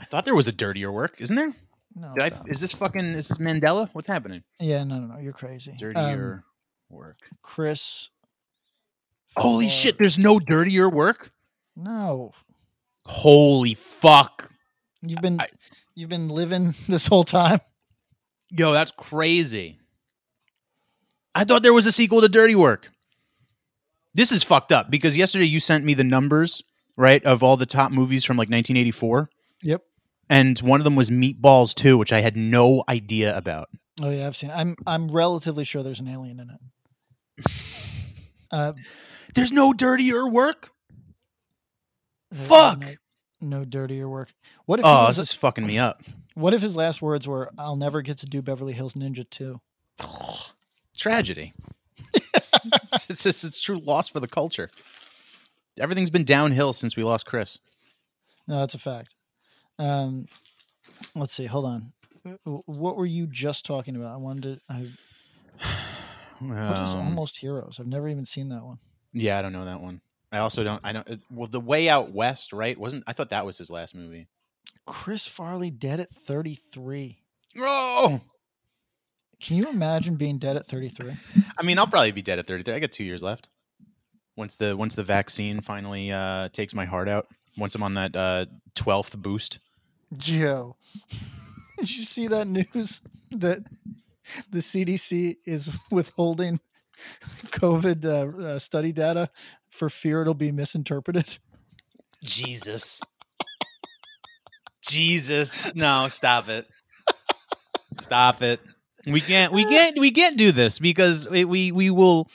I 0.00 0.04
thought 0.06 0.24
there 0.24 0.34
was 0.34 0.48
a 0.48 0.52
Dirtier 0.52 0.90
Work, 0.90 1.20
isn't 1.20 1.36
there? 1.36 1.52
No. 1.94 2.12
Did 2.14 2.22
I, 2.24 2.28
stop. 2.30 2.48
is 2.50 2.60
this 2.60 2.72
fucking 2.72 3.04
is 3.14 3.28
this 3.28 3.38
Mandela? 3.38 3.88
What's 3.92 4.08
happening? 4.08 4.42
yeah, 4.58 4.82
no, 4.84 4.98
no, 4.98 5.14
no. 5.14 5.20
You're 5.20 5.32
crazy. 5.34 5.72
Um, 5.72 5.76
Dirtier 5.78 6.44
Work. 6.92 7.16
Chris. 7.42 8.10
Holy 9.36 9.66
Far- 9.66 9.72
shit! 9.72 9.98
There's 9.98 10.18
no 10.18 10.38
Dirtier 10.38 10.88
Work. 10.88 11.32
No, 11.74 12.32
Holy 13.06 13.74
fuck! 13.74 14.50
you've 15.00 15.20
been 15.22 15.40
I- 15.40 15.48
you've 15.94 16.10
been 16.10 16.28
living 16.28 16.74
this 16.88 17.06
whole 17.06 17.24
time. 17.24 17.60
Yo, 18.50 18.72
that's 18.72 18.92
crazy. 18.92 19.78
I 21.34 21.44
thought 21.44 21.62
there 21.62 21.72
was 21.72 21.86
a 21.86 21.92
sequel 21.92 22.20
to 22.20 22.28
Dirty 22.28 22.54
Work. 22.54 22.90
This 24.14 24.30
is 24.30 24.42
fucked 24.42 24.70
up 24.72 24.90
because 24.90 25.16
yesterday 25.16 25.46
you 25.46 25.58
sent 25.60 25.84
me 25.84 25.94
the 25.94 26.04
numbers, 26.04 26.62
right, 26.98 27.24
of 27.24 27.42
all 27.42 27.56
the 27.56 27.64
top 27.64 27.90
movies 27.90 28.24
from 28.26 28.36
like 28.36 28.48
1984. 28.50 29.30
Yep. 29.62 29.80
And 30.28 30.58
one 30.60 30.80
of 30.80 30.84
them 30.84 30.94
was 30.96 31.08
Meatballs 31.08 31.74
2, 31.74 31.96
which 31.96 32.12
I 32.12 32.20
had 32.20 32.36
no 32.36 32.84
idea 32.90 33.34
about. 33.34 33.68
Oh 34.02 34.10
yeah, 34.10 34.26
I've 34.26 34.36
seen. 34.36 34.50
It. 34.50 34.54
I'm 34.54 34.76
I'm 34.86 35.10
relatively 35.10 35.64
sure 35.64 35.82
there's 35.82 36.00
an 36.00 36.08
alien 36.08 36.38
in 36.40 36.50
it. 36.50 36.60
Uh, 38.50 38.72
There's 39.34 39.52
no 39.52 39.72
dirtier 39.72 40.26
work. 40.28 40.70
Fuck! 42.32 42.84
No, 43.40 43.58
no 43.58 43.64
dirtier 43.64 44.08
work. 44.08 44.32
What 44.66 44.78
if? 44.80 44.86
Oh, 44.86 45.08
this 45.08 45.18
is 45.18 45.32
fucking 45.32 45.66
me 45.66 45.78
up. 45.78 46.02
what 46.34 46.54
if 46.54 46.62
his 46.62 46.76
last 46.76 47.02
words 47.02 47.26
were, 47.28 47.50
"I'll 47.58 47.76
never 47.76 48.02
get 48.02 48.18
to 48.18 48.26
do 48.26 48.42
Beverly 48.42 48.72
Hills 48.72 48.94
Ninja 48.94 49.28
2? 49.28 49.60
Tragedy. 50.96 51.52
it's, 53.08 53.26
it's, 53.26 53.44
it's 53.44 53.60
true 53.60 53.78
loss 53.78 54.08
for 54.08 54.20
the 54.20 54.28
culture. 54.28 54.70
Everything's 55.80 56.10
been 56.10 56.24
downhill 56.24 56.72
since 56.72 56.96
we 56.96 57.02
lost 57.02 57.26
Chris. 57.26 57.58
No, 58.46 58.58
that's 58.60 58.74
a 58.74 58.78
fact. 58.78 59.14
Um, 59.78 60.26
let's 61.14 61.32
see. 61.32 61.46
Hold 61.46 61.64
on. 61.64 61.92
What 62.44 62.96
were 62.96 63.06
you 63.06 63.26
just 63.26 63.64
talking 63.64 63.96
about? 63.96 64.12
I 64.12 64.16
wanted 64.16 64.42
to. 64.42 64.60
I, 64.68 64.86
what 66.48 66.72
is 66.82 66.94
Um, 66.94 67.06
Almost 67.06 67.38
Heroes? 67.38 67.78
I've 67.80 67.86
never 67.86 68.08
even 68.08 68.24
seen 68.24 68.48
that 68.50 68.62
one. 68.64 68.78
Yeah, 69.12 69.38
I 69.38 69.42
don't 69.42 69.52
know 69.52 69.64
that 69.64 69.80
one. 69.80 70.00
I 70.30 70.38
also 70.38 70.64
don't. 70.64 70.80
I 70.84 70.92
don't. 70.92 71.08
uh, 71.10 71.16
Well, 71.30 71.46
the 71.48 71.60
Way 71.60 71.88
Out 71.88 72.12
West, 72.12 72.52
right? 72.52 72.78
Wasn't 72.78 73.04
I 73.06 73.12
thought 73.12 73.30
that 73.30 73.44
was 73.46 73.58
his 73.58 73.70
last 73.70 73.94
movie? 73.94 74.28
Chris 74.86 75.26
Farley 75.26 75.70
dead 75.70 76.00
at 76.00 76.10
33. 76.10 77.18
Oh, 77.58 78.20
Can 79.40 79.56
you 79.56 79.68
imagine 79.68 80.14
being 80.16 80.38
dead 80.38 80.56
at 80.56 80.66
33? 80.66 81.12
I 81.58 81.62
mean, 81.62 81.78
I'll 81.78 81.86
probably 81.86 82.12
be 82.12 82.22
dead 82.22 82.38
at 82.38 82.46
thirty 82.46 82.62
three. 82.62 82.74
I 82.74 82.78
got 82.78 82.92
two 82.92 83.04
years 83.04 83.22
left. 83.22 83.48
Once 84.36 84.56
the 84.56 84.74
once 84.76 84.94
the 84.94 85.02
vaccine 85.04 85.60
finally 85.60 86.10
uh, 86.10 86.48
takes 86.50 86.74
my 86.74 86.84
heart 86.86 87.08
out. 87.08 87.26
Once 87.58 87.74
I'm 87.74 87.82
on 87.82 87.94
that 87.94 88.16
uh, 88.16 88.46
twelfth 88.74 89.16
boost. 89.18 89.58
Joe, 90.16 90.76
did 91.78 91.94
you 91.94 92.04
see 92.04 92.26
that 92.28 92.46
news 92.46 93.02
that 93.32 93.58
the 94.50 94.58
CDC 94.58 95.36
is 95.46 95.70
withholding 95.90 96.60
COVID 97.46 98.04
uh, 98.04 98.44
uh, 98.44 98.58
study 98.58 98.92
data 98.92 99.30
for 99.70 99.88
fear 99.88 100.22
it'll 100.22 100.34
be 100.34 100.52
misinterpreted? 100.52 101.38
Jesus. 102.22 103.00
Jesus. 104.82 105.72
No, 105.74 106.08
stop 106.08 106.48
it. 106.48 106.66
Stop 108.00 108.42
it. 108.42 108.60
We 109.06 109.20
can't 109.20 109.52
we 109.52 109.64
can't 109.64 109.98
we 109.98 110.12
can't 110.12 110.36
do 110.36 110.52
this 110.52 110.78
because 110.78 111.28
we 111.28 111.44
we, 111.44 111.72
we 111.72 111.90
will 111.90 112.28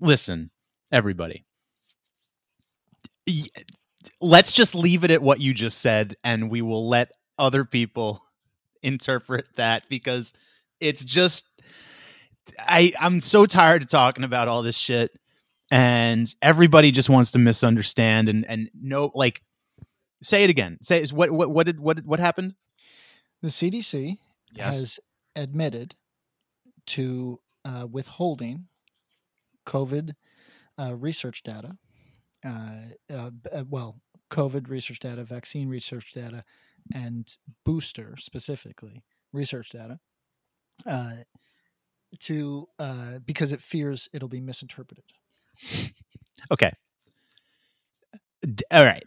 listen, 0.00 0.50
everybody. 0.92 1.44
Let's 4.20 4.52
just 4.52 4.74
leave 4.74 5.04
it 5.04 5.10
at 5.12 5.22
what 5.22 5.40
you 5.40 5.54
just 5.54 5.78
said 5.78 6.16
and 6.24 6.50
we 6.50 6.62
will 6.62 6.88
let 6.88 7.12
other 7.38 7.64
people 7.64 8.22
interpret 8.82 9.48
that 9.56 9.82
because 9.88 10.32
it's 10.80 11.04
just 11.04 11.46
I 12.58 12.92
I'm 12.98 13.20
so 13.20 13.46
tired 13.46 13.82
of 13.82 13.88
talking 13.88 14.24
about 14.24 14.48
all 14.48 14.62
this 14.62 14.76
shit 14.76 15.12
and 15.70 16.32
everybody 16.42 16.90
just 16.90 17.08
wants 17.08 17.32
to 17.32 17.38
misunderstand 17.38 18.28
and 18.28 18.44
and 18.48 18.70
no 18.74 19.10
like 19.14 19.42
say 20.22 20.44
it 20.44 20.50
again 20.50 20.78
say 20.82 21.04
what 21.08 21.30
what 21.30 21.50
what 21.50 21.66
did 21.66 21.80
what 21.80 22.04
what 22.04 22.20
happened 22.20 22.54
The 23.42 23.48
CDC 23.48 24.16
Yes. 24.52 24.78
has 24.78 25.00
admitted 25.36 25.94
to 26.88 27.38
uh, 27.64 27.86
withholding 27.88 28.66
COVID 29.66 30.14
uh, 30.76 30.96
research 30.96 31.44
data 31.44 31.76
uh, 32.44 32.70
uh, 33.12 33.30
uh, 33.52 33.64
well, 33.68 34.00
COVID 34.30 34.68
research 34.68 34.98
data, 35.00 35.24
vaccine 35.24 35.68
research 35.68 36.12
data, 36.14 36.44
and 36.94 37.36
booster 37.64 38.16
specifically 38.18 39.02
research 39.32 39.70
data, 39.70 39.98
uh, 40.86 41.12
to 42.20 42.66
uh, 42.78 43.18
because 43.24 43.52
it 43.52 43.60
fears 43.62 44.08
it'll 44.12 44.28
be 44.28 44.40
misinterpreted. 44.40 45.04
Okay. 46.50 46.70
D- 48.42 48.64
All 48.70 48.84
right. 48.84 49.04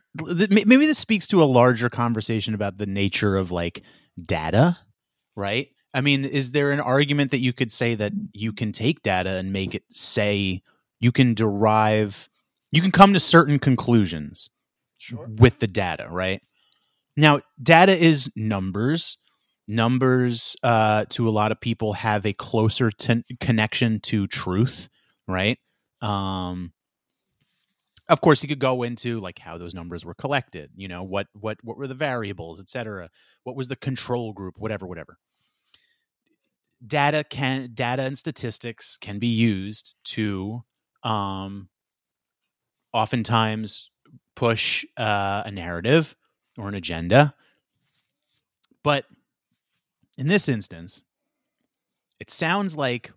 Maybe 0.50 0.86
this 0.86 1.00
speaks 1.00 1.28
to 1.28 1.42
a 1.42 1.46
larger 1.46 1.90
conversation 1.90 2.54
about 2.54 2.78
the 2.78 2.86
nature 2.86 3.36
of 3.36 3.52
like 3.52 3.84
data, 4.22 4.78
right? 5.36 5.70
I 5.94 6.02
mean, 6.02 6.26
is 6.26 6.52
there 6.52 6.72
an 6.72 6.80
argument 6.80 7.32
that 7.32 7.40
you 7.40 7.54
could 7.54 7.72
say 7.72 7.96
that 7.96 8.14
you 8.34 8.54
can 8.54 8.72
take 8.72 9.04
data 9.04 9.32
and 9.32 9.52
make 9.54 9.76
it 9.76 9.84
say 9.92 10.62
you 11.00 11.12
can 11.12 11.34
derive, 11.34 12.30
you 12.72 12.82
can 12.82 12.92
come 12.92 13.14
to 13.14 13.20
certain 13.20 13.60
conclusions 13.60 14.50
Sure. 14.98 15.28
with 15.28 15.60
the 15.60 15.68
data, 15.68 16.08
right? 16.10 16.42
Now, 17.16 17.42
data 17.62 17.96
is 17.98 18.32
numbers. 18.36 19.18
Numbers, 19.66 20.58
uh, 20.62 21.06
to 21.10 21.30
a 21.30 21.32
lot 21.32 21.54
of 21.54 21.62
people, 21.62 21.94
have 21.94 22.26
a 22.26 22.34
closer 22.34 22.92
ten- 22.92 23.24
connection 23.40 24.02
to 24.02 24.28
truth, 24.28 24.90
right? 25.26 25.58
Um, 26.02 26.74
of 28.10 28.20
course, 28.20 28.44
you 28.44 28.50
could 28.50 28.60
go 28.60 28.84
into 28.84 29.22
like 29.22 29.40
how 29.40 29.58
those 29.58 29.74
numbers 29.74 30.04
were 30.04 30.14
collected. 30.16 30.72
You 30.76 30.90
know, 30.90 31.04
what 31.04 31.28
what 31.32 31.60
what 31.64 31.78
were 31.78 31.88
the 31.88 31.94
variables, 31.96 32.60
et 32.60 32.70
cetera. 32.70 33.10
What 33.44 33.56
was 33.56 33.70
the 33.70 33.78
control 33.78 34.34
group? 34.34 34.56
Whatever, 34.58 34.86
whatever. 34.86 35.18
Data 36.86 37.24
can 37.24 37.72
data 37.74 38.02
and 38.02 38.18
statistics 38.18 38.98
can 38.98 39.18
be 39.18 39.28
used 39.28 39.96
to, 40.04 40.64
um, 41.04 41.70
oftentimes 42.92 43.90
push 44.36 44.84
uh, 44.98 45.44
a 45.46 45.52
narrative 45.52 46.16
or 46.58 46.68
an 46.68 46.76
agenda. 46.76 47.34
But 48.84 49.06
in 50.18 50.28
this 50.28 50.50
instance, 50.50 51.04
it 52.20 52.30
sounds 52.30 52.76
like, 52.76 53.12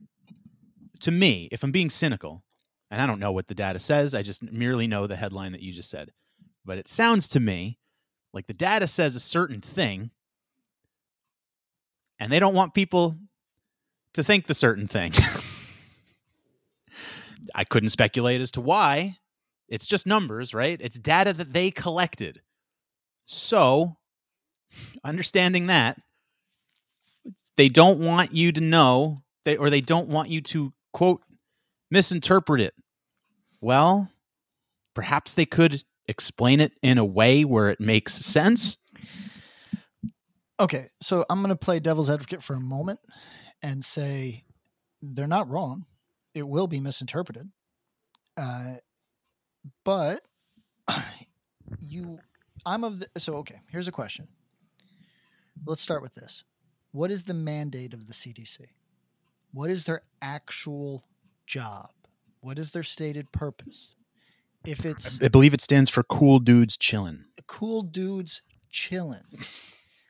to 1.00 1.10
me, 1.10 1.48
if 1.52 1.62
I'm 1.62 1.72
being 1.72 1.90
cynical, 1.90 2.42
and 2.90 3.02
I 3.02 3.06
don't 3.06 3.20
know 3.20 3.32
what 3.32 3.48
the 3.48 3.54
data 3.54 3.78
says, 3.78 4.14
I 4.14 4.22
just 4.22 4.50
merely 4.50 4.86
know 4.86 5.06
the 5.06 5.16
headline 5.16 5.52
that 5.52 5.62
you 5.62 5.72
just 5.72 5.90
said. 5.90 6.12
But 6.64 6.78
it 6.78 6.88
sounds 6.88 7.28
to 7.28 7.40
me 7.40 7.78
like 8.32 8.46
the 8.46 8.54
data 8.54 8.86
says 8.86 9.16
a 9.16 9.20
certain 9.20 9.60
thing, 9.60 10.10
and 12.18 12.32
they 12.32 12.38
don't 12.38 12.54
want 12.54 12.74
people 12.74 13.16
to 14.14 14.22
think 14.22 14.46
the 14.46 14.54
certain 14.54 14.88
thing. 14.88 15.10
I 17.54 17.64
couldn't 17.64 17.90
speculate 17.90 18.40
as 18.40 18.50
to 18.52 18.60
why. 18.60 19.18
It's 19.68 19.86
just 19.86 20.06
numbers, 20.06 20.54
right? 20.54 20.80
It's 20.80 20.98
data 20.98 21.32
that 21.34 21.52
they 21.52 21.70
collected. 21.70 22.40
So, 23.26 23.96
understanding 25.04 25.66
that, 25.66 26.00
they 27.56 27.68
don't 27.68 28.00
want 28.00 28.32
you 28.32 28.52
to 28.52 28.60
know, 28.60 29.18
they, 29.44 29.56
or 29.56 29.70
they 29.70 29.80
don't 29.80 30.08
want 30.08 30.28
you 30.28 30.40
to, 30.42 30.72
quote, 30.92 31.22
misinterpret 31.90 32.60
it. 32.60 32.74
Well, 33.60 34.10
perhaps 34.94 35.34
they 35.34 35.46
could 35.46 35.82
explain 36.08 36.60
it 36.60 36.72
in 36.82 36.98
a 36.98 37.04
way 37.04 37.44
where 37.44 37.68
it 37.70 37.80
makes 37.80 38.14
sense. 38.14 38.78
Okay, 40.60 40.86
so 41.00 41.24
I'm 41.28 41.40
going 41.40 41.50
to 41.50 41.56
play 41.56 41.80
devil's 41.80 42.08
advocate 42.08 42.42
for 42.42 42.54
a 42.54 42.60
moment 42.60 43.00
and 43.62 43.84
say 43.84 44.44
they're 45.02 45.26
not 45.26 45.50
wrong. 45.50 45.84
It 46.34 46.46
will 46.46 46.66
be 46.66 46.80
misinterpreted. 46.80 47.50
Uh, 48.36 48.74
but 49.84 50.22
you, 51.80 52.18
I'm 52.66 52.84
of 52.84 53.00
the, 53.00 53.08
so 53.16 53.36
okay, 53.36 53.60
here's 53.70 53.88
a 53.88 53.92
question. 53.92 54.26
Let's 55.64 55.80
start 55.80 56.02
with 56.02 56.14
this. 56.14 56.44
What 56.90 57.10
is 57.10 57.22
the 57.22 57.34
mandate 57.34 57.94
of 57.94 58.06
the 58.06 58.12
CDC? 58.12 58.58
What 59.52 59.70
is 59.70 59.84
their 59.84 60.02
actual 60.20 61.04
job? 61.46 61.90
What 62.40 62.58
is 62.58 62.72
their 62.72 62.82
stated 62.82 63.30
purpose? 63.32 63.94
If 64.66 64.84
it's 64.84 65.22
I 65.22 65.28
believe 65.28 65.54
it 65.54 65.60
stands 65.60 65.88
for 65.88 66.02
cool 66.02 66.40
dudes 66.40 66.76
chillin'. 66.76 67.24
cool 67.46 67.82
dudes 67.82 68.42
chilling. 68.70 69.22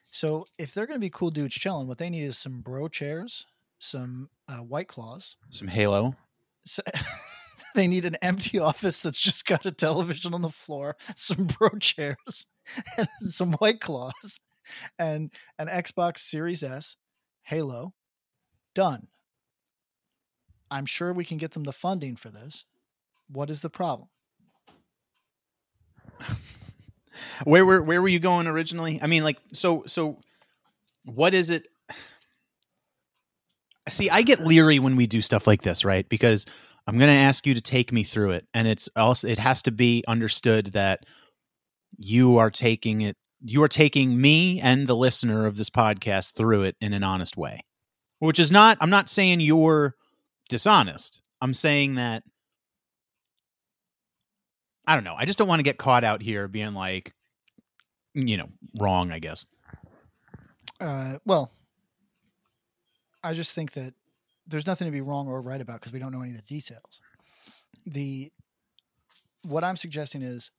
So 0.03 0.47
if 0.57 0.73
they're 0.73 0.87
going 0.87 0.97
to 0.99 1.05
be 1.05 1.11
cool 1.11 1.31
dudes 1.31 1.55
chilling, 1.55 1.87
what 1.87 1.99
they 1.99 2.09
need 2.09 2.25
is 2.25 2.39
some 2.39 2.63
bro 2.63 2.89
chairs, 2.89 3.45
some 3.79 4.31
uh, 4.49 4.59
white 4.59 4.89
claws. 4.89 5.37
Some 5.51 5.69
Halo. 5.69 6.17
So, 6.65 6.83
they 7.77 7.87
need 7.87 8.05
an 8.05 8.17
empty 8.23 8.59
office 8.71 9.03
that's 9.03 9.21
just 9.21 9.47
got 9.47 9.65
a 9.67 9.71
television 9.71 10.35
on 10.35 10.43
the 10.43 10.51
floor, 10.51 10.97
some 11.15 11.47
bro 11.59 11.69
chairs, 11.79 12.47
and 12.99 13.07
some 13.29 13.53
white 13.55 13.81
claws, 13.81 14.41
and 14.99 15.33
an 15.61 15.69
Xbox 15.69 16.19
Series 16.19 16.65
S, 16.65 16.97
Halo. 17.43 17.95
Done. 18.75 19.07
I'm 20.71 20.87
sure 20.87 21.13
we 21.13 21.25
can 21.25 21.39
get 21.39 21.53
them 21.53 21.63
the 21.63 21.73
funding 21.73 22.17
for 22.17 22.29
this. 22.31 22.65
What 23.29 23.49
is 23.49 23.61
the 23.61 23.71
problem? 23.71 24.09
Where 27.45 27.65
were 27.65 27.83
where 27.83 28.03
were 28.03 28.09
you 28.09 28.19
going 28.19 28.47
originally? 28.47 29.01
I 29.03 29.07
mean, 29.07 29.25
like, 29.25 29.39
so 29.53 29.85
so, 29.87 30.21
what 31.05 31.33
is 31.33 31.49
it? 31.49 31.67
See, 33.89 34.11
I 34.11 34.21
get 34.21 34.41
leery 34.41 34.79
when 34.79 34.97
we 34.97 35.07
do 35.07 35.23
stuff 35.23 35.47
like 35.47 35.63
this, 35.63 35.83
right? 35.83 36.07
Because 36.09 36.45
I'm 36.87 36.99
going 36.99 37.13
to 37.13 37.21
ask 37.21 37.47
you 37.47 37.55
to 37.55 37.61
take 37.61 37.93
me 37.93 38.05
through 38.05 38.33
it, 38.33 38.47
and 38.55 38.69
it's 38.69 38.89
also 38.95 39.27
it 39.27 39.39
has 39.39 39.63
to 39.63 39.73
be 39.73 40.05
understood 40.07 40.67
that 40.69 41.05
you 41.99 42.37
are 42.39 42.51
taking 42.51 43.01
it, 43.01 43.17
you 43.41 43.63
are 43.63 43.69
taking 43.69 44.21
me 44.21 44.61
and 44.61 44.87
the 44.87 44.95
listener 44.95 45.47
of 45.47 45.57
this 45.57 45.71
podcast 45.71 46.35
through 46.35 46.63
it 46.63 46.77
in 46.81 46.93
an 46.93 47.03
honest 47.03 47.37
way, 47.37 47.61
which 48.21 48.39
is 48.39 48.53
not. 48.53 48.79
I'm 48.81 48.91
not 48.91 49.09
saying 49.09 49.41
you're 49.41 49.95
dishonest. 50.49 51.23
I'm 51.41 51.55
saying 51.55 51.97
that 51.97 52.23
I 54.87 54.95
don't 54.95 55.05
know. 55.05 55.17
I 55.17 55.25
just 55.25 55.39
don't 55.39 55.49
want 55.49 55.59
to 55.59 55.65
get 55.65 55.79
caught 55.79 56.05
out 56.05 56.23
here 56.23 56.47
being 56.47 56.73
like, 56.73 57.13
you 58.15 58.37
know, 58.37 58.49
wrong. 58.79 59.11
I 59.11 59.19
guess. 59.19 59.45
Uh, 60.81 61.19
well, 61.25 61.51
I 63.25 63.35
just 63.35 63.55
think 63.55 63.73
that 63.73 63.95
there's 64.47 64.67
nothing 64.67 64.87
to 64.87 64.93
be 64.93 65.01
wrong 65.01 65.27
or 65.29 65.41
right 65.43 65.61
about 65.61 65.81
because 65.81 65.93
we 65.93 65.99
don't 65.99 66.13
know 66.13 66.23
any 66.23 66.31
of 66.31 66.37
the 66.37 66.43
details. 66.43 67.01
The 67.87 68.33
what 69.43 69.65
I'm 69.65 69.77
suggesting 69.77 70.23
is, 70.23 70.51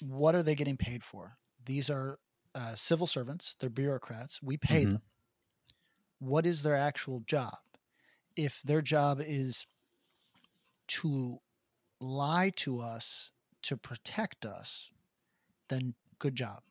what 0.00 0.34
are 0.34 0.42
they 0.42 0.54
getting 0.54 0.76
paid 0.76 1.02
for? 1.04 1.36
These 1.64 1.90
are 1.90 2.18
uh, 2.54 2.74
civil 2.74 3.06
servants. 3.06 3.54
They're 3.60 3.70
bureaucrats. 3.70 4.40
We 4.42 4.56
pay 4.56 4.84
Mhm. 4.84 4.92
them. 4.92 5.02
What 6.18 6.46
is 6.46 6.62
their 6.62 6.76
actual 6.76 7.20
job? 7.20 7.58
If 8.36 8.62
their 8.62 8.82
job 8.82 9.20
is 9.24 9.66
to 10.88 11.38
lie 12.00 12.50
to 12.56 12.80
us 12.80 13.30
to 13.62 13.76
protect 13.76 14.44
us, 14.46 14.90
then 15.68 15.94
good 16.18 16.34
job. 16.34 16.62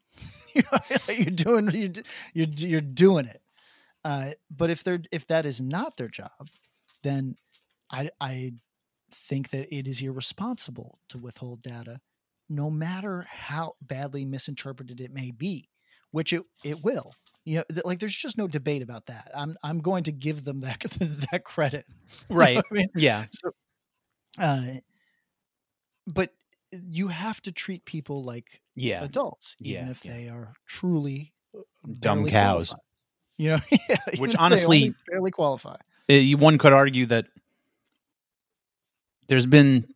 you're 1.09 1.31
doing 1.31 1.69
you 1.71 1.89
d- 1.89 2.03
you're 2.33 2.47
you're 2.47 2.81
doing 2.81 3.25
it. 3.25 3.41
Uh, 4.05 4.33
but 4.51 4.71
if 4.71 4.85
they're 4.85 5.01
if 5.11 5.27
that 5.27 5.47
is 5.47 5.61
not 5.61 5.97
their 5.97 6.09
job, 6.09 6.49
then 7.03 7.35
I 7.91 8.11
I 8.21 8.53
think 9.11 9.49
that 9.51 9.73
it 9.75 9.87
is 9.87 10.01
irresponsible 10.01 10.99
to 11.09 11.19
withhold 11.19 11.61
data, 11.63 12.01
no 12.49 12.69
matter 12.71 13.27
how 13.29 13.75
badly 13.81 14.25
misinterpreted 14.25 15.01
it 15.01 15.11
may 15.13 15.31
be, 15.31 15.69
which 16.11 16.33
it 16.33 16.43
it 16.63 16.83
will. 16.83 17.13
You 17.45 17.59
know, 17.59 17.65
th- 17.71 17.85
like 17.85 17.99
there's 17.99 18.15
just 18.15 18.37
no 18.37 18.47
debate 18.47 18.83
about 18.83 19.07
that. 19.07 19.31
I'm 19.35 19.57
I'm 19.63 19.79
going 19.81 20.05
to 20.05 20.13
give 20.13 20.45
them 20.45 20.61
that 20.61 20.81
that 21.31 21.43
credit. 21.45 21.85
You 22.37 22.37
know 22.37 22.39
Right. 22.39 22.57
I 22.71 22.75
mean, 22.75 22.87
Yeah. 22.95 23.27
so, 23.31 23.51
uh, 24.39 24.75
but 26.07 26.33
you 26.71 27.07
have 27.09 27.41
to 27.43 27.51
treat 27.51 27.85
people 27.85 28.23
like 28.23 28.61
Yeah. 28.75 29.03
adults, 29.05 29.55
even 29.59 29.87
Yeah, 29.87 29.91
if 29.91 30.03
yeah. 30.03 30.13
they 30.13 30.29
are 30.29 30.53
truly 30.67 31.33
uh, 31.55 31.61
Dumb 31.99 32.25
cows. 32.25 32.73
qualified. 32.73 32.79
You 33.37 33.49
know, 33.49 33.59
yeah, 33.71 33.77
even 33.89 33.99
if 34.13 34.19
Which 34.19 34.35
honestly- 34.35 34.93
barely 35.07 35.31
qualify. 35.31 35.75
Uh, 36.09 36.13
you- 36.13 36.37
one 36.37 36.57
could 36.57 36.73
argue 36.73 37.05
that 37.07 37.25
there's 39.27 39.45
been 39.45 39.87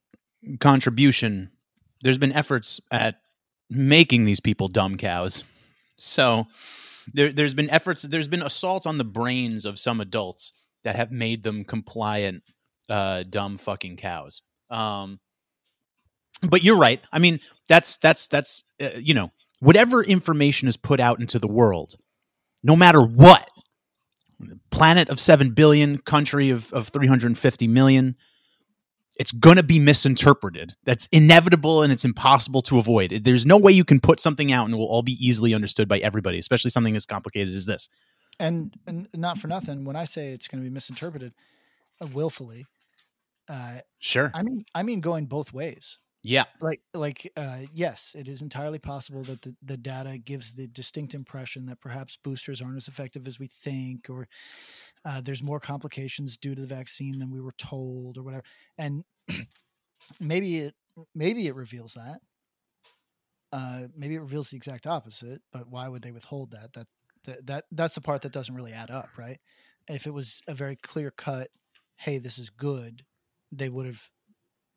contribution, 0.59 1.51
there's 2.01 2.17
been 2.17 2.31
efforts 2.31 2.79
at 2.91 3.21
making 3.69 4.25
these 4.25 4.39
people 4.39 4.67
dumb 4.67 4.97
cows. 4.97 5.43
So 5.97 6.47
there, 7.13 7.31
there's 7.31 7.53
been 7.53 7.69
efforts, 7.69 8.01
there's 8.01 8.27
been 8.27 8.41
assaults 8.41 8.85
on 8.85 8.97
the 8.97 9.03
brains 9.03 9.65
of 9.65 9.79
some 9.79 10.01
adults 10.01 10.53
that 10.83 10.95
have 10.95 11.11
made 11.11 11.43
them 11.43 11.63
compliant, 11.63 12.43
uh, 12.89 13.23
dumb 13.29 13.57
fucking 13.57 13.97
cows. 13.97 14.41
Um, 14.71 15.19
but 16.49 16.63
you're 16.63 16.77
right. 16.77 17.01
I 17.11 17.19
mean, 17.19 17.39
that's 17.67 17.97
that's 17.97 18.27
that's 18.27 18.63
uh, 18.81 18.89
you 18.97 19.13
know 19.13 19.31
whatever 19.59 20.01
information 20.03 20.67
is 20.67 20.77
put 20.77 20.99
out 20.99 21.19
into 21.19 21.37
the 21.37 21.47
world, 21.47 21.95
no 22.63 22.75
matter 22.75 23.01
what, 23.01 23.47
planet 24.71 25.09
of 25.09 25.19
7 25.19 25.51
billion, 25.51 25.97
country 25.97 26.49
of, 26.49 26.71
of 26.73 26.89
350 26.89 27.67
million. 27.67 28.15
it's 29.17 29.33
going 29.33 29.57
to 29.57 29.63
be 29.63 29.79
misinterpreted. 29.79 30.75
That's 30.85 31.07
inevitable 31.11 31.81
and 31.83 31.91
it's 31.91 32.05
impossible 32.05 32.61
to 32.63 32.77
avoid. 32.79 33.11
It- 33.11 33.23
There's 33.25 33.45
no 33.45 33.57
way 33.57 33.73
you 33.73 33.83
can 33.83 33.99
put 33.99 34.19
something 34.21 34.51
out 34.51 34.63
and 34.65 34.73
it 34.73 34.77
will 34.77 34.87
all 34.87 35.01
be 35.03 35.17
easily 35.19 35.53
understood 35.53 35.89
by 35.89 35.99
everybody, 35.99 36.39
especially 36.39 36.71
something 36.71 36.95
as 36.95 37.05
complicated 37.05 37.53
as 37.53 37.65
this. 37.65 37.89
and 38.39 38.73
and 38.87 39.09
not 39.13 39.37
for 39.37 39.49
nothing 39.49 39.83
when 39.83 39.97
i 39.97 40.05
say 40.05 40.31
it's 40.31 40.47
going 40.47 40.63
to 40.63 40.69
be 40.69 40.73
misinterpreted 40.73 41.33
uh, 42.01 42.07
willfully 42.13 42.65
uh 43.49 43.79
Sure. 43.99 44.31
i 44.33 44.41
mean 44.41 44.63
i 44.73 44.81
mean 44.83 45.01
going 45.01 45.25
both 45.25 45.51
ways 45.51 45.97
Yeah. 46.23 46.45
like 46.61 46.81
like 46.93 47.31
uh 47.37 47.59
yes 47.71 48.15
it 48.17 48.27
is 48.27 48.41
entirely 48.41 48.79
possible 48.79 49.23
that 49.23 49.41
the, 49.41 49.55
the 49.61 49.77
data 49.77 50.17
gives 50.17 50.51
the 50.55 50.67
distinct 50.67 51.13
impression 51.13 51.65
that 51.65 51.79
perhaps 51.79 52.17
boosters 52.21 52.61
aren't 52.61 52.75
as 52.75 52.87
effective 52.89 53.27
as 53.27 53.39
we 53.39 53.47
think 53.47 54.09
or 54.09 54.27
uh, 55.05 55.21
there's 55.21 55.43
more 55.43 55.59
complications 55.59 56.37
due 56.37 56.55
to 56.55 56.61
the 56.61 56.67
vaccine 56.67 57.19
than 57.19 57.31
we 57.31 57.41
were 57.41 57.53
told 57.57 58.17
or 58.17 58.23
whatever. 58.23 58.43
And 58.77 59.05
maybe 60.19 60.59
it 60.59 60.75
maybe 61.15 61.47
it 61.47 61.55
reveals 61.55 61.93
that. 61.95 62.19
Uh 63.51 63.87
maybe 63.95 64.15
it 64.15 64.19
reveals 64.19 64.49
the 64.49 64.57
exact 64.57 64.85
opposite 64.85 65.41
but 65.51 65.67
why 65.67 65.87
would 65.87 66.01
they 66.03 66.11
withhold 66.11 66.51
that? 66.51 66.73
That 66.73 66.87
that, 67.23 67.45
that 67.47 67.65
that's 67.71 67.95
the 67.95 68.01
part 68.01 68.21
that 68.21 68.31
doesn't 68.31 68.53
really 68.55 68.73
add 68.73 68.91
up 68.91 69.17
right? 69.17 69.39
If 69.87 70.05
it 70.05 70.11
was 70.13 70.41
a 70.47 70.53
very 70.53 70.75
clear 70.75 71.11
cut 71.11 71.49
hey 71.97 72.19
this 72.19 72.37
is 72.37 72.49
good 72.49 73.05
they 73.51 73.69
would 73.69 73.87
have 73.87 74.03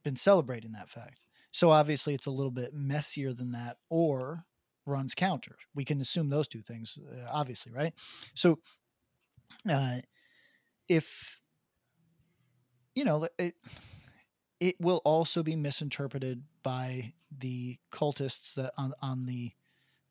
been 0.05 0.17
celebrating 0.17 0.73
that 0.73 0.91
fact 0.91 1.21
so 1.53 1.71
obviously 1.71 2.15
it's 2.15 2.27
a 2.27 2.31
little 2.31 2.51
bit 2.51 2.75
messier 2.75 3.33
than 3.33 3.53
that 3.53 3.77
or 3.89 4.45
runs 4.87 5.15
counter. 5.15 5.57
We 5.75 5.85
can 5.85 6.01
assume 6.01 6.29
those 6.29 6.49
two 6.49 6.63
things, 6.63 6.99
uh, 6.99 7.29
obviously, 7.31 7.73
right? 7.73 7.93
So 8.35 8.59
uh, 9.71 9.99
if, 10.89 11.41
you 12.95 13.05
know, 13.05 13.29
it, 13.39 13.55
it 14.61 14.77
will 14.81 15.01
also 15.05 15.43
be 15.43 15.57
misinterpreted 15.57 16.43
by 16.63 17.13
the 17.37 17.79
cultists 17.93 18.55
that 18.55 18.73
on, 18.77 18.93
on 19.01 19.27
the 19.27 19.53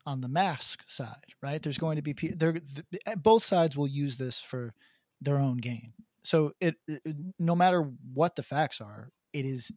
on 0.04 0.20
the 0.20 0.28
mask 0.28 0.80
side, 0.88 1.26
right? 1.40 1.62
There's 1.62 1.78
going 1.78 1.94
to 1.96 2.02
be 2.02 2.12
there 2.34 2.52
th- 2.54 3.16
both 3.18 3.44
sides 3.44 3.76
will 3.76 3.86
use 3.86 4.16
this 4.16 4.40
for 4.40 4.74
their 5.20 5.38
own 5.38 5.58
gain. 5.58 5.92
So 6.24 6.52
it, 6.60 6.74
it 6.88 7.02
no 7.38 7.54
matter 7.54 7.88
what 8.12 8.34
the 8.34 8.42
facts 8.42 8.80
are, 8.80 9.10
it 9.32 9.46
is 9.46 9.70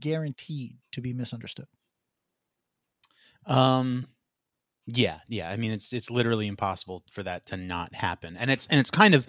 guaranteed 0.00 0.76
to 0.92 1.00
be 1.00 1.12
misunderstood. 1.12 1.66
Um 3.46 4.08
yeah, 4.86 5.20
yeah. 5.28 5.50
I 5.50 5.56
mean 5.56 5.72
it's 5.72 5.92
it's 5.92 6.10
literally 6.10 6.46
impossible 6.46 7.04
for 7.10 7.22
that 7.22 7.46
to 7.46 7.56
not 7.56 7.94
happen. 7.94 8.36
And 8.36 8.50
it's 8.50 8.66
and 8.66 8.80
it's 8.80 8.90
kind 8.90 9.14
of 9.14 9.26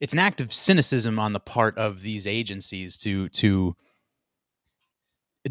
it's 0.00 0.12
an 0.12 0.18
act 0.18 0.40
of 0.40 0.52
cynicism 0.52 1.18
on 1.18 1.32
the 1.32 1.40
part 1.40 1.78
of 1.78 2.02
these 2.02 2.26
agencies 2.26 2.96
to 2.98 3.28
to 3.30 3.76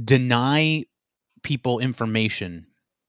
deny 0.04 0.84
people 1.44 1.80
information 1.80 2.68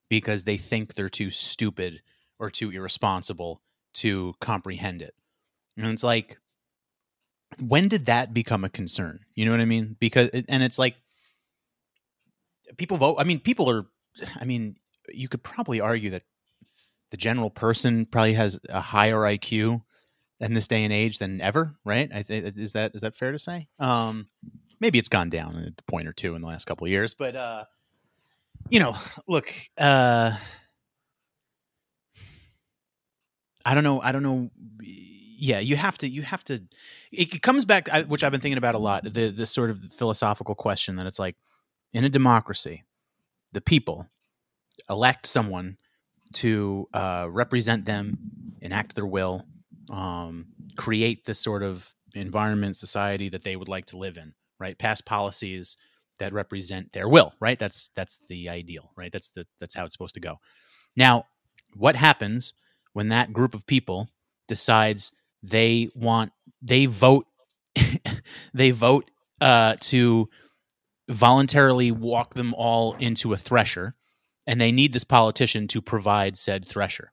because 0.08 0.44
they 0.44 0.56
think 0.56 0.94
they're 0.94 1.08
too 1.08 1.30
stupid 1.30 2.02
or 2.38 2.50
too 2.50 2.70
irresponsible 2.70 3.62
to 3.94 4.34
comprehend 4.40 5.02
it. 5.02 5.14
And 5.76 5.86
it's 5.86 6.04
like 6.04 6.38
when 7.58 7.88
did 7.88 8.06
that 8.06 8.32
become 8.32 8.64
a 8.64 8.70
concern? 8.70 9.20
You 9.34 9.44
know 9.44 9.50
what 9.50 9.60
I 9.60 9.66
mean? 9.66 9.96
Because 9.98 10.28
and 10.30 10.62
it's 10.62 10.78
like 10.78 10.96
people 12.76 12.96
vote 12.96 13.16
I 13.18 13.24
mean 13.24 13.40
people 13.40 13.70
are 13.70 13.86
I 14.40 14.44
mean 14.44 14.76
you 15.08 15.28
could 15.28 15.42
probably 15.42 15.80
argue 15.80 16.10
that 16.10 16.22
the 17.10 17.16
general 17.16 17.50
person 17.50 18.06
probably 18.06 18.34
has 18.34 18.58
a 18.68 18.80
higher 18.80 19.16
IQ 19.16 19.82
in 20.40 20.54
this 20.54 20.66
day 20.66 20.82
and 20.82 20.92
age 20.92 21.18
than 21.18 21.40
ever, 21.40 21.76
right? 21.84 22.10
I 22.12 22.22
think 22.22 22.56
is 22.56 22.72
that 22.72 22.94
is 22.94 23.02
that 23.02 23.14
fair 23.14 23.32
to 23.32 23.38
say? 23.38 23.68
Um, 23.78 24.28
maybe 24.80 24.98
it's 24.98 25.08
gone 25.08 25.30
down 25.30 25.74
a 25.78 25.90
point 25.90 26.08
or 26.08 26.12
two 26.12 26.34
in 26.34 26.42
the 26.42 26.48
last 26.48 26.64
couple 26.64 26.86
of 26.86 26.90
years, 26.90 27.14
but 27.14 27.36
uh, 27.36 27.64
you 28.68 28.80
know, 28.80 28.96
look, 29.28 29.52
uh, 29.78 30.36
I 33.64 33.74
don't 33.74 33.84
know, 33.84 34.00
I 34.00 34.12
don't 34.12 34.22
know. 34.22 34.50
Yeah, 34.80 35.58
you 35.58 35.76
have 35.76 35.98
to, 35.98 36.08
you 36.08 36.22
have 36.22 36.44
to. 36.44 36.62
It 37.10 37.42
comes 37.42 37.64
back, 37.64 37.88
which 38.06 38.22
I've 38.24 38.32
been 38.32 38.40
thinking 38.40 38.58
about 38.58 38.74
a 38.74 38.78
lot. 38.78 39.04
The 39.04 39.30
the 39.30 39.46
sort 39.46 39.70
of 39.70 39.92
philosophical 39.92 40.54
question 40.54 40.96
that 40.96 41.06
it's 41.06 41.18
like 41.18 41.36
in 41.93 42.05
a 42.05 42.09
democracy, 42.09 42.84
the 43.53 43.61
people 43.61 44.07
elect 44.88 45.26
someone 45.26 45.76
to 46.34 46.88
uh, 46.95 47.26
represent 47.30 47.84
them, 47.84 48.18
enact 48.61 48.95
their 48.95 49.07
will, 49.07 49.45
um, 49.90 50.47
create 50.76 51.24
the 51.24 51.34
sort 51.34 51.62
of 51.62 51.95
environment, 52.14 52.76
society 52.76 53.28
that 53.28 53.45
they 53.45 53.57
would 53.57 53.68
like 53.68 53.86
to 53.86 53.99
live 53.99 54.16
in, 54.16 54.34
right? 54.59 54.78
Pass 54.78 55.01
policies 55.01 55.76
that 56.18 56.32
represent 56.32 56.93
their 56.93 57.09
will, 57.09 57.32
right? 57.40 57.59
That's 57.59 57.90
that's 57.95 58.20
the 58.28 58.49
ideal, 58.49 58.93
right? 58.97 59.12
That's 59.12 59.30
the 59.30 59.47
that's 59.61 59.74
how 59.74 59.84
it's 59.84 59.95
supposed 59.95 60.14
to 60.14 60.20
go. 60.20 60.36
Now, 60.97 61.26
what 61.74 61.97
happens 61.97 62.53
when 62.93 63.09
that 63.09 63.32
group 63.32 63.55
of 63.55 63.66
people 63.66 64.09
decides 64.49 65.12
they 65.43 65.90
want 65.95 66.32
they 66.61 66.86
vote 66.86 67.26
they 68.55 68.70
vote 68.70 69.11
uh, 69.40 69.76
to 69.80 70.28
voluntarily 71.09 71.90
walk 71.90 72.34
them 72.34 72.55
all 72.55 72.94
into 72.94 73.32
a 73.32 73.36
thresher 73.36 73.94
and 74.46 74.61
they 74.61 74.72
need 74.72 74.92
this 74.92 75.05
politician 75.05 75.68
to 75.68 75.80
provide 75.80 76.36
said 76.36 76.64
thresher. 76.64 77.12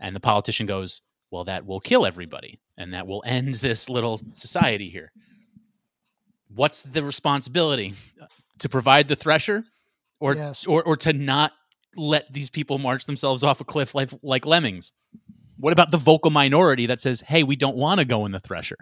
And 0.00 0.14
the 0.14 0.20
politician 0.20 0.66
goes, 0.66 1.02
Well, 1.30 1.44
that 1.44 1.66
will 1.66 1.80
kill 1.80 2.04
everybody 2.06 2.60
and 2.76 2.92
that 2.94 3.06
will 3.06 3.22
end 3.26 3.54
this 3.60 3.88
little 3.88 4.20
society 4.32 4.88
here. 4.90 5.12
What's 6.48 6.82
the 6.82 7.02
responsibility? 7.02 7.94
To 8.60 8.68
provide 8.68 9.08
the 9.08 9.16
thresher 9.16 9.64
or, 10.20 10.34
Yes. 10.34 10.66
or, 10.66 10.82
or 10.82 10.96
to 10.98 11.12
not 11.12 11.52
let 11.96 12.32
these 12.32 12.50
people 12.50 12.78
march 12.78 13.06
themselves 13.06 13.42
off 13.44 13.60
a 13.60 13.64
cliff 13.64 13.94
like, 13.94 14.10
like 14.22 14.46
lemmings? 14.46 14.92
What 15.58 15.72
about 15.72 15.90
the 15.90 15.98
vocal 15.98 16.30
minority 16.30 16.86
that 16.86 17.00
says, 17.00 17.20
Hey, 17.20 17.42
we 17.42 17.56
don't 17.56 17.76
want 17.76 17.98
to 18.00 18.04
go 18.04 18.26
in 18.26 18.32
the 18.32 18.40
thresher? 18.40 18.76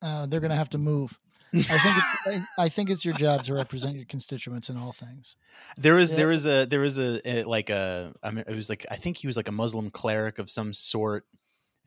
Uh, 0.00 0.26
they're 0.26 0.40
going 0.40 0.50
to 0.50 0.56
have 0.56 0.70
to 0.70 0.78
move. 0.78 1.16
I 1.54 1.60
think 1.62 1.96
it's, 1.96 2.46
I, 2.58 2.64
I 2.64 2.68
think 2.68 2.90
it's 2.90 3.04
your 3.04 3.14
job 3.14 3.44
to 3.44 3.54
represent 3.54 3.96
your 3.96 4.04
constituents 4.06 4.68
in 4.70 4.76
all 4.76 4.92
things. 4.92 5.36
There 5.76 5.94
was 5.94 6.12
Yeah. 6.12 6.18
there 6.18 6.28
was 6.28 6.46
a 6.46 6.66
there 6.66 6.80
was 6.80 6.98
a, 6.98 7.20
a 7.28 7.42
like 7.44 7.70
a 7.70 8.12
I 8.22 8.30
mean 8.30 8.44
it 8.46 8.54
was 8.54 8.68
like 8.68 8.84
I 8.90 8.96
think 8.96 9.16
he 9.18 9.26
was 9.26 9.36
like 9.36 9.48
a 9.48 9.52
Muslim 9.52 9.90
cleric 9.90 10.38
of 10.38 10.50
some 10.50 10.74
sort, 10.74 11.24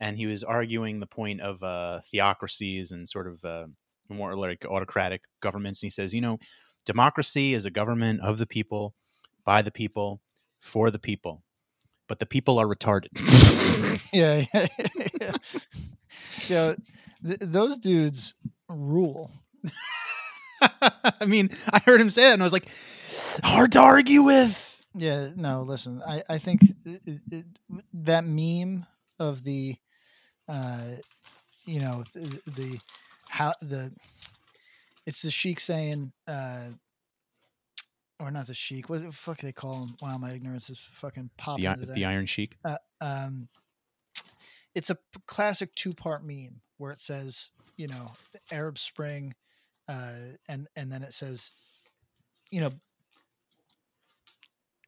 and 0.00 0.16
he 0.16 0.26
was 0.26 0.42
arguing 0.44 1.00
the 1.00 1.06
point 1.06 1.40
of 1.40 1.62
uh, 1.62 2.00
theocracies 2.10 2.90
and 2.92 3.08
sort 3.08 3.26
of 3.28 3.44
uh, 3.44 3.66
more 4.08 4.36
like 4.36 4.64
autocratic 4.64 5.22
governments. 5.40 5.82
And 5.82 5.86
he 5.86 5.90
says, 5.90 6.12
you 6.12 6.20
know, 6.20 6.38
democracy 6.84 7.54
is 7.54 7.64
a 7.66 7.70
government 7.70 8.20
of 8.20 8.38
the 8.38 8.46
people, 8.46 8.94
by 9.44 9.62
the 9.62 9.70
people, 9.70 10.20
for 10.60 10.90
the 10.90 10.98
people, 10.98 11.42
but 12.08 12.18
the 12.18 12.26
people 12.26 12.58
are 12.58 12.66
retarded. 12.66 13.08
Yeah, 14.12 14.44
yeah, 14.52 14.66
yeah. 15.20 15.32
yeah 16.48 16.74
th- 17.24 17.38
those 17.40 17.78
dudes 17.78 18.34
rule. 18.68 19.30
I 20.60 21.26
mean, 21.26 21.50
I 21.72 21.80
heard 21.80 22.00
him 22.00 22.10
say 22.10 22.22
that, 22.24 22.34
and 22.34 22.42
I 22.42 22.46
was 22.46 22.52
like, 22.52 22.68
hard 23.42 23.72
to 23.72 23.80
argue 23.80 24.22
with. 24.22 24.68
Yeah, 24.94 25.30
no, 25.34 25.62
listen, 25.62 26.02
I, 26.06 26.22
I 26.28 26.38
think 26.38 26.62
it, 26.84 27.00
it, 27.06 27.20
it, 27.30 27.44
that 27.94 28.24
meme 28.24 28.84
of 29.18 29.42
the, 29.42 29.76
uh, 30.48 30.82
you 31.64 31.80
know, 31.80 32.04
the, 32.12 32.40
the 32.46 32.78
how 33.28 33.54
the, 33.62 33.92
it's 35.06 35.22
the 35.22 35.30
sheik 35.30 35.60
saying, 35.60 36.12
uh, 36.28 36.66
or 38.20 38.30
not 38.30 38.46
the 38.46 38.54
sheik. 38.54 38.88
What 38.90 39.02
the 39.02 39.12
fuck 39.12 39.40
they 39.40 39.52
call 39.52 39.84
him? 39.84 39.96
Wow, 40.02 40.18
my 40.18 40.30
ignorance 40.32 40.68
is 40.70 40.78
fucking 40.92 41.30
popping 41.38 41.64
The, 41.64 41.76
today. 41.76 41.92
the 41.94 42.04
Iron 42.04 42.26
Sheik. 42.26 42.56
uh, 42.64 42.76
um, 43.00 43.48
it's 44.74 44.90
a 44.90 44.94
p- 44.94 45.00
classic 45.26 45.74
two 45.74 45.92
part 45.92 46.24
meme 46.24 46.60
where 46.78 46.92
it 46.92 47.00
says, 47.00 47.50
you 47.76 47.88
know, 47.88 48.12
the 48.32 48.40
Arab 48.54 48.78
Spring, 48.78 49.34
uh, 49.88 50.14
and 50.48 50.68
and 50.76 50.90
then 50.92 51.02
it 51.02 51.12
says, 51.12 51.50
you 52.50 52.60
know, 52.60 52.70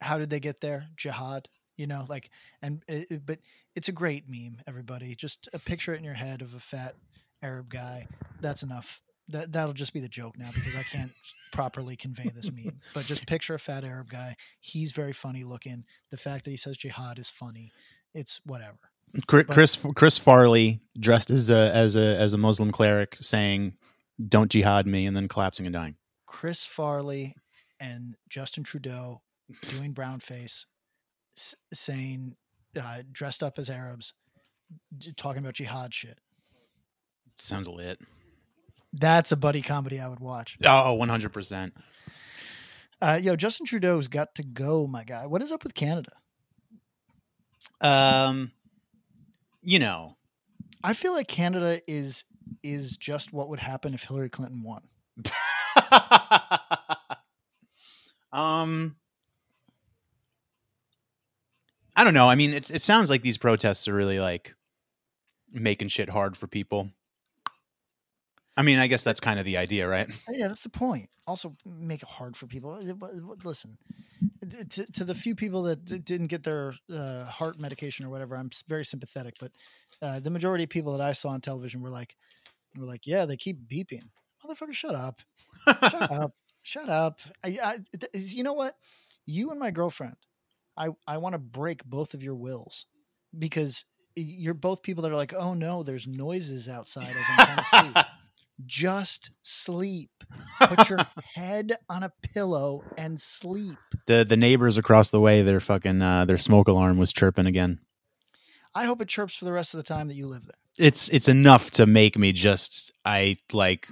how 0.01 0.19
did 0.19 0.31
they 0.31 0.41
get 0.41 0.61
there? 0.61 0.87
Jihad, 0.97 1.49
you 1.77 1.87
know, 1.87 2.05
like, 2.09 2.31
and 2.63 2.83
it, 2.89 3.07
it- 3.11 3.27
but 3.27 3.39
it's 3.75 3.89
a 3.89 3.93
great 3.93 4.25
meme. 4.29 4.59
Everybody, 4.67 5.15
just 5.15 5.49
a 5.53 5.59
picture 5.59 5.95
it 5.95 5.99
in 5.99 6.05
your 6.05 6.15
head 6.15 6.43
of 6.43 6.55
a 6.55 6.61
fat 6.61 6.95
Arab 7.43 7.69
guy. 7.69 8.07
That's 8.41 8.63
enough. 8.63 9.01
That 9.29 9.53
that'll 9.53 9.73
just 9.73 9.93
be 9.95 10.01
the 10.01 10.09
joke 10.09 10.37
now 10.39 10.51
because 10.55 10.77
I 10.77 10.83
can't 10.83 11.11
properly 11.53 11.97
convey 11.97 12.31
this 12.35 12.53
meme. 12.53 12.79
But 12.95 13.07
just 13.07 13.27
picture 13.27 13.55
a 13.55 13.59
fat 13.59 13.83
Arab 13.85 14.11
guy. 14.11 14.37
He's 14.61 14.93
very 14.93 15.13
funny 15.13 15.45
looking. 15.45 15.85
The 16.11 16.17
fact 16.19 16.45
that 16.45 16.51
he 16.51 16.57
says 16.57 16.77
jihad 16.77 17.19
is 17.19 17.31
funny. 17.31 17.73
It's 18.13 18.41
whatever. 18.45 18.77
Chris 19.27 19.47
But- 19.47 19.55
Chris, 19.55 19.87
Chris 19.97 20.19
Farley 20.19 20.81
dressed 20.99 21.31
as 21.31 21.49
a 21.51 21.71
as 21.75 21.97
a 21.97 22.17
as 22.19 22.35
a 22.35 22.39
Muslim 22.39 22.71
cleric 22.71 23.17
saying, 23.21 23.75
"Don't 24.29 24.51
jihad 24.51 24.87
me," 24.87 25.07
and 25.07 25.17
then 25.17 25.29
collapsing 25.29 25.67
and 25.67 25.73
dying. 25.73 25.97
Chris 26.27 26.65
Farley 26.67 27.35
and 27.81 28.17
Justin 28.29 28.65
Trudeau 28.65 29.23
doing 29.71 29.93
brown 29.93 30.21
face, 30.21 30.67
s- 31.37 31.55
saying 31.73 32.35
uh, 32.81 33.03
dressed 33.13 33.43
up 33.43 33.59
as 33.59 33.69
Arabs, 33.71 34.13
j- 34.99 35.13
talking 35.17 35.41
about 35.43 35.55
jihad 35.55 35.93
shit. 35.95 36.19
Sounds 37.37 37.69
lit. 37.69 38.01
That's 38.93 39.33
a 39.33 39.37
buddy 39.37 39.61
comedy 39.63 39.99
I 40.01 40.09
would 40.09 40.21
watch. 40.21 40.57
Oh, 40.65 40.97
100%. 41.01 41.73
Uh, 43.03 43.19
yo, 43.21 43.35
Justin 43.35 43.67
Trudeau's 43.67 44.07
got 44.07 44.35
to 44.37 44.45
go, 44.45 44.87
my 44.87 45.03
guy. 45.03 45.27
What 45.27 45.43
is 45.43 45.51
up 45.51 45.65
with 45.65 45.75
Canada? 45.75 46.13
Um, 47.81 48.53
you 49.63 49.79
know, 49.79 50.17
I 50.83 50.93
feel 50.95 51.13
like 51.13 51.27
Canada 51.27 51.81
is 51.89 52.25
is 52.63 52.97
just 52.97 53.33
what 53.33 53.49
would 53.49 53.61
happen 53.61 53.95
if 53.95 54.03
Hillary 54.05 54.31
Clinton 54.31 54.63
won. 54.63 54.83
um, 58.33 58.97
I 61.97 62.05
don't 62.05 62.15
know. 62.15 62.29
I 62.29 62.35
mean, 62.35 62.53
it's 62.53 62.71
it 62.71 62.83
sounds 62.83 63.11
like 63.11 63.23
these 63.23 63.39
protests 63.39 63.87
are 63.89 63.95
really 63.95 64.21
like 64.21 64.55
making 65.53 65.89
shit 65.89 66.09
hard 66.09 66.37
for 66.37 66.47
people. 66.47 66.91
I 68.57 68.63
mean, 68.63 68.79
I 68.79 68.87
guess 68.87 69.03
that's 69.03 69.21
kind 69.21 69.39
of 69.39 69.45
the 69.45 69.57
idea, 69.57 69.89
right? 69.89 70.09
Yeah, 70.31 70.49
that's 70.49 70.63
the 70.63 70.69
point. 70.69 71.11
Also, 71.27 71.57
make 71.65 72.03
it 72.03 72.09
hard 72.09 72.37
for 72.37 72.47
people. 72.47 72.79
Listen, 73.43 73.79
to, 74.71 74.87
to 74.93 75.05
the 75.05 75.15
few 75.15 75.35
people 75.35 75.63
that 75.65 76.05
didn't 76.05 76.29
get 76.29 76.45
their 76.45 76.75
uh, 76.93 77.25
heart 77.25 77.59
medication 77.59 78.05
or 78.05 78.11
whatever, 78.11 78.37
I'm 78.37 78.51
very 78.69 78.85
sympathetic. 78.85 79.37
But 79.41 79.53
uh, 80.01 80.21
the 80.21 80.31
majority 80.31 80.65
of 80.65 80.71
people 80.71 80.97
that 80.97 81.01
I 81.01 81.13
saw 81.13 81.31
on 81.31 81.41
television 81.41 81.81
were 81.81 81.91
like, 81.91 82.17
were 82.83 82.87
like, 82.87 83.07
yeah, 83.07 83.25
they 83.27 83.37
keep 83.37 83.59
beeping. 83.69 84.09
Motherfucker, 84.45 84.73
shut 84.73 84.95
up. 84.95 85.21
Shut 85.67 85.95
up. 86.11 86.33
Shut 86.63 86.89
up. 86.89 87.21
I, 87.45 87.59
I, 87.63 87.79
th- 87.99 88.33
you 88.35 88.43
know 88.43 88.53
what? 88.55 88.75
You 89.27 89.51
and 89.51 89.61
my 89.61 89.71
girlfriend, 89.71 90.17
I, 90.77 90.89
I 91.07 91.19
want 91.19 91.35
to 91.35 91.39
break 91.39 91.85
both 91.85 92.15
of 92.15 92.23
your 92.23 92.35
wills 92.35 92.87
because 93.39 93.85
you're 94.17 94.55
both 94.55 94.83
people 94.83 95.03
that 95.03 95.13
are 95.13 95.17
like, 95.17 95.35
oh 95.35 95.55
no, 95.55 95.83
there's 95.83 96.07
noises 96.07 96.69
outside 96.69 97.09
as 97.11 97.17
I'm 97.29 97.37
trying 97.47 97.57
to 97.93 97.93
sleep. 97.95 98.07
Just 98.67 99.31
sleep. 99.43 100.11
Put 100.61 100.89
your 100.89 101.01
head 101.35 101.77
on 101.89 102.05
a 102.05 102.13
pillow 102.23 102.85
and 102.97 103.21
sleep. 103.21 103.79
the 104.07 104.25
the 104.25 104.37
neighbors 104.37 104.79
across 104.79 105.11
the 105.11 105.19
way, 105.21 105.43
their 105.43 105.59
fucking 105.59 106.01
uh, 106.01 106.25
their 106.25 106.39
smoke 106.39 106.69
alarm 106.69 106.97
was 106.97 107.13
chirping 107.13 107.47
again. 107.47 107.81
I 108.75 108.85
hope 108.85 109.01
it 109.01 109.09
chirps 109.09 109.37
for 109.37 109.45
the 109.45 109.53
rest 109.53 109.75
of 109.75 109.79
the 109.79 109.85
time 109.85 110.09
that 110.09 110.15
you 110.15 110.27
live 110.27 110.45
there. 110.47 110.87
It's 110.87 111.09
it's 111.09 111.29
enough 111.29 111.71
to 111.73 111.87
make 111.87 112.19
me 112.19 112.33
just 112.33 112.93
I 113.05 113.37
like 113.53 113.89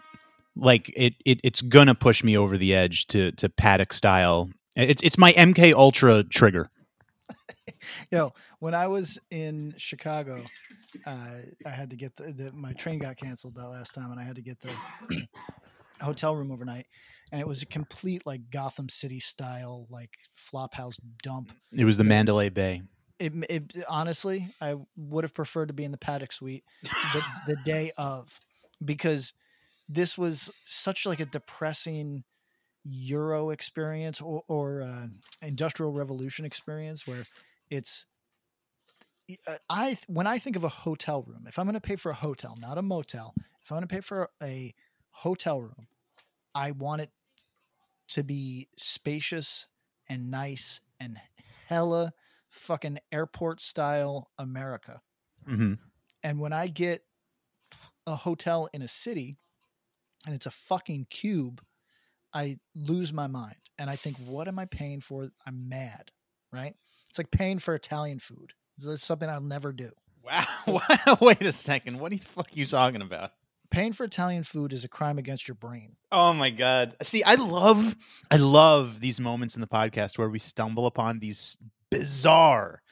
like 0.57 0.93
it, 0.97 1.15
it 1.25 1.41
it's 1.45 1.63
gonna 1.63 1.95
push 1.95 2.25
me 2.25 2.37
over 2.37 2.59
the 2.59 2.75
edge 2.75 3.07
to 3.09 3.33
to 3.33 3.49
paddock 3.49 3.93
style. 3.93 4.51
It's 4.77 5.03
it's 5.03 5.19
my 5.19 5.33
MK 5.33 5.73
Ultra 5.73 6.25
trigger. 6.25 6.69
Yo, 8.11 8.33
when 8.59 8.75
I 8.75 8.89
was 8.89 9.19
in 9.31 9.75
Chicago, 9.77 10.43
uh, 11.07 11.37
I 11.65 11.71
had 11.71 11.91
to 11.91 11.97
get 11.97 12.17
the, 12.17 12.33
the 12.33 12.53
my 12.53 12.73
train 12.73 12.99
got 12.99 13.17
canceled 13.17 13.55
that 13.55 13.69
last 13.69 13.95
time, 13.95 14.11
and 14.11 14.21
I 14.21 14.25
had 14.25 14.37
to 14.37 14.43
get 14.43 14.59
the 14.61 14.71
hotel 16.01 16.35
room 16.35 16.51
overnight, 16.51 16.87
and 17.31 17.41
it 17.41 17.47
was 17.47 17.63
a 17.63 17.67
complete 17.67 18.27
like 18.27 18.51
Gotham 18.51 18.89
City 18.89 19.21
style 19.21 19.87
like 19.91 20.11
flop 20.35 20.75
house 20.75 20.97
dump. 21.23 21.53
It 21.73 21.85
was 21.85 21.97
the 21.97 22.05
Mandalay 22.05 22.49
Bay. 22.49 22.83
It, 23.23 23.33
it 23.49 23.85
honestly, 23.89 24.49
I 24.61 24.75
would 24.97 25.23
have 25.23 25.33
preferred 25.33 25.69
to 25.69 25.75
be 25.75 25.85
in 25.85 25.93
the 25.93 25.97
paddock 25.97 26.33
suite 26.33 26.65
the, 26.83 27.23
the 27.47 27.57
day 27.65 27.93
of, 27.97 28.41
because 28.85 29.33
this 29.89 30.19
was 30.19 30.51
such 30.65 31.07
like 31.07 31.21
a 31.21 31.27
depressing 31.27 32.25
Euro 32.83 33.51
experience 33.51 34.21
or, 34.21 34.43
or 34.49 34.83
uh, 34.83 35.07
industrial 35.41 35.93
revolution 35.93 36.45
experience 36.45 37.07
where 37.07 37.25
it's 37.71 38.07
uh, 39.47 39.59
I 39.71 39.99
when 40.09 40.27
I 40.27 40.41
think 40.41 40.57
of 40.57 40.65
a 40.65 40.69
hotel 40.69 41.23
room, 41.23 41.45
if 41.47 41.61
I'm 41.61 41.67
going 41.67 41.75
to 41.75 41.81
pay 41.81 41.95
for 41.95 42.11
a 42.11 42.15
hotel, 42.15 42.57
not 42.59 42.77
a 42.77 42.83
motel, 42.83 43.35
if 43.63 43.71
I'm 43.71 43.77
going 43.77 43.87
to 43.87 43.95
pay 43.95 44.01
for 44.01 44.31
a 44.43 44.75
hotel 45.11 45.61
room, 45.61 45.87
I 46.57 46.73
want 46.73 47.03
it 47.03 47.11
to 48.09 48.25
be 48.25 48.69
spacious 48.77 49.69
and 50.09 50.29
nice 50.29 50.81
and 50.99 51.19
hella 51.69 52.13
fucking 52.53 52.99
airport 53.11 53.61
style 53.61 54.31
America. 54.39 55.01
hmm 55.47 55.75
And 56.23 56.39
when 56.39 56.53
I 56.53 56.69
get 56.69 57.03
a 58.07 58.15
hotel 58.15 58.69
in 58.73 58.83
a 58.83 58.89
city 58.89 59.39
and 60.27 60.35
it's 60.35 60.47
a 60.47 60.51
fucking 60.51 61.07
cube, 61.11 61.63
I 62.33 62.59
lose 62.75 63.13
my 63.13 63.27
mind. 63.27 63.57
And 63.79 63.91
I 63.91 63.97
think, 63.97 64.17
what 64.19 64.49
am 64.49 64.59
I 64.59 64.67
paying 64.67 65.01
for? 65.01 65.29
I'm 65.47 65.69
mad, 65.69 66.11
right? 66.53 66.75
It's 67.09 67.19
like 67.19 67.31
paying 67.31 67.59
for 67.59 67.75
Italian 67.75 68.19
food. 68.19 68.53
It's 68.83 69.05
something 69.05 69.29
I'll 69.29 69.41
never 69.41 69.73
do. 69.73 69.91
Wow. 70.25 71.19
Wait 71.21 71.43
a 71.43 71.51
second. 71.51 71.99
What 71.99 72.13
the 72.13 72.19
fuck 72.19 72.47
are 72.47 72.55
you 72.55 72.65
talking 72.65 73.03
about? 73.03 73.33
Paying 73.71 73.93
for 73.93 74.05
Italian 74.05 74.45
food 74.45 74.73
is 74.73 74.85
a 74.85 74.89
crime 74.89 75.19
against 75.19 75.49
your 75.49 75.57
brain. 75.57 75.97
Oh 76.13 76.33
my 76.33 76.51
god. 76.51 76.95
See, 77.03 77.25
I 77.25 77.35
love 77.35 77.97
I 78.31 78.37
love 78.37 79.01
these 79.01 79.19
moments 79.19 79.57
in 79.57 79.61
the 79.63 79.67
podcast 79.67 80.19
where 80.19 80.29
we 80.29 80.39
stumble 80.39 80.87
upon 80.87 81.19
these 81.19 81.59
bizarre 81.93 82.83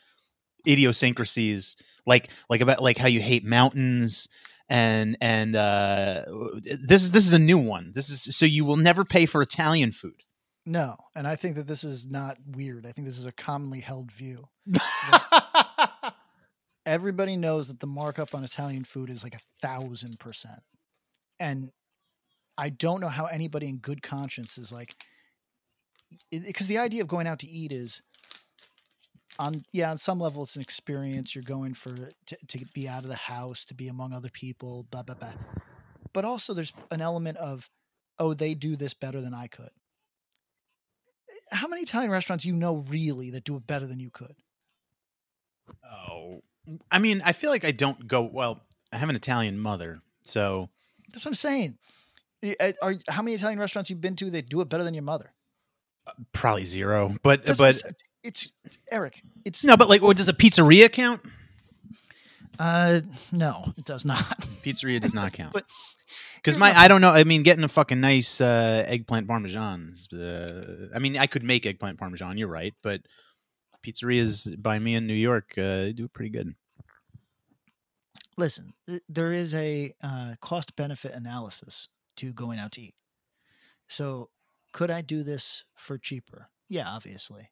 idiosyncrasies 0.69 1.77
like 2.07 2.29
like 2.49 2.61
about 2.61 2.83
like 2.83 2.99
how 2.99 3.09
you 3.09 3.21
hate 3.21 3.45
mountains 3.45 4.29
and 4.69 5.17
and 5.21 5.57
uh 5.57 6.25
this 6.65 7.03
is 7.03 7.11
this 7.11 7.27
is 7.27 7.33
a 7.33 7.39
new 7.39 7.59
one. 7.59 7.93
This 7.95 8.09
is 8.09 8.37
so 8.37 8.47
you 8.47 8.65
will 8.65 8.77
never 8.77 9.05
pay 9.05 9.27
for 9.27 9.43
Italian 9.43 9.93
food. 9.93 10.23
No. 10.65 10.97
And 11.17 11.27
I 11.27 11.37
think 11.37 11.57
that 11.57 11.67
this 11.67 11.85
is 11.85 12.07
not 12.07 12.37
weird. 12.47 12.87
I 12.87 12.93
think 12.93 13.07
this 13.07 13.19
is 13.19 13.27
a 13.27 13.33
commonly 13.33 13.81
held 13.81 14.13
view. 14.13 14.49
Everybody 16.87 17.37
knows 17.37 17.69
that 17.69 17.81
the 17.81 17.87
markup 17.87 18.35
on 18.35 18.45
Italian 18.45 18.85
food 18.85 19.11
is 19.11 19.25
like 19.25 19.35
a 19.35 19.41
thousand 19.61 20.19
percent. 20.19 20.61
And 21.39 21.71
I 22.57 22.69
don't 22.69 23.01
know 23.01 23.09
how 23.09 23.25
anybody 23.27 23.69
in 23.69 23.79
good 23.79 24.03
conscience 24.03 24.59
is 24.59 24.71
like, 24.71 24.95
because 26.31 26.69
the 26.69 26.79
idea 26.79 27.03
of 27.03 27.09
going 27.09 27.27
out 27.27 27.39
to 27.41 27.49
eat 27.49 27.73
is 27.73 28.03
on 29.39 29.65
yeah 29.73 29.91
on 29.91 29.99
some 29.99 30.19
level 30.19 30.43
it's 30.43 30.57
an 30.57 30.63
experience 30.63 31.35
you're 31.35 31.45
going 31.45 31.75
for 31.75 31.95
to, 32.27 32.37
to 32.49 32.65
be 32.75 32.89
out 32.89 33.03
of 33.03 33.09
the 33.09 33.17
house 33.17 33.65
to 33.65 33.75
be 33.75 33.89
among 33.89 34.13
other 34.13 34.31
people 34.31 34.87
blah 34.91 35.03
blah 35.03 35.15
blah 35.15 35.33
but 36.13 36.25
also 36.25 36.53
there's 36.53 36.73
an 36.91 37.01
element 37.01 37.37
of 37.39 37.71
oh 38.19 38.35
they 38.35 38.55
do 38.55 38.77
this 38.77 38.95
better 38.95 39.21
than 39.21 39.35
i 39.35 39.47
could 39.47 39.71
eh, 41.31 41.57
how 41.57 41.69
many 41.69 41.83
italian 41.83 42.11
restaurants 42.11 42.45
you 42.45 42.55
know 42.55 42.77
really 42.89 43.31
that 43.31 43.45
do 43.45 43.57
it 43.57 43.67
better 43.67 43.87
than 43.87 44.01
you 44.01 44.11
could 44.11 44.35
oh. 45.85 46.43
I 46.91 46.99
mean, 46.99 47.23
I 47.25 47.33
feel 47.33 47.51
like 47.51 47.65
I 47.65 47.73
don't 47.73 48.07
go 48.07 48.23
well, 48.23 48.61
I 48.93 48.99
have 48.99 49.09
an 49.09 49.17
Italian 49.17 49.59
mother. 49.59 50.03
So 50.23 50.69
that's 51.13 51.25
what 51.25 51.31
i'm 51.31 51.35
saying 51.35 51.79
uh, 52.61 52.73
are 52.83 52.95
how 53.09 53.23
many 53.23 53.35
italian 53.35 53.59
restaurants 53.59 53.91
you've 53.91 54.01
been 54.01 54.17
to 54.17 54.31
that 54.31 54.49
do 54.49 54.61
it 54.61 54.69
better 54.69 54.85
than 54.85 54.95
your 54.95 55.03
mother 55.03 55.33
uh, 56.07 56.13
probably 56.33 56.65
zero. 56.65 57.15
But 57.23 57.45
That's 57.45 57.59
but. 57.59 57.83
It's 58.23 58.51
eric 58.91 59.23
it's 59.45 59.65
no, 59.65 59.77
but 59.77 59.89
like 59.89 60.03
what 60.03 60.17
does 60.17 60.29
a 60.29 60.33
pizzeria 60.33 60.91
count? 60.91 61.21
uh 62.59 63.01
no 63.33 63.73
it 63.79 63.85
does 63.85 64.05
not 64.05 64.25
Pizzeria 64.63 65.01
does 65.01 65.15
not 65.15 65.33
count. 65.33 65.53
But 65.53 65.65
Because 66.37 66.59
my, 66.59 66.73
my 66.73 66.81
I 66.81 66.89
don't 66.89 67.01
know. 67.01 67.11
I 67.11 67.25
mean, 67.25 67.43
getting 67.43 67.65
a 67.65 67.69
fucking 67.69 68.01
nice 68.01 68.41
uh, 68.41 68.85
eggplant 68.87 69.27
parmesan. 69.27 69.95
Uh, 70.13 70.89
I 70.95 70.99
mean, 70.99 71.17
I 71.17 71.27
could 71.27 71.43
make 71.43 71.65
eggplant 71.67 71.99
parmesan. 71.99 72.37
You're 72.37 72.49
right, 72.49 72.75
but 72.83 73.03
pizzerias 73.83 74.61
by 74.61 74.79
me 74.79 74.95
in 74.95 75.07
New 75.07 75.15
York 75.15 75.57
uh, 75.57 75.93
do 75.93 76.09
pretty 76.09 76.31
good. 76.31 76.55
listen, 78.37 78.73
th- 78.87 79.03
there 79.09 79.33
is 79.33 79.55
a 79.55 79.95
uh, 80.03 80.35
cost 80.41 80.77
benefit 80.77 81.13
analysis 81.13 81.89
to 82.17 82.33
going 82.33 82.59
out 82.59 82.73
to 82.73 82.83
eat. 82.83 82.95
So, 83.89 84.31
could 84.73 84.91
I 84.91 85.01
do 85.03 85.23
this 85.23 85.65
for 85.75 85.99
cheaper? 85.99 86.49
Yeah, 86.69 86.89
obviously. 86.89 87.51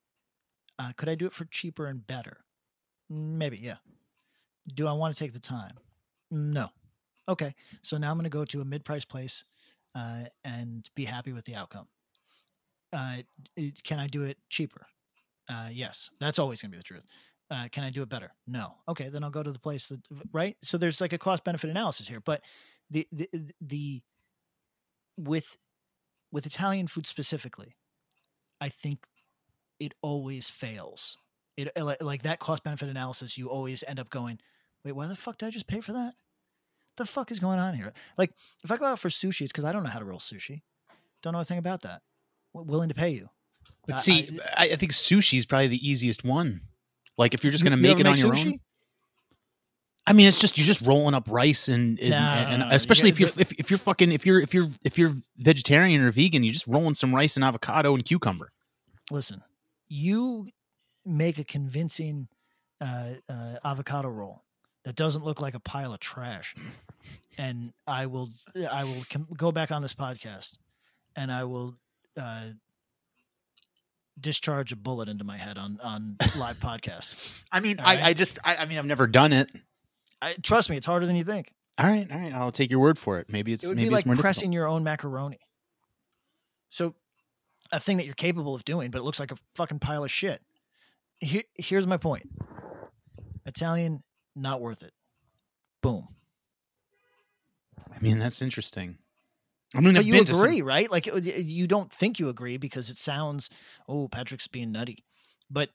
Uh, 0.79 0.93
could 0.97 1.09
I 1.09 1.15
do 1.15 1.27
it 1.27 1.33
for 1.33 1.45
cheaper 1.47 1.87
and 1.87 2.07
better? 2.07 2.39
Maybe, 3.11 3.59
yeah. 3.59 3.77
Do 4.75 4.87
I 4.87 4.93
want 4.93 5.15
to 5.15 5.19
take 5.19 5.33
the 5.33 5.39
time? 5.41 5.75
No. 6.31 6.69
Okay, 7.29 7.55
so 7.83 7.99
now 7.99 8.11
I'm 8.11 8.17
going 8.17 8.25
to 8.25 8.31
go 8.31 8.45
to 8.45 8.61
a 8.61 8.65
mid 8.65 8.85
price 8.85 9.05
place 9.05 9.45
uh, 9.95 10.25
and 10.45 10.89
be 10.95 11.05
happy 11.05 11.33
with 11.33 11.45
the 11.45 11.55
outcome. 11.55 11.87
Uh, 12.93 13.19
it- 13.57 13.83
can 13.83 13.99
I 13.99 14.07
do 14.07 14.23
it 14.23 14.39
cheaper? 14.49 14.87
Uh, 15.49 15.69
yes, 15.73 16.11
that's 16.21 16.39
always 16.39 16.61
going 16.63 16.71
to 16.71 16.77
be 16.77 16.79
the 16.79 16.85
truth. 16.85 17.05
Uh, 17.51 17.67
can 17.73 17.83
I 17.83 17.91
do 17.91 18.03
it 18.03 18.09
better? 18.11 18.33
No. 18.47 18.75
Okay, 18.89 19.09
then 19.09 19.25
I'll 19.25 19.31
go 19.31 19.43
to 19.43 19.51
the 19.51 19.59
place 19.59 19.89
that 19.89 20.01
right. 20.33 20.57
So 20.63 20.77
there's 20.77 21.01
like 21.01 21.15
a 21.15 21.19
cost 21.19 21.45
benefit 21.45 21.71
analysis 21.71 22.07
here, 22.07 22.21
but 22.21 22.43
the 22.91 23.09
the 23.11 23.29
the 23.63 24.03
with 25.17 25.57
with 26.31 26.45
Italian 26.45 26.87
food 26.89 27.07
specifically, 27.07 27.75
I 28.61 28.69
think 28.69 29.07
it 29.81 29.95
always 30.03 30.51
fails. 30.51 31.17
It 31.57 31.71
uh, 31.77 31.95
like, 32.01 32.23
that 32.23 32.39
cost 32.39 32.63
benefit 32.65 32.89
analysis, 32.89 33.37
you 33.37 33.49
always 33.49 33.83
end 33.87 33.99
up 33.99 34.11
going, 34.11 34.39
wait, 34.85 34.93
why 34.93 35.07
the 35.07 35.17
fuck 35.17 35.39
did 35.39 35.47
I 35.47 35.51
just 35.51 35.67
pay 35.67 35.81
for 35.81 35.93
that? 35.93 36.15
The 36.97 37.05
fuck 37.05 37.31
is 37.31 37.39
going 37.39 37.59
on 37.59 37.75
here? 37.75 37.93
Like 38.17 38.33
if 38.65 38.71
I 38.73 38.77
go 38.77 38.87
out 38.87 38.99
for 38.99 39.09
sushi, 39.09 39.43
it's 39.43 39.53
because 39.53 39.65
I 39.65 39.73
don't 39.73 39.85
know 39.85 39.91
how 39.91 39.99
to 39.99 40.05
roll 40.05 40.19
sushi. 40.19 40.63
Don't 41.23 41.33
know 41.33 41.41
a 41.41 41.45
thing 41.45 41.59
about 41.59 41.83
that. 41.83 42.03
W- 42.55 42.71
willing 42.71 42.89
to 42.89 42.95
pay 42.95 43.11
you. 43.11 43.29
But 43.87 43.99
I- 43.99 44.01
see, 44.01 44.39
I, 44.57 44.65
I 44.71 44.77
think 44.77 44.93
sushi 44.93 45.37
is 45.39 45.47
probably 45.47 45.69
the 45.69 45.89
easiest 45.89 46.25
one. 46.25 46.63
Like 47.17 47.35
if 47.35 47.45
you're 47.45 47.51
just 47.53 47.65
going 47.65 47.73
to 47.73 47.77
make 47.77 48.01
it 48.01 48.07
on 48.07 48.17
your 48.17 48.33
sushi? 48.33 48.47
own. 48.47 48.61
I 50.07 50.13
mean, 50.15 50.27
it's 50.27 50.41
just 50.41 50.57
you're 50.57 50.65
just 50.65 50.81
rolling 50.81 51.15
up 51.15 51.29
rice 51.31 51.69
and 51.69 51.99
and, 52.01 52.11
No, 52.11 52.17
and 52.17 52.61
no, 52.61 52.69
no. 52.69 52.75
especially 52.75 53.09
You 53.11 53.13
if 53.13 53.21
you're 53.21 53.31
if, 53.37 53.53
if 53.53 53.71
you're 53.71 53.79
fucking 53.79 54.11
if 54.11 54.25
you're 54.25 54.41
if 54.41 54.55
you're 54.55 54.69
if 54.85 54.97
you're 54.97 55.15
vegetarian 55.37 56.01
or 56.01 56.11
vegan, 56.11 56.43
you're 56.45 56.53
just 56.55 56.67
rolling 56.67 56.95
some 56.95 57.15
rice 57.15 57.37
and 57.37 57.45
avocado 57.45 57.95
and 57.95 58.05
cucumber. 58.05 58.51
Listen, 59.11 59.43
you 59.89 60.49
make 61.05 61.39
a 61.39 61.45
convincing 61.45 62.29
uh, 62.81 63.15
uh, 63.29 63.57
avocado 63.65 64.09
roll 64.09 64.45
that 64.85 64.95
doesn't 64.95 65.25
look 65.25 65.41
like 65.41 65.55
a 65.55 65.61
pile 65.61 65.93
of 65.93 66.01
trash, 66.01 66.55
and 67.37 67.73
I 67.87 68.07
will 68.07 68.31
I 68.71 68.85
will 68.85 69.05
com- 69.11 69.29
go 69.37 69.53
back 69.53 69.71
on 69.71 69.83
this 69.83 69.95
podcast, 69.95 70.59
and 71.17 71.33
I 71.33 71.45
will 71.45 71.75
uh, 72.17 72.47
discharge 74.21 74.73
a 74.73 74.77
bullet 74.77 75.09
into 75.09 75.25
my 75.25 75.37
head 75.37 75.59
on 75.59 75.79
on 75.83 76.17
live 76.39 76.59
podcast. 76.59 77.39
I 77.53 77.61
mean, 77.61 77.81
I, 77.81 77.95
right. 77.95 78.05
I 78.05 78.13
just 78.15 78.39
I, 78.45 78.57
I 78.57 78.67
mean 78.67 78.79
I've 78.79 78.87
never 78.87 79.07
done 79.07 79.33
it. 79.33 79.51
I, 80.21 80.35
trust 80.43 80.69
me, 80.69 80.77
it's 80.77 80.87
harder 80.87 81.07
than 81.07 81.17
you 81.17 81.25
think. 81.25 81.53
All 81.79 81.87
right, 81.87 82.11
all 82.11 82.19
right, 82.19 82.35
I'll 82.35 82.51
take 82.51 82.71
your 82.71 82.81
word 82.81 82.99
for 82.99 83.21
it. 83.21 83.29
Maybe 83.31 83.53
it's 83.53 83.65
it 83.65 83.69
maybe 83.69 83.83
be 83.83 83.87
it's 83.87 83.93
like 83.93 84.07
more 84.07 84.17
pressing 84.17 84.53
your 84.53 84.67
own 84.67 84.83
macaroni. 84.83 85.39
So, 86.71 86.95
a 87.73 87.81
thing 87.81 87.97
that 87.99 88.07
you're 88.07 88.15
capable 88.15 88.55
of 88.55 88.65
doing, 88.65 88.91
but 88.91 88.99
it 88.99 89.03
looks 89.05 89.21
like 89.21 89.31
a 89.33 89.37
fucking 89.55 89.79
pile 89.79 90.05
of 90.05 90.11
shit. 90.11 90.43
Here, 91.21 91.43
here's 91.55 91.87
my 91.87 91.97
point: 91.97 92.29
Italian, 93.47 94.03
not 94.37 94.61
worth 94.61 94.83
it. 94.83 94.93
Boom. 95.83 96.09
I 97.95 98.01
mean, 98.01 98.19
that's 98.19 98.43
interesting. 98.43 98.99
I 99.77 99.81
mean, 99.81 99.95
But 99.95 100.01
I've 100.01 100.07
you 100.07 100.25
to 100.25 100.35
some- 100.35 100.45
agree, 100.45 100.63
right? 100.63 100.91
Like 100.91 101.07
you 101.07 101.67
don't 101.67 101.93
think 101.93 102.19
you 102.19 102.29
agree 102.29 102.57
because 102.57 102.89
it 102.91 102.97
sounds, 102.97 103.51
oh, 103.89 104.09
Patrick's 104.09 104.49
being 104.49 104.73
nutty. 104.73 105.05
But 105.51 105.71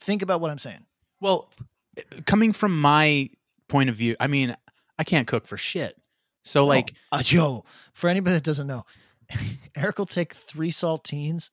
think 0.00 0.22
about 0.22 0.40
what 0.40 0.50
I'm 0.50 0.58
saying. 0.58 0.86
Well, 1.20 1.50
eh, 1.96 2.02
coming 2.26 2.52
from 2.52 2.80
my 2.80 3.30
point 3.68 3.90
of 3.90 3.96
view, 3.96 4.16
I 4.18 4.28
mean, 4.28 4.56
I 4.98 5.04
can't 5.04 5.26
cook 5.26 5.46
for 5.46 5.56
shit. 5.56 6.00
So 6.42 6.64
like, 6.64 6.94
uh, 7.12 7.22
yo, 7.26 7.64
for 7.92 8.08
anybody 8.08 8.34
that 8.34 8.44
doesn't 8.44 8.66
know, 8.66 8.86
Eric 9.76 9.98
will 9.98 10.06
take 10.06 10.32
three 10.34 10.70
saltines, 10.70 11.50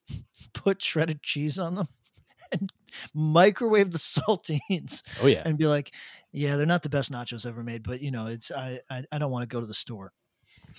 put 0.54 0.82
shredded 0.82 1.22
cheese 1.22 1.58
on 1.58 1.74
them, 1.74 1.88
and 2.52 2.72
microwave 3.14 3.90
the 3.92 3.98
saltines, 4.28 5.02
oh 5.22 5.26
yeah, 5.26 5.42
and 5.44 5.58
be 5.58 5.66
like, 5.66 5.92
"Yeah, 6.32 6.56
they're 6.56 6.66
not 6.66 6.82
the 6.82 6.88
best 6.88 7.12
nachos 7.12 7.46
ever 7.46 7.62
made, 7.62 7.82
but 7.82 8.00
you 8.00 8.10
know, 8.10 8.26
it's 8.26 8.50
I 8.50 8.80
I, 8.90 9.04
I 9.12 9.18
don't 9.18 9.30
want 9.30 9.42
to 9.48 9.54
go 9.54 9.60
to 9.60 9.66
the 9.66 9.74
store." 9.74 10.12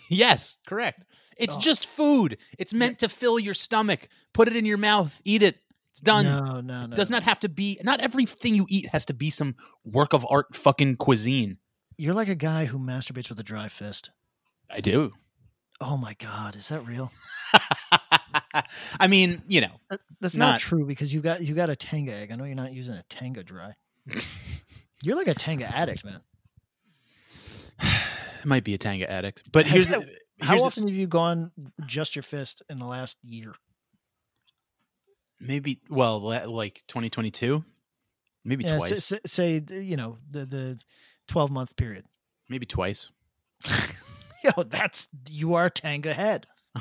yes, 0.10 0.58
correct. 0.66 1.06
It's 1.38 1.56
Oh. 1.56 1.60
just 1.60 1.86
food. 1.88 2.38
It's 2.58 2.74
meant 2.74 3.00
to 3.00 3.10
fill 3.10 3.38
your 3.38 3.54
stomach. 3.54 4.10
Put 4.34 4.48
it 4.48 4.56
in 4.56 4.66
your 4.66 4.78
mouth. 4.78 5.22
Eat 5.24 5.44
it. 5.44 5.58
It's 5.92 6.02
done. 6.02 6.26
No, 6.26 6.62
no, 6.62 6.86
no. 6.88 6.96
Does 6.96 7.10
not 7.12 7.24
have 7.24 7.40
to 7.42 7.50
be. 7.50 7.80
Not 7.84 8.00
everything 8.00 8.56
you 8.56 8.66
eat 8.70 8.90
has 8.90 9.06
to 9.06 9.14
be 9.14 9.30
some 9.30 9.56
work 9.84 10.14
of 10.14 10.26
art 10.30 10.56
fucking 10.56 10.96
cuisine. 10.96 11.58
You're 11.98 12.14
like 12.16 12.28
a 12.30 12.36
guy 12.36 12.66
who 12.66 12.80
masturbates 12.80 13.30
with 13.30 13.40
a 13.40 13.44
dry 13.44 13.68
fist. 13.68 14.10
I 14.70 14.80
do. 14.80 15.12
Oh 15.80 15.96
my 15.98 16.14
god, 16.16 16.56
is 16.56 16.70
that 16.70 16.86
real? 16.86 17.12
I 19.00 19.08
mean, 19.08 19.42
you 19.48 19.62
know, 19.62 19.80
That, 19.90 20.00
that's 20.20 20.36
not, 20.36 20.54
Not- 20.54 20.60
true 20.62 20.86
because 20.86 21.14
you 21.14 21.22
got 21.22 21.42
you 21.42 21.54
got 21.54 21.70
a 21.70 21.76
Tenga 21.76 22.14
egg. 22.14 22.32
I 22.32 22.36
know 22.36 22.46
you're 22.46 22.56
not 22.56 22.74
using 22.74 22.96
a 22.96 23.04
Tenga 23.10 23.44
dry. 23.44 23.76
you're 25.04 25.16
like 25.16 25.28
a 25.28 25.34
Tenga 25.36 25.66
addict, 25.66 26.04
man. 26.04 26.22
it 27.80 28.46
might 28.46 28.64
be 28.64 28.74
a 28.74 28.78
Tanga 28.78 29.10
addict. 29.10 29.44
But 29.52 29.66
Have 29.68 29.74
here's 29.74 29.90
you- 29.90 30.00
the, 30.02 30.46
How 30.46 30.50
here's 30.50 30.62
the- 30.62 30.68
often 30.68 30.88
have 30.88 30.98
you 30.98 31.08
gone 31.08 31.52
just 31.86 32.16
your 32.16 32.24
fist 32.24 32.64
in 32.70 32.80
the 32.80 32.86
last 32.86 33.18
year? 33.24 33.54
maybe 35.40 35.80
well, 35.88 36.20
like 36.20 36.82
2022, 36.88 37.64
maybe 38.44 38.64
Yeah, 38.64 38.78
twice, 38.78 39.06
say, 39.06 39.20
say 39.28 39.64
you 39.70 39.96
know 39.96 40.18
the 40.32 40.46
the 40.48 40.80
twelve 41.28 41.52
month 41.52 41.76
period. 41.76 42.06
maybe 42.50 42.66
twice. 42.66 43.12
Yo, 44.44 44.64
that's 44.64 45.08
you 45.30 45.56
are 45.56 45.70
Tanga 45.70 46.14
head. 46.14 46.48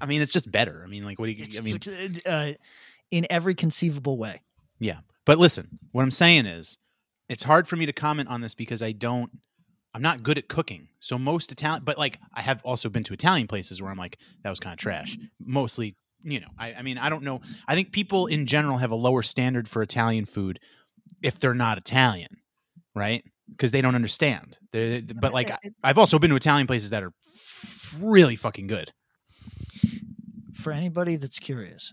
I 0.00 0.06
mean, 0.06 0.20
it's 0.20 0.32
just 0.32 0.50
better. 0.50 0.82
I 0.84 0.88
mean, 0.88 1.02
like, 1.02 1.18
what 1.18 1.26
do 1.26 1.32
you? 1.32 1.44
It's, 1.44 1.58
I 1.58 1.62
mean, 1.62 1.80
uh, 2.26 2.52
in 3.10 3.26
every 3.30 3.54
conceivable 3.54 4.16
way. 4.16 4.42
Yeah. 4.78 4.98
But 5.24 5.38
listen, 5.38 5.78
what 5.92 6.02
I'm 6.02 6.10
saying 6.10 6.46
is 6.46 6.78
it's 7.28 7.42
hard 7.42 7.68
for 7.68 7.76
me 7.76 7.86
to 7.86 7.92
comment 7.92 8.28
on 8.28 8.40
this 8.40 8.54
because 8.54 8.82
I 8.82 8.92
don't 8.92 9.30
I'm 9.94 10.02
not 10.02 10.22
good 10.22 10.38
at 10.38 10.48
cooking. 10.48 10.88
So 11.00 11.18
most 11.18 11.50
Italian 11.52 11.82
but 11.84 11.98
like 11.98 12.18
I 12.34 12.42
have 12.42 12.62
also 12.64 12.88
been 12.88 13.04
to 13.04 13.12
Italian 13.12 13.46
places 13.46 13.82
where 13.82 13.90
I'm 13.90 13.98
like, 13.98 14.18
that 14.42 14.50
was 14.50 14.60
kind 14.60 14.72
of 14.72 14.78
trash. 14.78 15.16
Mostly, 15.40 15.96
you 16.22 16.40
know, 16.40 16.48
I, 16.58 16.74
I 16.74 16.82
mean, 16.82 16.98
I 16.98 17.08
don't 17.08 17.22
know. 17.22 17.40
I 17.66 17.74
think 17.74 17.92
people 17.92 18.26
in 18.26 18.46
general 18.46 18.78
have 18.78 18.90
a 18.90 18.96
lower 18.96 19.22
standard 19.22 19.68
for 19.68 19.82
Italian 19.82 20.24
food 20.24 20.60
if 21.22 21.38
they're 21.38 21.54
not 21.54 21.78
Italian, 21.78 22.38
right? 22.94 23.24
Because 23.50 23.70
they 23.72 23.80
don't 23.80 23.94
understand. 23.94 24.58
They're, 24.72 25.02
but 25.02 25.32
like 25.32 25.50
I- 25.50 25.58
I've 25.82 25.98
also 25.98 26.18
been 26.18 26.30
to 26.30 26.36
Italian 26.36 26.66
places 26.66 26.90
that 26.90 27.02
are 27.02 27.12
really 28.00 28.36
fucking 28.36 28.66
good. 28.66 28.92
For 30.54 30.72
anybody 30.72 31.16
that's 31.16 31.38
curious, 31.38 31.92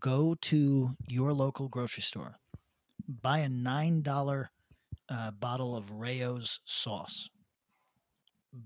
go 0.00 0.34
to 0.42 0.90
your 1.08 1.32
local 1.32 1.68
grocery 1.68 2.02
store, 2.02 2.38
buy 3.08 3.38
a 3.38 3.48
nine 3.48 4.02
dollar 4.02 4.50
uh, 5.08 5.30
bottle 5.32 5.74
of 5.76 5.90
Rao's 5.92 6.60
sauce, 6.64 7.28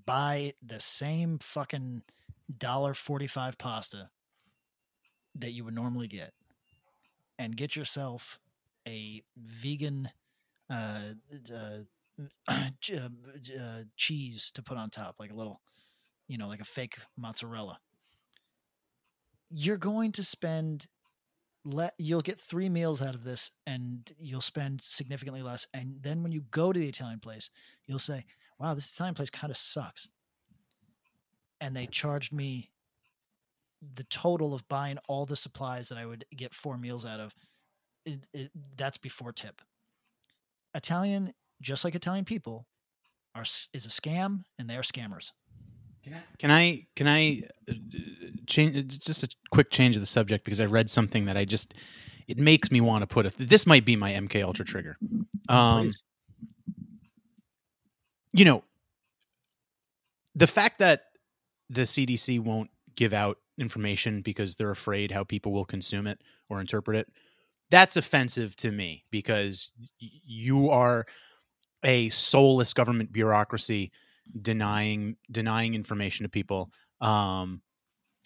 buy 0.04 0.52
the 0.64 0.80
same 0.80 1.38
fucking 1.38 2.02
dollar 2.58 2.94
forty 2.94 3.26
five 3.26 3.58
pasta 3.58 4.10
that 5.36 5.52
you 5.52 5.64
would 5.64 5.74
normally 5.74 6.08
get, 6.08 6.32
and 7.38 7.56
get 7.56 7.76
yourself 7.76 8.38
a 8.88 9.22
vegan 9.36 10.10
uh, 10.70 11.00
uh, 11.52 11.78
uh, 12.48 13.08
uh, 13.60 13.82
cheese 13.96 14.50
to 14.54 14.62
put 14.62 14.76
on 14.76 14.90
top, 14.90 15.16
like 15.18 15.30
a 15.30 15.34
little, 15.34 15.60
you 16.28 16.38
know, 16.38 16.48
like 16.48 16.60
a 16.60 16.64
fake 16.64 16.98
mozzarella. 17.16 17.78
You're 19.50 19.76
going 19.76 20.12
to 20.12 20.24
spend 20.24 20.86
let 21.66 21.94
you'll 21.98 22.22
get 22.22 22.38
three 22.38 22.68
meals 22.68 23.02
out 23.02 23.14
of 23.14 23.24
this 23.24 23.50
and 23.66 24.12
you'll 24.20 24.40
spend 24.40 24.80
significantly 24.80 25.42
less 25.42 25.66
and 25.74 25.96
then 26.00 26.22
when 26.22 26.30
you 26.30 26.42
go 26.52 26.72
to 26.72 26.78
the 26.78 26.88
italian 26.88 27.18
place 27.18 27.50
you'll 27.86 27.98
say 27.98 28.24
wow 28.60 28.72
this 28.72 28.90
italian 28.92 29.14
place 29.14 29.30
kind 29.30 29.50
of 29.50 29.56
sucks 29.56 30.08
and 31.60 31.76
they 31.76 31.86
charged 31.86 32.32
me 32.32 32.70
the 33.94 34.04
total 34.04 34.54
of 34.54 34.66
buying 34.68 34.96
all 35.08 35.26
the 35.26 35.34
supplies 35.34 35.88
that 35.88 35.98
i 35.98 36.06
would 36.06 36.24
get 36.36 36.54
four 36.54 36.78
meals 36.78 37.04
out 37.04 37.18
of 37.18 37.34
it, 38.04 38.20
it, 38.32 38.50
that's 38.76 38.98
before 38.98 39.32
tip 39.32 39.60
italian 40.76 41.32
just 41.60 41.84
like 41.84 41.94
italian 41.94 42.24
people 42.24 42.66
are 43.34 43.42
is 43.72 43.86
a 43.86 43.88
scam 43.88 44.44
and 44.58 44.68
they're 44.70 44.82
scammers 44.82 45.32
Can 46.04 46.14
I 46.14 46.22
can 46.38 46.50
I 46.50 46.86
can 46.94 47.08
I 47.08 47.42
uh, 47.68 47.74
change 48.46 48.98
just 49.04 49.24
a 49.24 49.28
quick 49.50 49.70
change 49.70 49.96
of 49.96 50.02
the 50.02 50.06
subject 50.06 50.44
because 50.44 50.60
I 50.60 50.66
read 50.66 50.88
something 50.88 51.24
that 51.26 51.36
I 51.36 51.44
just 51.44 51.74
it 52.28 52.38
makes 52.38 52.70
me 52.70 52.80
want 52.80 53.02
to 53.02 53.06
put 53.06 53.26
a 53.26 53.32
this 53.44 53.66
might 53.66 53.84
be 53.84 53.96
my 53.96 54.12
MK 54.12 54.42
Ultra 54.44 54.64
trigger. 54.64 54.96
Um 55.48 55.90
you 58.32 58.44
know 58.44 58.62
the 60.34 60.46
fact 60.46 60.78
that 60.78 61.02
the 61.70 61.82
CDC 61.82 62.38
won't 62.38 62.70
give 62.94 63.12
out 63.12 63.38
information 63.58 64.22
because 64.22 64.54
they're 64.56 64.70
afraid 64.70 65.10
how 65.10 65.24
people 65.24 65.50
will 65.52 65.64
consume 65.64 66.06
it 66.06 66.20
or 66.48 66.60
interpret 66.60 66.96
it 66.96 67.08
that's 67.70 67.96
offensive 67.96 68.56
to 68.56 68.70
me 68.70 69.04
because 69.10 69.72
you 69.98 70.70
are 70.70 71.06
a 71.84 72.08
soulless 72.10 72.72
government 72.72 73.12
bureaucracy 73.12 73.92
denying 74.42 75.16
denying 75.30 75.74
information 75.74 76.24
to 76.24 76.28
people 76.28 76.70
um 77.00 77.60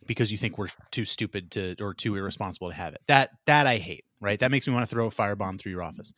because 0.06 0.32
you 0.32 0.38
think 0.38 0.56
we're 0.56 0.68
too 0.90 1.04
stupid 1.04 1.50
to 1.50 1.76
or 1.80 1.92
too 1.92 2.16
irresponsible 2.16 2.70
to 2.70 2.74
have 2.74 2.94
it. 2.94 3.02
That 3.06 3.30
that 3.46 3.66
i 3.66 3.76
hate 3.76 4.04
right? 4.20 4.38
That 4.38 4.50
makes 4.50 4.66
me 4.66 4.74
want 4.74 4.88
to 4.88 4.94
throw 4.94 5.06
a 5.06 5.10
firebomb 5.10 5.58
through 5.58 5.72
your 5.72 5.82
office. 5.82 6.12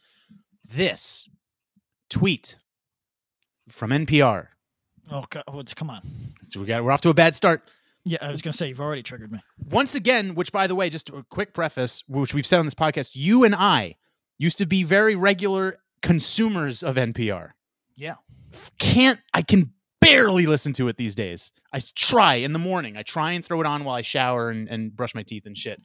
This 0.65 1.29
tweet 2.11 2.57
from 3.69 3.91
npr 3.91 4.49
oh 5.11 5.25
God, 5.31 5.45
come 5.77 5.91
on. 5.91 6.03
So 6.49 6.61
we 6.61 6.67
got 6.67 6.85
we're 6.85 6.93
off 6.93 7.01
to 7.03 7.11
a 7.11 7.15
bad 7.15 7.35
start 7.35 7.71
yeah 8.05 8.19
i 8.21 8.31
was 8.31 8.43
gonna 8.43 8.53
say 8.53 8.69
you've 8.69 8.81
already 8.81 9.03
triggered 9.03 9.31
me 9.31 9.39
once 9.71 9.95
again 9.95 10.35
which 10.35 10.53
by 10.53 10.67
the 10.67 10.75
way 10.75 10.91
just 10.91 11.09
a 11.11 11.25
quick 11.29 11.55
preface 11.55 12.03
which 12.09 12.35
we've 12.35 12.47
said 12.47 12.59
on 12.59 12.65
this 12.65 12.75
podcast 12.75 13.11
you 13.15 13.45
and 13.45 13.55
i 13.55 13.97
used 14.39 14.59
to 14.59 14.67
be 14.67 14.83
very 14.83 15.15
regular 15.15 15.79
consumers 16.03 16.83
of 16.83 16.97
npr 16.97 17.51
yeah 17.95 18.15
can't 18.79 19.21
I 19.33 19.43
can 19.43 19.73
barely 20.01 20.47
listen 20.47 20.73
to 20.75 20.89
it 20.89 20.97
these 20.97 21.15
days. 21.15 21.53
I 21.73 21.81
try 21.95 22.35
in 22.35 22.53
the 22.53 22.59
morning. 22.59 22.97
I 22.97 23.03
try 23.03 23.33
and 23.33 23.45
throw 23.45 23.61
it 23.61 23.67
on 23.67 23.85
while 23.85 23.97
I 23.97 24.03
shower 24.03 24.51
and, 24.51 24.69
and 24.69 24.95
brush 24.95 25.15
my 25.15 25.23
teeth 25.23 25.47
and 25.47 25.57
shit. 25.57 25.81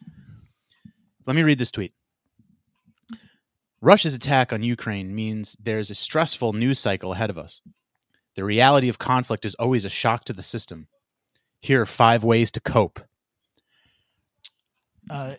Let 1.25 1.35
me 1.35 1.43
read 1.43 1.59
this 1.59 1.71
tweet. 1.71 1.93
Russia's 3.79 4.15
attack 4.15 4.51
on 4.51 4.63
Ukraine 4.63 5.13
means 5.13 5.55
there's 5.59 5.91
a 5.91 5.95
stressful 5.95 6.53
news 6.53 6.79
cycle 6.79 7.13
ahead 7.13 7.29
of 7.29 7.37
us. 7.37 7.61
The 8.35 8.43
reality 8.43 8.89
of 8.89 8.97
conflict 8.97 9.45
is 9.45 9.55
always 9.55 9.85
a 9.85 9.89
shock 9.89 10.25
to 10.25 10.33
the 10.33 10.43
system. 10.43 10.87
Here 11.61 11.81
are 11.81 11.85
five 11.85 12.23
ways 12.23 12.51
to 12.51 12.59
cope. 12.59 12.99
uh, 15.09 15.35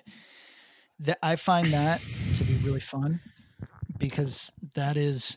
that 1.00 1.18
I 1.22 1.36
find 1.36 1.72
that 1.72 2.00
to 2.34 2.44
be 2.44 2.54
really 2.64 2.80
fun 2.80 3.20
because 3.98 4.50
that 4.74 4.96
is 4.96 5.36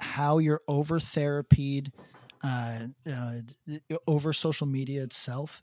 how 0.00 0.38
you're 0.38 0.62
over 0.68 0.98
therapied, 0.98 1.90
uh, 2.42 2.84
uh, 3.10 3.32
over 4.06 4.32
social 4.32 4.66
media 4.66 5.02
itself 5.02 5.62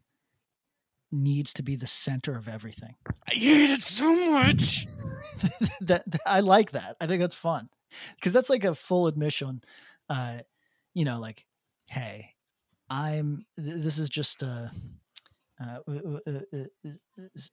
needs 1.11 1.53
to 1.53 1.63
be 1.63 1.76
the 1.76 1.88
center 1.88 2.36
of 2.38 2.47
everything. 2.47 2.95
I 3.30 3.34
hate 3.34 3.69
it 3.72 3.82
so 3.82 4.13
much. 4.32 4.86
that, 5.82 6.03
that- 6.09 6.22
I 6.26 6.41
like 6.41 6.72
that. 6.72 6.95
I 7.01 7.07
think 7.07 7.22
that's 7.22 7.36
fun 7.36 7.69
because 8.15 8.34
that's 8.34 8.49
like 8.49 8.63
a 8.63 8.76
full 8.76 9.07
admission. 9.07 9.61
Uh, 10.09 10.39
you 10.93 11.05
know, 11.05 11.19
like, 11.19 11.45
hey, 11.88 12.30
I'm. 12.91 13.45
th- 13.57 13.77
This 13.81 13.97
is 13.97 14.09
just 14.09 14.43
uh, 14.43 14.67
uh, 15.63 15.79
uh, 15.87 16.19
uh, 16.27 16.57
uh, 16.85 16.91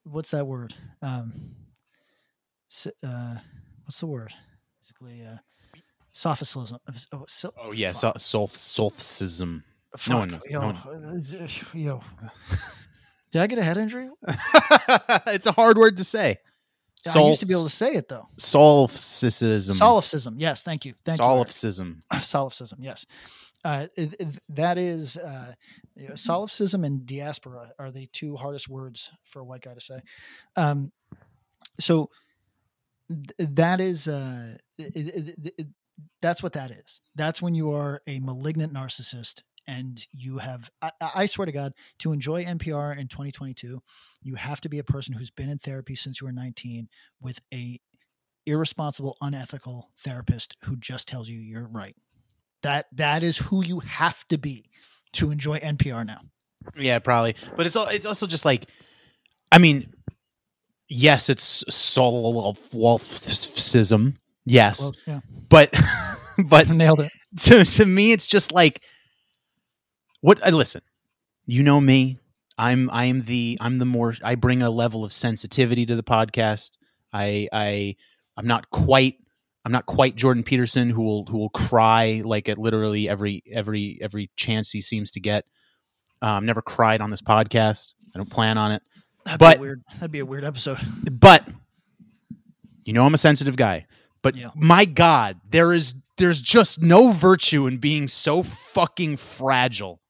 what's 0.05 0.33
that 0.33 0.47
word? 0.47 0.75
Um, 1.01 1.33
uh, 3.07 3.37
what's 3.85 4.01
the 4.01 4.07
word? 4.07 4.35
Basically, 4.81 5.25
uh, 5.25 5.37
sophicism. 6.13 6.79
Oh, 7.13 7.25
sil- 7.31 7.55
Oh 7.57 7.73
yeah, 7.73 7.93
so, 7.93 8.13
solipsism. 8.17 9.63
fuck, 9.97 10.19
one 10.19 10.31
knows, 10.31 10.43
Yo, 10.51 10.61
no 10.61 10.69
uh, 10.71 11.49
yo. 11.73 12.01
Did 13.31 13.43
I 13.43 13.47
get 13.47 13.59
a 13.59 13.63
head 13.63 13.77
injury? 13.77 14.09
it's 15.27 15.47
a 15.47 15.53
hard 15.53 15.79
word 15.79 15.99
to 15.99 16.05
say. 16.05 16.39
I 17.15 17.21
used 17.23 17.41
to 17.41 17.47
be 17.47 17.55
able 17.55 17.65
to 17.65 17.71
say 17.71 17.93
it 17.95 18.09
though. 18.09 18.27
solipsism. 18.37 19.77
Solipsism. 19.77 20.35
Yes, 20.39 20.63
thank 20.65 20.85
you. 20.85 20.95
Thank 21.05 21.21
you. 21.21 21.25
Solipsism. 21.25 22.03
solipsism 22.21 22.79
yes 22.83 23.07
uh, 23.65 23.87
that 24.49 24.79
is 24.79 25.17
uh, 25.17 25.53
you 25.97 26.09
know, 26.09 26.15
solipsism 26.15 26.85
and 26.85 27.05
diaspora 27.07 27.73
are 27.79 27.91
the 27.91 28.07
two 28.07 28.37
hardest 28.37 28.69
words 28.69 29.11
for 29.25 29.41
a 29.41 29.45
white 29.45 29.63
guy 29.63 29.75
to 29.75 29.81
say. 29.81 30.01
Um, 30.57 30.93
so 31.81 32.11
th- 33.09 33.51
that 33.55 33.81
is 33.81 34.09
uh, 34.09 34.57
it- 34.79 34.97
it- 34.97 35.53
it- 35.59 35.67
that's 36.23 36.43
what 36.43 36.53
that 36.53 36.71
is. 36.71 37.01
That's 37.17 37.43
when 37.43 37.55
you 37.55 37.73
are 37.73 38.03
a 38.07 38.21
malignant 38.21 38.73
narcissist 38.73 39.43
and 39.67 40.07
you 40.13 40.39
have 40.39 40.71
I 40.81 40.93
I 41.01 41.27
swear 41.27 41.47
to 41.47 41.53
god 41.53 41.75
to 41.99 42.13
enjoy 42.13 42.45
npr 42.45 42.97
in 42.99 43.07
2022 43.09 43.83
you 44.23 44.35
have 44.37 44.61
to 44.63 44.69
be 44.69 44.79
a 44.79 44.85
person 44.85 45.13
who's 45.15 45.31
been 45.31 45.51
in 45.51 45.59
therapy 45.59 45.95
since 45.95 46.21
you 46.21 46.27
were 46.27 46.33
19 46.33 46.89
with 47.21 47.39
a 47.53 47.79
irresponsible 48.47 49.17
unethical 49.21 49.91
therapist 49.99 50.57
who 50.65 50.77
just 50.77 51.07
tells 51.09 51.29
you 51.29 51.39
you're 51.39 51.69
right 51.69 51.97
that 52.63 52.87
that 52.93 53.23
is 53.23 53.39
who 53.39 53.65
you 53.65 53.81
have 53.81 54.27
to 54.29 54.39
be 54.39 54.65
to 55.13 55.31
enjoy 55.31 55.59
npr 55.59 56.07
now 56.07 56.21
Yeah, 56.77 56.99
probably. 56.99 57.35
But 57.57 57.67
it's 57.67 57.77
al- 57.77 57.89
it's 57.89 58.07
also 58.07 58.27
just 58.27 58.45
like, 58.45 58.67
I 59.51 59.57
mean, 59.59 59.91
yes, 60.89 61.31
it's 61.31 61.65
solipsism. 61.69 64.15
Yes, 64.45 64.81
well, 64.81 64.93
yeah 65.07 65.21
but 65.49 65.73
but 66.47 66.69
nailed 66.71 67.01
it 67.01 67.13
to 67.41 67.65
to 67.65 67.87
me, 67.87 68.13
it's 68.13 68.27
just 68.27 68.53
like 68.53 68.83
what. 70.21 70.45
Uh, 70.47 70.51
listen, 70.51 70.83
you 71.47 71.63
know 71.63 71.81
me. 71.81 72.19
I'm 72.57 72.91
I'm 72.91 73.23
the 73.23 73.59
I'm 73.61 73.79
the 73.79 73.85
more 73.85 74.15
I 74.23 74.35
bring 74.35 74.63
a 74.63 74.71
level 74.71 75.05
of 75.05 75.13
sensitivity 75.13 75.87
to 75.87 75.97
the 75.97 76.03
podcast. 76.03 76.77
I 77.13 77.49
I 77.53 77.97
I'm 78.37 78.47
not 78.47 78.71
quite 78.71 79.17
I'm 79.65 79.73
not 79.73 79.87
quite 79.87 80.17
Jordan 80.17 80.43
Peterson 80.45 80.91
who 80.91 81.03
will 81.03 81.27
who 81.27 81.39
will 81.39 81.51
cry 81.51 82.23
like 82.25 82.49
at 82.49 82.59
literally 82.59 83.09
every 83.09 83.43
every 83.53 83.99
every 84.01 84.31
chance 84.37 84.71
he 84.71 84.81
seems 84.81 85.11
to 85.13 85.21
get. 85.21 85.45
Um, 86.23 86.31
I've 86.39 86.43
never 86.45 86.63
cried 86.63 87.01
on 87.01 87.11
this 87.11 87.21
podcast. 87.23 87.95
I 88.15 88.19
don't 88.19 88.31
plan 88.31 88.57
on 88.59 88.73
it. 88.73 88.83
that'd 89.25 89.39
But- 89.41 89.57
be 89.59 89.61
weird 89.61 89.83
that'd 89.95 90.11
be 90.13 90.21
a 90.21 90.27
weird 90.27 90.45
episode 90.45 90.79
But 91.13 91.47
you 92.85 92.93
know 92.93 93.05
I'm 93.05 93.15
a 93.15 93.19
sensitive 93.19 93.57
guy. 93.57 93.87
But 94.23 94.37
Yeah. 94.37 94.51
my 94.57 94.85
God, 94.85 95.41
there 95.51 95.73
is 95.73 95.95
there's 96.17 96.41
just 96.43 96.81
no 96.83 97.13
virtue 97.13 97.67
in 97.67 97.79
being 97.79 98.09
so 98.09 98.43
fucking 98.43 99.19
fragile 99.19 100.01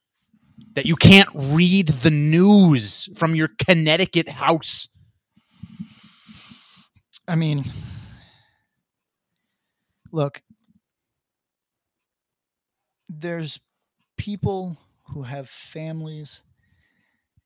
that 0.74 0.86
you 0.86 0.96
can't 0.96 1.28
read 1.34 1.88
the 1.88 2.10
news 2.10 3.08
from 3.16 3.34
your 3.34 3.48
Connecticut 3.66 4.28
house. 4.28 4.88
i 7.26 7.34
mean 7.34 7.64
look 10.12 10.42
there's 13.08 13.60
people 14.16 14.78
who 15.12 15.22
have 15.22 15.48
families 15.48 16.40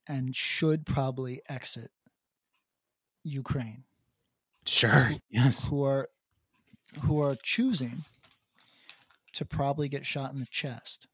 and 0.06 0.34
should 0.34 0.84
probably 0.86 1.40
exit 1.48 1.90
ukraine 3.24 3.84
Sure. 4.66 5.10
Yes. 5.28 5.68
who 5.68 5.82
are 5.82 6.08
who 7.02 7.20
are 7.20 7.34
choosing 7.36 8.04
to 9.32 9.44
probably 9.44 9.88
get 9.88 10.04
shot 10.06 10.32
in 10.32 10.40
the 10.40 10.46
chest. 10.46 11.06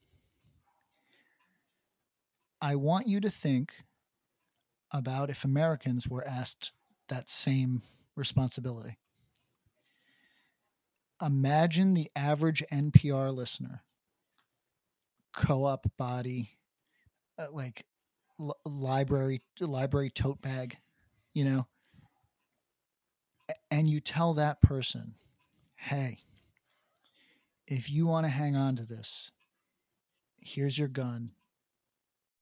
I 2.61 2.75
want 2.75 3.07
you 3.07 3.21
to 3.21 3.31
think 3.31 3.73
about 4.91 5.31
if 5.31 5.45
Americans 5.45 6.09
were 6.09 6.27
asked 6.27 6.73
that 7.09 7.31
same 7.31 7.83
responsibility. 8.17 8.99
Imagine 11.21 11.95
the 11.95 12.11
average 12.15 12.63
NPR 12.71 13.35
listener, 13.35 13.83
co 15.33 15.65
op 15.65 15.87
body, 15.97 16.51
uh, 17.39 17.47
like 17.53 17.87
l- 18.41 18.57
library 18.65 19.43
library 19.61 20.11
tote 20.11 20.41
bag, 20.41 20.77
you 21.35 21.45
know, 21.45 21.67
and 23.71 23.89
you 23.89 24.01
tell 24.01 24.35
that 24.35 24.61
person, 24.61 25.15
hey, 25.77 26.19
if 27.67 27.91
you 27.91 28.07
want 28.07 28.25
to 28.25 28.31
hang 28.31 28.57
on 28.57 28.77
to 28.77 28.85
this, 28.85 29.31
here's 30.41 30.79
your 30.79 30.89
gun. 30.89 31.33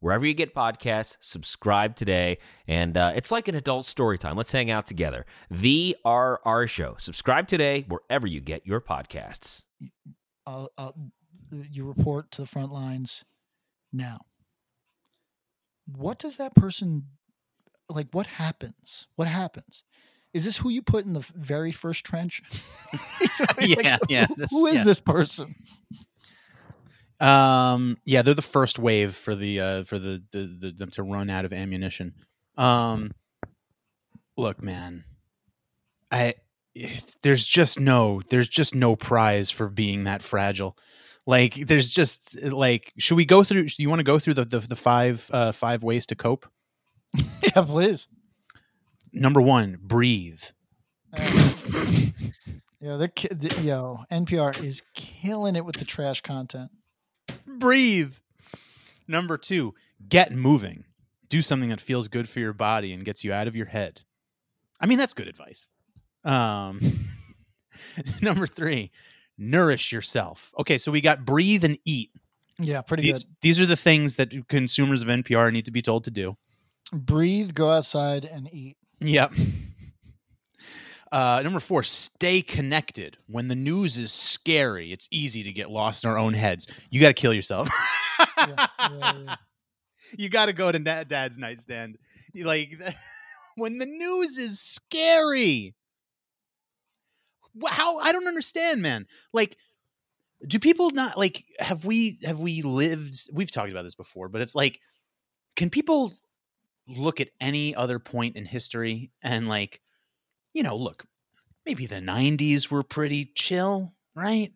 wherever 0.00 0.24
you 0.26 0.34
get 0.34 0.54
podcasts, 0.54 1.16
subscribe 1.20 1.96
today. 1.96 2.38
And 2.66 2.96
uh, 2.96 3.12
it's 3.14 3.30
like 3.32 3.48
an 3.48 3.54
adult 3.54 3.86
story 3.86 4.18
time. 4.18 4.36
Let's 4.36 4.52
hang 4.52 4.70
out 4.70 4.86
together. 4.86 5.26
The 5.50 5.96
RR 6.04 6.66
Show. 6.66 6.96
Subscribe 6.98 7.48
today, 7.48 7.84
wherever 7.88 8.26
you 8.26 8.40
get 8.40 8.66
your 8.66 8.80
podcasts. 8.80 9.62
I'll, 10.46 10.70
I'll, 10.78 10.94
you 11.70 11.84
report 11.86 12.30
to 12.32 12.42
the 12.42 12.46
front 12.46 12.72
lines 12.72 13.24
now. 13.92 14.20
What 15.86 16.18
does 16.18 16.36
that 16.36 16.54
person 16.54 17.04
like? 17.88 18.08
What 18.12 18.26
happens? 18.26 19.06
What 19.16 19.28
happens? 19.28 19.84
Is 20.34 20.44
this 20.44 20.58
who 20.58 20.68
you 20.68 20.82
put 20.82 21.06
in 21.06 21.14
the 21.14 21.26
very 21.34 21.72
first 21.72 22.04
trench? 22.04 22.42
You 23.22 23.28
know 23.28 23.46
what 23.46 23.58
Like, 23.58 23.68
Yeah, 23.84 23.98
yeah, 24.08 24.26
who- 24.26 24.34
this- 24.36 24.50
who 24.50 24.66
is 24.66 24.74
yeah. 24.76 24.84
this 24.84 25.00
person? 25.00 25.54
Um, 27.20 27.98
yeah, 28.04 28.22
they're 28.22 28.34
the 28.34 28.42
first 28.42 28.78
wave 28.78 29.14
for 29.14 29.34
the 29.34 29.60
uh, 29.60 29.84
for 29.84 29.98
the, 29.98 30.22
the, 30.30 30.56
the 30.58 30.70
them 30.70 30.90
to 30.90 31.02
run 31.02 31.30
out 31.30 31.44
of 31.44 31.52
ammunition. 31.52 32.14
Um, 32.56 33.12
look, 34.36 34.62
man, 34.62 35.04
I 36.10 36.34
there's 37.22 37.46
just 37.46 37.80
no 37.80 38.22
there's 38.30 38.48
just 38.48 38.74
no 38.74 38.96
prize 38.96 39.50
for 39.50 39.68
being 39.68 40.04
that 40.04 40.22
fragile. 40.22 40.76
Like, 41.26 41.54
there's 41.66 41.90
just 41.90 42.40
like, 42.42 42.94
should 42.98 43.16
we 43.16 43.26
go 43.26 43.44
through? 43.44 43.66
Do 43.66 43.82
you 43.82 43.90
want 43.90 43.98
to 43.98 44.04
go 44.04 44.18
through 44.18 44.34
the 44.34 44.44
the, 44.44 44.60
the 44.60 44.76
five 44.76 45.28
uh, 45.32 45.52
five 45.52 45.82
ways 45.82 46.06
to 46.06 46.14
cope? 46.14 46.46
yeah, 47.14 47.62
please. 47.62 48.08
Number 49.12 49.40
one, 49.40 49.78
breathe. 49.80 50.42
Uh, 51.12 51.20
yeah, 52.80 52.96
they're 52.96 53.08
ki- 53.08 53.28
the, 53.30 53.60
yo 53.62 54.04
NPR 54.10 54.62
is 54.62 54.82
killing 54.94 55.56
it 55.56 55.64
with 55.64 55.76
the 55.76 55.84
trash 55.84 56.20
content. 56.20 56.70
Breathe. 57.46 58.14
Number 59.06 59.38
two, 59.38 59.74
get 60.08 60.32
moving. 60.32 60.84
Do 61.28 61.42
something 61.42 61.68
that 61.70 61.80
feels 61.80 62.08
good 62.08 62.28
for 62.28 62.40
your 62.40 62.52
body 62.52 62.92
and 62.92 63.04
gets 63.04 63.24
you 63.24 63.32
out 63.32 63.48
of 63.48 63.56
your 63.56 63.66
head. 63.66 64.02
I 64.80 64.86
mean, 64.86 64.98
that's 64.98 65.14
good 65.14 65.28
advice. 65.28 65.66
Um, 66.24 66.80
number 68.22 68.46
three, 68.46 68.90
nourish 69.36 69.92
yourself. 69.92 70.52
Okay, 70.58 70.78
so 70.78 70.90
we 70.92 71.00
got 71.00 71.24
breathe 71.24 71.64
and 71.64 71.78
eat. 71.84 72.10
Yeah, 72.58 72.82
pretty 72.82 73.04
These 73.04 73.24
good. 73.24 73.34
these 73.42 73.60
are 73.60 73.66
the 73.66 73.76
things 73.76 74.16
that 74.16 74.48
consumers 74.48 75.02
of 75.02 75.08
NPR 75.08 75.52
need 75.52 75.64
to 75.66 75.70
be 75.70 75.82
told 75.82 76.04
to 76.04 76.10
do. 76.10 76.36
Breathe, 76.92 77.54
go 77.54 77.70
outside, 77.70 78.24
and 78.24 78.52
eat. 78.52 78.76
Yep. 79.00 79.32
Uh, 81.10 81.40
number 81.42 81.60
four, 81.60 81.82
stay 81.82 82.42
connected. 82.42 83.16
When 83.26 83.48
the 83.48 83.54
news 83.54 83.96
is 83.96 84.12
scary, 84.12 84.92
it's 84.92 85.08
easy 85.10 85.42
to 85.44 85.52
get 85.52 85.70
lost 85.70 86.04
in 86.04 86.10
our 86.10 86.18
own 86.18 86.34
heads. 86.34 86.66
You 86.90 87.00
got 87.00 87.08
to 87.08 87.14
kill 87.14 87.32
yourself. 87.32 87.68
Yeah, 88.36 88.66
yeah, 88.80 89.12
yeah. 89.24 89.36
You 90.16 90.28
got 90.28 90.46
to 90.46 90.52
go 90.52 90.70
to 90.70 90.78
dad, 90.78 91.08
dad's 91.08 91.38
nightstand. 91.38 91.98
You 92.32 92.44
Like 92.44 92.72
when 93.56 93.78
the 93.78 93.86
news 93.86 94.38
is 94.38 94.60
scary. 94.60 95.74
How 97.66 97.98
I 97.98 98.12
don't 98.12 98.28
understand, 98.28 98.82
man. 98.82 99.06
Like, 99.32 99.56
do 100.46 100.58
people 100.58 100.90
not 100.90 101.18
like? 101.18 101.44
Have 101.58 101.84
we 101.84 102.18
have 102.22 102.38
we 102.38 102.62
lived? 102.62 103.28
We've 103.32 103.50
talked 103.50 103.70
about 103.70 103.82
this 103.82 103.96
before, 103.96 104.28
but 104.28 104.40
it's 104.40 104.54
like, 104.54 104.80
can 105.56 105.70
people 105.70 106.14
look 106.86 107.20
at 107.20 107.28
any 107.40 107.74
other 107.74 107.98
point 107.98 108.36
in 108.36 108.44
history 108.44 109.10
and 109.22 109.48
like, 109.48 109.80
you 110.54 110.62
know, 110.62 110.76
look, 110.76 111.04
maybe 111.66 111.86
the 111.86 111.96
'90s 111.96 112.70
were 112.70 112.82
pretty 112.82 113.30
chill, 113.34 113.94
right? 114.14 114.52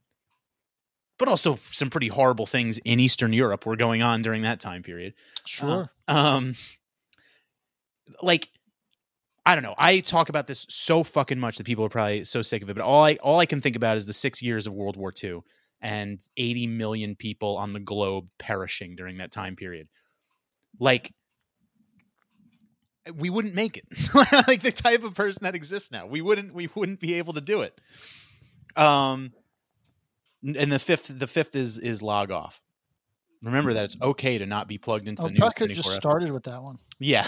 But 1.19 1.29
also 1.29 1.59
some 1.71 1.91
pretty 1.91 2.09
horrible 2.09 2.47
things 2.47 2.79
in 2.79 2.99
Eastern 2.99 3.33
Europe 3.33 3.67
were 3.67 3.77
going 3.77 4.03
on 4.03 4.23
during 4.23 4.43
that 4.43 4.61
time 4.61 4.83
period. 4.83 5.15
Sure. 5.47 5.91
Um, 6.09 6.57
like, 8.23 8.49
I 9.45 9.55
don't 9.55 9.63
know. 9.63 9.75
I 9.79 10.01
talk 10.01 10.29
about 10.29 10.47
this 10.47 10.67
so 10.69 11.03
fucking 11.03 11.39
much 11.39 11.59
that 11.59 11.65
people 11.67 11.85
are 11.85 11.91
probably 11.91 12.25
so 12.25 12.43
sick 12.43 12.63
of 12.63 12.71
it. 12.71 12.77
But 12.77 12.85
all 12.85 13.05
I 13.05 13.15
all 13.17 13.39
I 13.41 13.47
can 13.47 13.61
think 13.61 13.77
about 13.77 13.97
is 13.97 14.07
the 14.07 14.13
six 14.13 14.43
years 14.43 14.67
of 14.67 14.73
World 14.73 14.97
War 14.97 15.13
II 15.23 15.41
and 15.81 16.21
80 16.37 16.69
million 16.69 17.17
people 17.17 17.57
on 17.57 17.73
the 17.73 17.81
globe 17.81 18.29
perishing 18.39 18.95
during 18.95 19.19
that 19.19 19.33
time 19.33 19.57
period. 19.57 19.89
Like, 20.79 21.13
we 23.15 23.31
wouldn't 23.31 23.55
make 23.55 23.77
it. 23.77 23.85
like 24.49 24.63
the 24.63 24.73
type 24.73 25.05
of 25.05 25.15
person 25.15 25.45
that 25.45 25.55
exists 25.55 25.91
now, 25.91 26.07
we 26.07 26.21
wouldn't 26.21 26.55
we 26.55 26.69
wouldn't 26.75 27.01
be 27.01 27.15
able 27.15 27.33
to 27.35 27.41
do 27.41 27.61
it. 27.63 27.81
Um, 28.77 29.33
and 30.43 30.73
the 30.73 30.79
fifth 30.79 31.19
the 31.19 31.27
fifth 31.27 31.55
is 31.57 31.79
is 31.79 32.03
log 32.03 32.31
off. 32.31 32.61
Remember 33.43 33.73
that 33.75 33.85
it's 33.85 33.97
okay 34.01 34.39
to 34.39 34.47
not 34.47 34.69
be 34.69 34.79
plugged 34.79 35.09
into 35.09 35.23
Oh, 35.23 35.27
the 35.27 35.33
news. 35.33 35.41
Puck 35.41 35.59
had 35.59 35.67
24 35.67 35.83
just 35.83 35.97
started 35.97 36.31
with 36.31 36.45
that 36.45 36.63
one. 36.63 36.79
Yeah. 37.01 37.27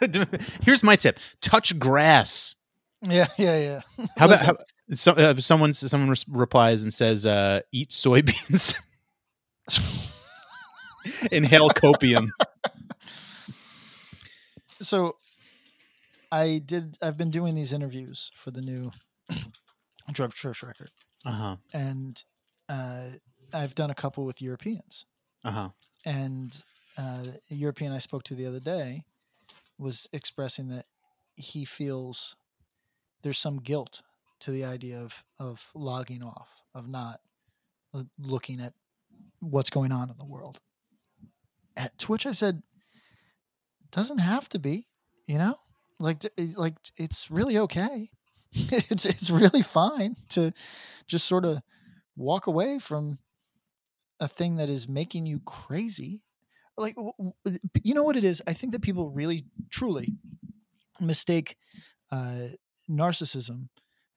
Here's 0.62 0.82
my 0.82 0.96
tip: 0.96 1.18
touch 1.40 1.78
grass. 1.78 2.56
Yeah, 3.02 3.26
yeah, 3.36 3.58
yeah. 3.96 4.06
How 4.16 4.26
about 4.26 4.40
how, 4.44 4.56
so, 4.90 5.12
uh, 5.12 5.36
someone 5.38 5.72
someone 5.72 6.08
res- 6.10 6.24
replies 6.28 6.82
and 6.82 6.92
says, 6.92 7.26
uh, 7.26 7.60
"Eat 7.70 7.90
soybeans, 7.90 8.74
inhale 11.32 11.70
copium." 11.70 12.30
So 14.80 15.16
I 16.30 16.60
did. 16.64 16.96
I've 17.02 17.16
been 17.16 17.30
doing 17.30 17.54
these 17.54 17.72
interviews 17.72 18.30
for 18.34 18.50
the 18.50 18.60
new 18.60 18.90
Drug 20.12 20.34
Church 20.34 20.62
record, 20.62 20.90
Uh 21.24 21.32
huh. 21.32 21.56
and 21.72 22.22
uh, 22.68 23.08
I've 23.52 23.74
done 23.74 23.90
a 23.90 23.94
couple 23.94 24.24
with 24.24 24.42
Europeans. 24.42 25.06
Uh 25.44 25.50
huh. 25.50 25.68
And 26.04 26.54
uh, 26.96 27.24
a 27.50 27.54
European 27.54 27.92
I 27.92 27.98
spoke 27.98 28.22
to 28.24 28.34
the 28.34 28.46
other 28.46 28.60
day 28.60 29.04
was 29.78 30.06
expressing 30.12 30.68
that 30.68 30.86
he 31.36 31.64
feels 31.64 32.34
there's 33.22 33.38
some 33.38 33.58
guilt 33.58 34.02
to 34.40 34.50
the 34.50 34.64
idea 34.64 34.98
of 35.00 35.24
of 35.38 35.70
logging 35.74 36.22
off, 36.22 36.48
of 36.74 36.88
not 36.88 37.20
uh, 37.94 38.02
looking 38.18 38.60
at 38.60 38.74
what's 39.40 39.70
going 39.70 39.92
on 39.92 40.10
in 40.10 40.16
the 40.18 40.24
world. 40.24 40.58
At, 41.76 41.96
to 41.98 42.06
which 42.12 42.26
I 42.26 42.32
said, 42.32 42.62
doesn't 43.90 44.18
have 44.18 44.48
to 44.50 44.58
be, 44.58 44.88
you 45.26 45.38
know, 45.38 45.56
like 46.00 46.22
like 46.56 46.76
it's 46.96 47.30
really 47.30 47.58
okay. 47.58 48.10
it's 48.52 49.04
it's 49.06 49.30
really 49.30 49.62
fine 49.62 50.16
to 50.30 50.52
just 51.06 51.26
sort 51.26 51.44
of 51.44 51.62
walk 52.16 52.46
away 52.46 52.78
from 52.78 53.18
a 54.20 54.28
thing 54.28 54.56
that 54.56 54.68
is 54.68 54.88
making 54.88 55.26
you 55.26 55.40
crazy. 55.40 56.22
Like 56.76 56.96
w- 56.96 57.32
you 57.82 57.94
know 57.94 58.02
what 58.02 58.16
it 58.16 58.24
is? 58.24 58.42
I 58.46 58.52
think 58.52 58.72
that 58.72 58.82
people 58.82 59.10
really 59.10 59.46
truly 59.70 60.14
mistake 61.00 61.56
uh, 62.12 62.48
narcissism 62.90 63.68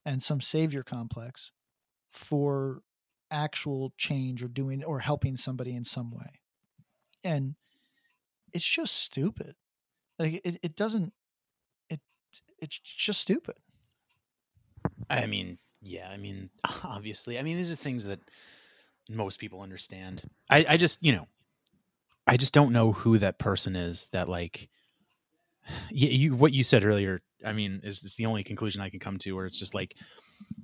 and 0.05 0.21
some 0.21 0.41
savior 0.41 0.83
complex 0.83 1.51
for 2.11 2.81
actual 3.31 3.93
change 3.97 4.43
or 4.43 4.47
doing 4.47 4.83
or 4.83 4.99
helping 4.99 5.37
somebody 5.37 5.75
in 5.75 5.83
some 5.83 6.11
way 6.11 6.41
and 7.23 7.55
it's 8.53 8.65
just 8.65 8.95
stupid 8.95 9.55
like 10.21 10.41
it, 10.45 10.59
it 10.61 10.75
doesn't 10.75 11.13
it 11.89 11.99
it's 12.59 12.79
just 12.79 13.21
stupid 13.21 13.55
I 15.09 15.25
mean, 15.25 15.57
yeah. 15.81 16.09
I 16.09 16.17
mean, 16.17 16.49
obviously. 16.83 17.37
I 17.37 17.43
mean, 17.43 17.57
these 17.57 17.73
are 17.73 17.77
things 17.77 18.05
that 18.05 18.19
most 19.09 19.39
people 19.39 19.61
understand. 19.61 20.23
I, 20.49 20.65
I 20.69 20.77
just, 20.77 21.03
you 21.03 21.13
know, 21.13 21.27
I 22.27 22.37
just 22.37 22.53
don't 22.53 22.71
know 22.71 22.91
who 22.91 23.17
that 23.17 23.39
person 23.39 23.75
is 23.75 24.07
that 24.11 24.29
like. 24.29 24.69
You, 25.91 26.07
you 26.07 26.35
what 26.35 26.53
you 26.53 26.63
said 26.63 26.83
earlier. 26.83 27.21
I 27.45 27.53
mean, 27.53 27.81
is, 27.83 28.03
is 28.03 28.15
the 28.15 28.25
only 28.25 28.43
conclusion 28.43 28.81
I 28.81 28.89
can 28.89 28.99
come 28.99 29.19
to, 29.19 29.33
where 29.33 29.45
it's 29.45 29.59
just 29.59 29.75
like 29.75 29.95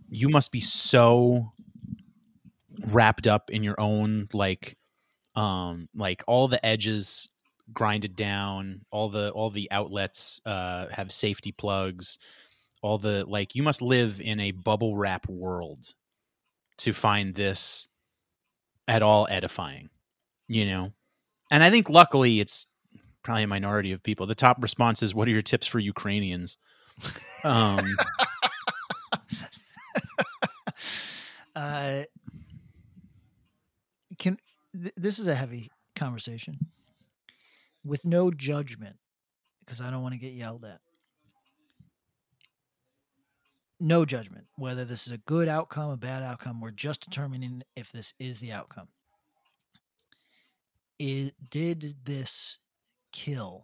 you 0.09 0.27
must 0.27 0.51
be 0.51 0.59
so 0.59 1.53
wrapped 2.87 3.27
up 3.27 3.51
in 3.51 3.63
your 3.63 3.79
own 3.79 4.27
like 4.33 4.75
um 5.35 5.87
like 5.95 6.23
all 6.27 6.47
the 6.47 6.63
edges 6.65 7.29
grinded 7.73 8.15
down 8.15 8.81
all 8.91 9.09
the 9.09 9.29
all 9.31 9.49
the 9.49 9.69
outlets 9.71 10.39
uh 10.45 10.87
have 10.89 11.11
safety 11.11 11.51
plugs 11.51 12.17
all 12.81 12.97
the 12.97 13.25
like 13.25 13.55
you 13.55 13.63
must 13.63 13.81
live 13.81 14.21
in 14.21 14.39
a 14.39 14.51
bubble 14.51 14.95
wrap 14.95 15.27
world 15.27 15.93
to 16.77 16.93
find 16.93 17.35
this 17.35 17.89
at 18.87 19.03
all 19.03 19.27
edifying 19.29 19.89
you 20.47 20.65
know? 20.65 20.93
And 21.51 21.63
i 21.63 21.69
think 21.69 21.89
luckily 21.89 22.39
it's 22.39 22.67
probably 23.23 23.43
a 23.43 23.47
minority 23.47 23.91
of 23.91 24.01
people. 24.01 24.25
The 24.25 24.35
top 24.35 24.63
response 24.63 25.03
is 25.03 25.13
what 25.13 25.27
are 25.27 25.31
your 25.31 25.41
tips 25.41 25.67
for 25.67 25.79
ukrainians? 25.79 26.57
Um 27.43 27.85
uh 31.55 32.03
can 34.17 34.37
th- 34.73 34.93
this 34.95 35.19
is 35.19 35.27
a 35.27 35.35
heavy 35.35 35.69
conversation 35.95 36.57
with 37.87 38.05
no 38.05 38.31
judgment 38.31 38.95
because 39.65 39.81
i 39.81 39.89
don't 39.89 40.03
want 40.03 40.13
to 40.13 40.19
get 40.19 40.33
yelled 40.33 40.65
at 40.65 40.79
no 43.79 44.05
judgment 44.05 44.45
whether 44.55 44.85
this 44.85 45.07
is 45.07 45.13
a 45.13 45.17
good 45.19 45.47
outcome 45.47 45.91
a 45.91 45.97
bad 45.97 46.23
outcome 46.23 46.59
we're 46.59 46.71
just 46.71 47.01
determining 47.01 47.61
if 47.75 47.91
this 47.91 48.13
is 48.19 48.39
the 48.39 48.51
outcome 48.51 48.87
is, 50.99 51.31
did 51.49 51.93
this 52.03 52.57
kill 53.11 53.63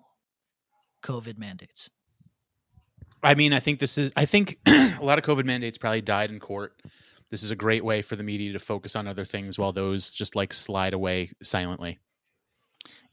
covid 1.03 1.37
mandates 1.37 1.89
I 3.23 3.35
mean, 3.35 3.53
I 3.53 3.59
think 3.59 3.79
this 3.79 3.97
is. 3.97 4.11
I 4.15 4.25
think 4.25 4.59
a 4.67 4.99
lot 5.01 5.17
of 5.17 5.23
COVID 5.23 5.45
mandates 5.45 5.77
probably 5.77 6.01
died 6.01 6.29
in 6.29 6.39
court. 6.39 6.81
This 7.31 7.41
is 7.41 7.51
a 7.51 7.55
great 7.55 7.83
way 7.83 8.01
for 8.01 8.15
the 8.15 8.23
media 8.23 8.53
to 8.53 8.59
focus 8.59 8.95
on 8.95 9.07
other 9.07 9.25
things 9.25 9.57
while 9.57 9.71
those 9.71 10.09
just 10.11 10.35
like 10.35 10.53
slide 10.53 10.93
away 10.93 11.31
silently. 11.41 11.99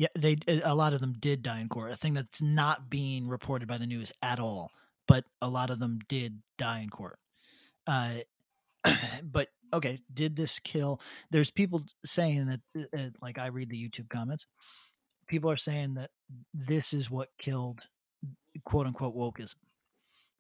Yeah, 0.01 0.09
they 0.19 0.39
a 0.65 0.75
lot 0.75 0.95
of 0.95 1.03
them 1.03 1.13
did 1.21 1.43
die 1.43 1.61
in 1.61 1.69
court. 1.69 1.93
A 1.93 1.97
thing 1.97 2.15
that's 2.15 2.41
not 2.41 2.89
being 2.89 3.29
reported 3.29 3.69
by 3.69 3.77
the 3.77 3.87
news 3.87 4.11
at 4.23 4.41
all, 4.41 4.71
but 5.07 5.27
a 5.43 5.49
lot 5.51 5.69
of 5.69 5.79
them 5.79 5.99
did 6.09 6.39
die 6.57 6.81
in 6.81 6.89
court. 6.89 7.19
Uh, 7.87 8.21
but 9.23 9.49
okay, 9.75 9.99
did 10.15 10.37
this 10.37 10.59
kill? 10.59 11.03
There's 11.31 11.51
people 11.51 11.83
saying 12.03 12.47
that, 12.47 12.89
uh, 12.97 13.11
like 13.21 13.39
I 13.39 13.49
read 13.49 13.69
the 13.69 13.77
YouTube 13.77 14.09
comments, 14.09 14.47
people 15.27 15.51
are 15.51 15.59
saying 15.59 15.93
that 15.97 16.09
this 16.55 16.95
is 16.95 17.11
what 17.11 17.29
killed 17.39 17.83
quote 18.65 18.87
unquote 18.87 19.15
wokeism. 19.15 19.57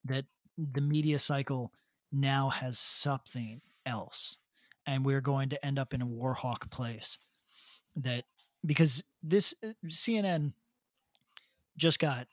That 0.06 0.24
the 0.56 0.80
media 0.80 1.20
cycle 1.20 1.70
now 2.11 2.48
has 2.48 2.78
something 2.78 3.61
else, 3.84 4.36
and 4.86 5.04
we're 5.04 5.20
going 5.20 5.50
to 5.50 5.62
end 5.62 5.78
up 5.78 5.92
in 5.92 6.00
a 6.00 6.06
warhawk 6.06 6.70
place. 6.70 7.18
That 7.94 8.24
because 8.64 9.02
this 9.22 9.54
uh, 9.64 9.68
CNN 9.86 10.52
just 11.76 11.98
got 11.98 12.26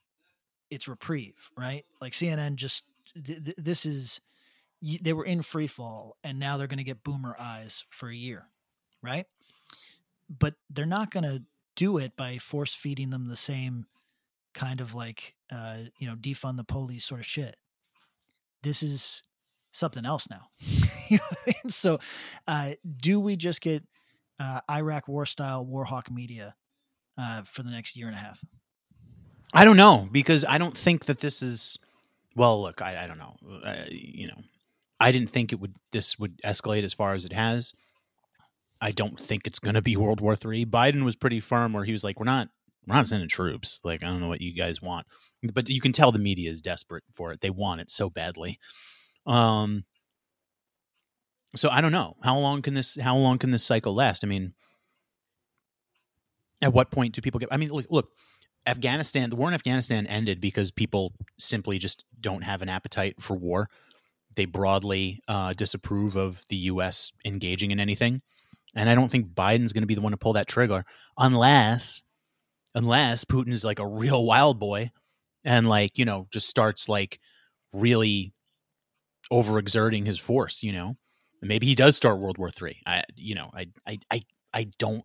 its 0.69 0.87
reprieve, 0.87 1.49
right? 1.57 1.85
Like 2.01 2.13
CNN 2.13 2.55
just 2.55 2.83
th- 3.13 3.43
th- 3.43 3.57
this 3.57 3.85
is 3.85 4.19
they 4.81 5.13
were 5.13 5.25
in 5.25 5.41
free 5.41 5.67
fall 5.67 6.17
and 6.23 6.37
now 6.37 6.57
they're 6.57 6.67
going 6.67 6.77
to 6.77 6.83
get 6.83 7.03
boomer 7.03 7.35
eyes 7.39 7.83
for 7.89 8.09
a 8.09 8.15
year, 8.15 8.45
right? 9.01 9.25
But 10.29 10.55
they're 10.69 10.85
not 10.85 11.09
going 11.11 11.23
to 11.23 11.41
do 11.75 11.97
it 11.97 12.15
by 12.15 12.37
force 12.37 12.75
feeding 12.75 13.09
them 13.09 13.27
the 13.27 13.35
same 13.35 13.85
kind 14.53 14.81
of 14.81 14.95
like 14.95 15.35
uh 15.51 15.77
you 15.99 16.07
know 16.07 16.15
defund 16.15 16.57
the 16.57 16.63
police 16.63 17.05
sort 17.05 17.19
of 17.19 17.27
shit. 17.27 17.55
this 18.63 18.81
is 18.81 19.21
something 19.71 20.05
else 20.05 20.27
now. 20.29 20.47
you 21.09 21.17
know 21.17 21.23
I 21.31 21.35
mean? 21.45 21.69
So, 21.69 21.99
uh, 22.47 22.71
do 22.99 23.19
we 23.19 23.35
just 23.35 23.61
get 23.61 23.83
uh, 24.39 24.61
Iraq 24.69 25.07
war 25.07 25.25
style 25.25 25.65
Warhawk 25.65 26.11
media 26.11 26.55
uh, 27.17 27.43
for 27.43 27.63
the 27.63 27.71
next 27.71 27.95
year 27.95 28.07
and 28.07 28.15
a 28.15 28.19
half? 28.19 28.39
I 29.53 29.65
don't 29.65 29.77
know 29.77 30.07
because 30.11 30.45
I 30.45 30.57
don't 30.57 30.77
think 30.77 31.05
that 31.05 31.19
this 31.19 31.41
is. 31.41 31.77
Well, 32.35 32.61
look, 32.61 32.81
I, 32.81 33.03
I 33.03 33.07
don't 33.07 33.17
know. 33.17 33.35
Uh, 33.65 33.85
you 33.89 34.27
know, 34.27 34.41
I 34.99 35.11
didn't 35.11 35.29
think 35.29 35.51
it 35.51 35.59
would. 35.59 35.73
This 35.91 36.19
would 36.19 36.39
escalate 36.43 36.83
as 36.83 36.93
far 36.93 37.13
as 37.13 37.25
it 37.25 37.33
has. 37.33 37.73
I 38.79 38.91
don't 38.91 39.19
think 39.19 39.47
it's 39.47 39.59
going 39.59 39.75
to 39.75 39.81
be 39.81 39.97
World 39.97 40.21
War 40.21 40.35
Three. 40.35 40.65
Biden 40.65 41.03
was 41.03 41.15
pretty 41.15 41.39
firm 41.39 41.73
where 41.73 41.85
he 41.85 41.91
was 41.91 42.03
like, 42.03 42.19
"We're 42.19 42.25
not, 42.25 42.49
we're 42.85 42.95
not 42.95 43.07
sending 43.07 43.29
troops. 43.29 43.79
Like, 43.83 44.03
I 44.03 44.07
don't 44.07 44.19
know 44.19 44.27
what 44.27 44.41
you 44.41 44.53
guys 44.53 44.81
want, 44.81 45.07
but 45.53 45.69
you 45.69 45.81
can 45.81 45.91
tell 45.93 46.11
the 46.11 46.19
media 46.19 46.51
is 46.51 46.61
desperate 46.61 47.03
for 47.13 47.31
it. 47.31 47.41
They 47.41 47.49
want 47.49 47.81
it 47.81 47.89
so 47.89 48.09
badly. 48.09 48.59
Um, 49.25 49.85
so 51.55 51.69
I 51.69 51.81
don't 51.81 51.91
know 51.91 52.15
how 52.23 52.37
long 52.37 52.61
can 52.61 52.73
this 52.73 52.97
how 52.99 53.15
long 53.15 53.37
can 53.37 53.51
this 53.51 53.63
cycle 53.63 53.93
last? 53.93 54.23
I 54.23 54.27
mean, 54.27 54.53
at 56.61 56.73
what 56.73 56.91
point 56.91 57.13
do 57.13 57.21
people 57.21 57.39
get? 57.39 57.49
I 57.51 57.57
mean, 57.57 57.69
look, 57.69 57.85
look, 57.89 58.09
Afghanistan, 58.65 59.29
the 59.29 59.35
war 59.35 59.47
in 59.47 59.53
Afghanistan 59.53 60.05
ended 60.07 60.41
because 60.41 60.71
people 60.71 61.13
simply 61.39 61.77
just 61.77 62.03
don't 62.19 62.43
have 62.43 62.61
an 62.61 62.69
appetite 62.69 63.21
for 63.21 63.35
war. 63.35 63.69
They 64.35 64.45
broadly 64.45 65.21
uh, 65.27 65.53
disapprove 65.53 66.15
of 66.15 66.43
the 66.49 66.57
U.S. 66.57 67.11
engaging 67.25 67.71
in 67.71 67.79
anything, 67.79 68.21
and 68.75 68.89
I 68.89 68.95
don't 68.95 69.09
think 69.09 69.33
Biden's 69.33 69.73
going 69.73 69.83
to 69.83 69.87
be 69.87 69.95
the 69.95 70.01
one 70.01 70.11
to 70.11 70.17
pull 70.17 70.33
that 70.33 70.47
trigger 70.47 70.85
unless, 71.17 72.03
unless 72.75 73.23
Putin 73.25 73.51
is 73.51 73.63
like 73.63 73.79
a 73.79 73.87
real 73.87 74.25
wild 74.25 74.59
boy, 74.59 74.91
and 75.43 75.67
like 75.67 75.97
you 75.97 76.05
know 76.05 76.27
just 76.31 76.47
starts 76.47 76.89
like 76.89 77.19
really 77.73 78.33
overexerting 79.31 80.05
his 80.05 80.19
force. 80.19 80.61
You 80.61 80.73
know, 80.73 80.97
maybe 81.41 81.67
he 81.67 81.75
does 81.75 81.95
start 81.95 82.19
World 82.19 82.37
War 82.37 82.49
Three. 82.49 82.81
I, 82.85 83.03
you 83.15 83.35
know, 83.35 83.49
I, 83.53 83.67
I, 83.85 83.99
I, 84.11 84.21
I 84.53 84.67
don't, 84.77 85.03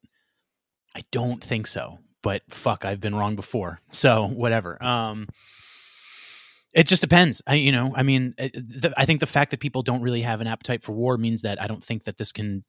I 0.97 1.03
don't 1.11 1.43
think 1.43 1.67
so. 1.67 1.99
But 2.23 2.43
fuck, 2.49 2.85
I've 2.85 3.01
been 3.01 3.15
wrong 3.15 3.37
before. 3.37 3.79
So 3.91 4.27
whatever. 4.27 4.83
Um, 4.83 5.29
it 6.73 6.87
just 6.87 7.03
depends. 7.03 7.43
I, 7.47 7.55
you 7.55 7.73
know, 7.73 7.93
I 7.95 8.03
mean, 8.03 8.35
it, 8.39 8.53
the, 8.55 8.95
I 8.97 9.05
think 9.05 9.21
the 9.21 9.27
fact 9.27 9.51
that 9.51 9.61
people 9.61 9.83
don't 9.83 10.01
really 10.01 10.23
have 10.23 10.41
an 10.41 10.47
appetite 10.47 10.83
for 10.83 10.93
war 10.93 11.19
means 11.19 11.43
that 11.43 11.61
I 11.61 11.67
don't 11.67 11.85
think 11.85 12.05
that 12.05 12.17
this 12.17 12.33
can 12.33 12.65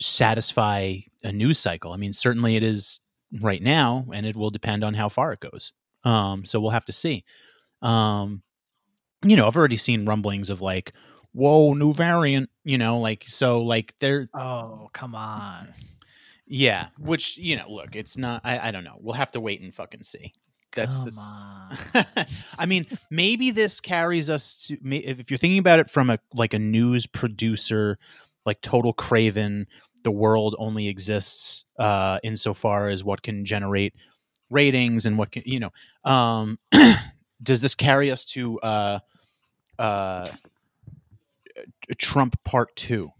satisfy 0.00 0.96
a 1.22 1.32
news 1.32 1.58
cycle. 1.58 1.92
I 1.92 1.96
mean, 1.96 2.12
certainly 2.12 2.56
it 2.56 2.62
is 2.62 3.00
right 3.40 3.62
now, 3.62 4.04
and 4.12 4.26
it 4.26 4.36
will 4.36 4.50
depend 4.50 4.84
on 4.84 4.94
how 4.94 5.08
far 5.08 5.32
it 5.32 5.40
goes. 5.40 5.72
Um, 6.04 6.44
so 6.44 6.60
we'll 6.60 6.70
have 6.70 6.84
to 6.84 6.92
see. 6.92 7.24
Um, 7.80 8.42
you 9.24 9.36
know, 9.36 9.46
I've 9.46 9.56
already 9.56 9.78
seen 9.78 10.04
rumblings 10.04 10.50
of 10.50 10.60
like, 10.60 10.92
whoa, 11.34 11.74
new 11.74 11.92
variant, 11.92 12.48
you 12.64 12.78
know, 12.78 12.98
like, 13.00 13.24
so 13.26 13.60
like 13.60 13.94
they're, 14.00 14.28
Oh, 14.34 14.88
come 14.94 15.14
on. 15.14 15.74
yeah, 16.46 16.88
which, 16.98 17.36
you 17.36 17.56
know, 17.56 17.68
look, 17.68 17.94
it's 17.94 18.16
not, 18.16 18.40
I, 18.44 18.68
I 18.68 18.70
don't 18.70 18.84
know. 18.84 18.96
We'll 19.00 19.14
have 19.14 19.32
to 19.32 19.40
wait 19.40 19.60
and 19.60 19.74
fucking 19.74 20.04
see. 20.04 20.32
That's 20.74 20.98
Come 20.98 21.10
the. 21.94 22.26
I 22.58 22.66
mean, 22.66 22.86
maybe 23.10 23.50
this 23.52 23.80
carries 23.80 24.28
us 24.28 24.66
to. 24.66 24.78
If 24.90 25.30
you're 25.30 25.38
thinking 25.38 25.58
about 25.58 25.78
it 25.78 25.88
from 25.88 26.10
a 26.10 26.18
like 26.32 26.52
a 26.52 26.58
news 26.58 27.06
producer, 27.06 27.96
like 28.44 28.60
total 28.60 28.92
craven, 28.92 29.68
the 30.02 30.10
world 30.10 30.56
only 30.58 30.88
exists 30.88 31.64
uh, 31.78 32.18
insofar 32.24 32.88
as 32.88 33.04
what 33.04 33.22
can 33.22 33.44
generate 33.44 33.94
ratings 34.50 35.06
and 35.06 35.16
what 35.16 35.30
can 35.30 35.44
you 35.46 35.60
know. 35.60 35.70
Um, 36.10 36.58
does 37.42 37.60
this 37.60 37.76
carry 37.76 38.10
us 38.10 38.24
to 38.26 38.58
uh, 38.60 38.98
uh, 39.78 40.28
Trump 41.98 42.42
Part 42.44 42.74
Two? 42.76 43.12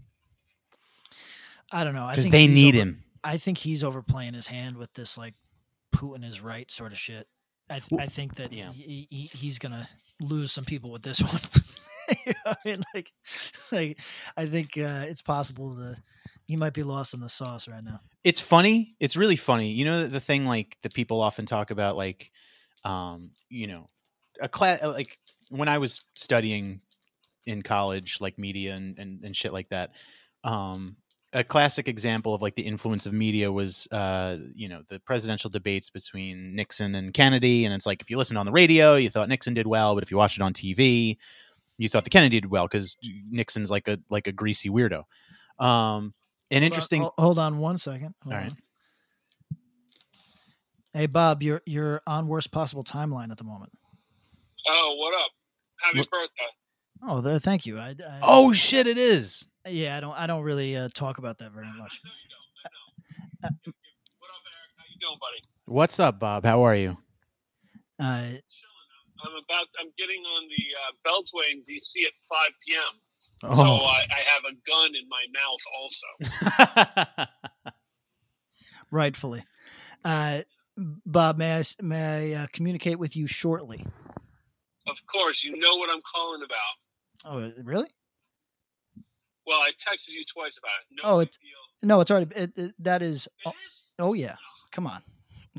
I 1.71 1.85
don't 1.85 1.95
know. 1.95 2.09
Because 2.09 2.29
they 2.29 2.47
need 2.47 2.75
over- 2.75 2.83
him. 2.83 3.05
I 3.23 3.39
think 3.39 3.57
he's 3.59 3.83
overplaying 3.83 4.35
his 4.35 4.47
hand 4.47 4.77
with 4.77 4.93
this 4.95 5.17
like 5.17 5.35
Putin 5.95 6.25
is 6.25 6.41
right 6.41 6.71
sort 6.71 6.93
of 6.93 6.99
shit. 6.99 7.27
I 7.71 7.79
th- 7.79 7.91
Well, 7.91 8.01
I 8.03 8.07
think 8.07 8.35
that 8.37 8.53
yeah. 8.53 8.71
he, 8.73 9.07
he, 9.11 9.23
he's 9.33 9.59
gonna 9.59 9.89
lose 10.21 10.53
some 10.53 10.65
people 10.65 10.91
with 10.93 11.03
this 11.03 11.21
one. 11.23 11.41
you 12.27 12.35
know, 12.45 12.53
I 12.53 12.57
mean, 12.67 12.85
like, 12.95 13.11
like 13.73 13.99
I 14.37 14.45
think 14.47 14.77
uh, 14.77 15.07
it's 15.09 15.23
possible 15.23 15.71
that 15.77 15.97
he 16.47 16.57
might 16.57 16.75
be 16.75 16.83
lost 16.83 17.15
in 17.15 17.21
the 17.21 17.29
sauce 17.31 17.67
right 17.67 17.83
now. 17.83 18.01
it's 18.23 18.41
funny 18.41 18.95
it's 19.01 19.17
really 19.17 19.37
funny 19.37 19.73
you 19.73 19.87
know 19.87 20.07
the 20.07 20.21
thing 20.21 20.45
like 20.45 20.77
that 20.83 20.93
people 20.93 21.23
often 21.23 21.47
talk 21.47 21.71
about 21.71 21.97
like 21.97 22.31
um 22.85 23.31
you 23.49 23.67
know 23.67 23.89
a 24.43 24.49
class 24.49 24.83
like 24.83 25.19
when 25.49 25.69
i 25.69 25.79
was 25.79 26.03
studying 26.17 26.83
in 27.47 27.63
college 27.63 28.21
like 28.21 28.39
media 28.39 28.75
and, 28.75 28.99
and 28.99 29.23
and 29.25 29.37
shit 29.37 29.53
like 29.53 29.69
that 29.69 29.91
um 30.45 30.97
a 31.33 31.43
classic 31.43 31.89
example 31.89 32.33
of 32.35 32.41
like 32.43 32.55
the 32.55 32.63
influence 32.63 33.07
of 33.07 33.13
media 33.13 33.51
was 33.51 33.89
uh 33.93 34.37
you 34.55 34.69
know 34.69 34.83
the 34.89 34.99
presidential 35.01 35.51
debates 35.51 35.91
between 35.91 36.55
nixon 36.55 36.95
and 36.95 37.13
kennedy 37.13 37.65
and 37.65 37.75
it's 37.75 37.87
like 37.87 38.01
if 38.01 38.09
you 38.11 38.17
listened 38.17 38.39
on 38.39 38.47
the 38.47 38.53
radio 38.53 38.95
you 38.97 39.11
thought 39.11 39.29
nixon 39.29 39.53
did 39.55 39.67
well 39.67 39.95
but 39.95 40.03
if 40.03 40.11
you 40.11 40.17
watched 40.17 40.39
it 40.39 40.43
on 40.43 40.53
tv 40.53 41.17
you 41.77 41.89
thought 41.89 42.05
the 42.05 42.11
kennedy 42.11 42.41
did 42.41 42.51
well 42.51 42.67
because 42.67 42.97
nixon's 43.31 43.71
like 43.71 43.89
a 43.89 43.99
like 44.11 44.27
a 44.27 44.33
greasy 44.33 44.71
weirdo 44.71 45.03
um 45.59 46.15
an 46.51 46.61
Hold 46.61 46.63
on- 46.63 46.63
interesting 46.63 47.01
hol- 47.03 47.15
Hold 47.19 47.39
on 47.39 47.59
one 47.59 47.79
second. 47.79 48.15
Hold 48.23 48.35
All 48.35 48.41
right. 48.41 48.51
on. 48.51 48.57
Hey 50.93 51.07
Bob, 51.07 51.43
you're 51.43 51.63
you're 51.67 52.01
on 52.07 52.29
worst 52.29 52.53
possible 52.53 52.85
timeline 52.85 53.31
at 53.33 53.39
the 53.39 53.45
moment. 53.45 53.73
Oh, 54.69 54.95
what 54.99 55.15
up? 55.19 55.27
Happy 55.81 55.99
What- 55.99 56.11
birthday. 56.11 56.51
Oh, 57.03 57.21
there, 57.21 57.39
thank 57.39 57.67
you. 57.67 57.79
I, 57.79 57.91
I 57.91 58.19
Oh 58.23 58.53
shit! 58.53 58.87
It 58.87 58.99
is. 58.99 59.47
yeah, 59.69 59.97
I 59.97 60.01
don't 60.01 60.15
I 60.15 60.27
don't 60.27 60.43
really 60.43 60.77
uh, 60.77 60.89
talk 60.95 61.19
about 61.19 61.39
that 61.39 61.53
very 61.53 61.67
much. 61.67 62.01
I 62.05 62.09
know 62.09 62.13
you 62.23 62.29
don't. 62.31 62.45
I 63.45 63.49
know. 63.49 63.73
what 64.19 64.31
up, 64.31 64.45
Eric? 64.47 64.71
How 64.79 64.85
you 64.91 64.99
doing, 65.01 65.19
buddy? 65.21 65.43
What's 65.67 66.01
up, 66.01 66.19
Bob? 66.19 66.45
How 66.45 66.63
are 66.65 66.75
you? 66.77 66.97
Uh, 68.01 68.05
I'm 69.23 69.33
about. 69.33 69.67
I'm 69.81 69.91
getting 69.99 70.23
on 70.23 70.43
the 70.49 70.65
uh, 70.81 70.93
Beltway 71.11 71.53
in 71.53 71.61
DC 71.61 72.05
at 72.07 72.13
5 72.29 72.39
p.m. 72.67 73.01
Oh. 73.45 73.55
So 73.55 73.63
I, 73.63 74.01
I 74.11 74.23
have 74.35 74.45
a 74.45 74.55
gun 74.69 74.93
in 74.95 75.09
my 75.09 75.25
mouth 75.33 75.63
also. 77.17 77.27
rightfully. 78.91 79.45
Uh, 80.05 80.43
Bob, 80.77 81.39
may 81.39 81.53
I 81.55 81.59
s- 81.61 81.77
may 81.81 82.35
I 82.35 82.43
uh, 82.43 82.47
communicate 82.53 82.99
with 82.99 83.17
you 83.17 83.27
shortly? 83.27 83.87
Of 84.87 84.99
course, 85.07 85.43
you 85.45 85.57
know 85.59 85.77
what 85.77 85.91
I'm 85.91 86.01
calling 86.15 86.43
about. 86.43 86.77
Oh, 87.25 87.53
really? 87.65 87.89
Well, 89.47 89.61
I 89.61 89.71
texted 89.71 90.11
you 90.11 90.25
twice 90.25 90.59
about 90.59 90.71
it. 90.83 91.03
No 91.03 91.11
Oh, 91.11 91.19
big 91.21 91.29
it- 91.29 91.39
deal. 91.43 91.89
No, 91.89 92.01
it's 92.01 92.11
already. 92.11 92.35
It, 92.35 92.53
it, 92.57 92.75
that 92.83 93.03
is. 93.03 93.27
It 93.27 93.33
Oh, 93.47 93.53
is? 93.67 93.93
oh 93.99 94.15
yeah. 94.15 94.37
Come 94.73 94.87
on. 94.87 95.03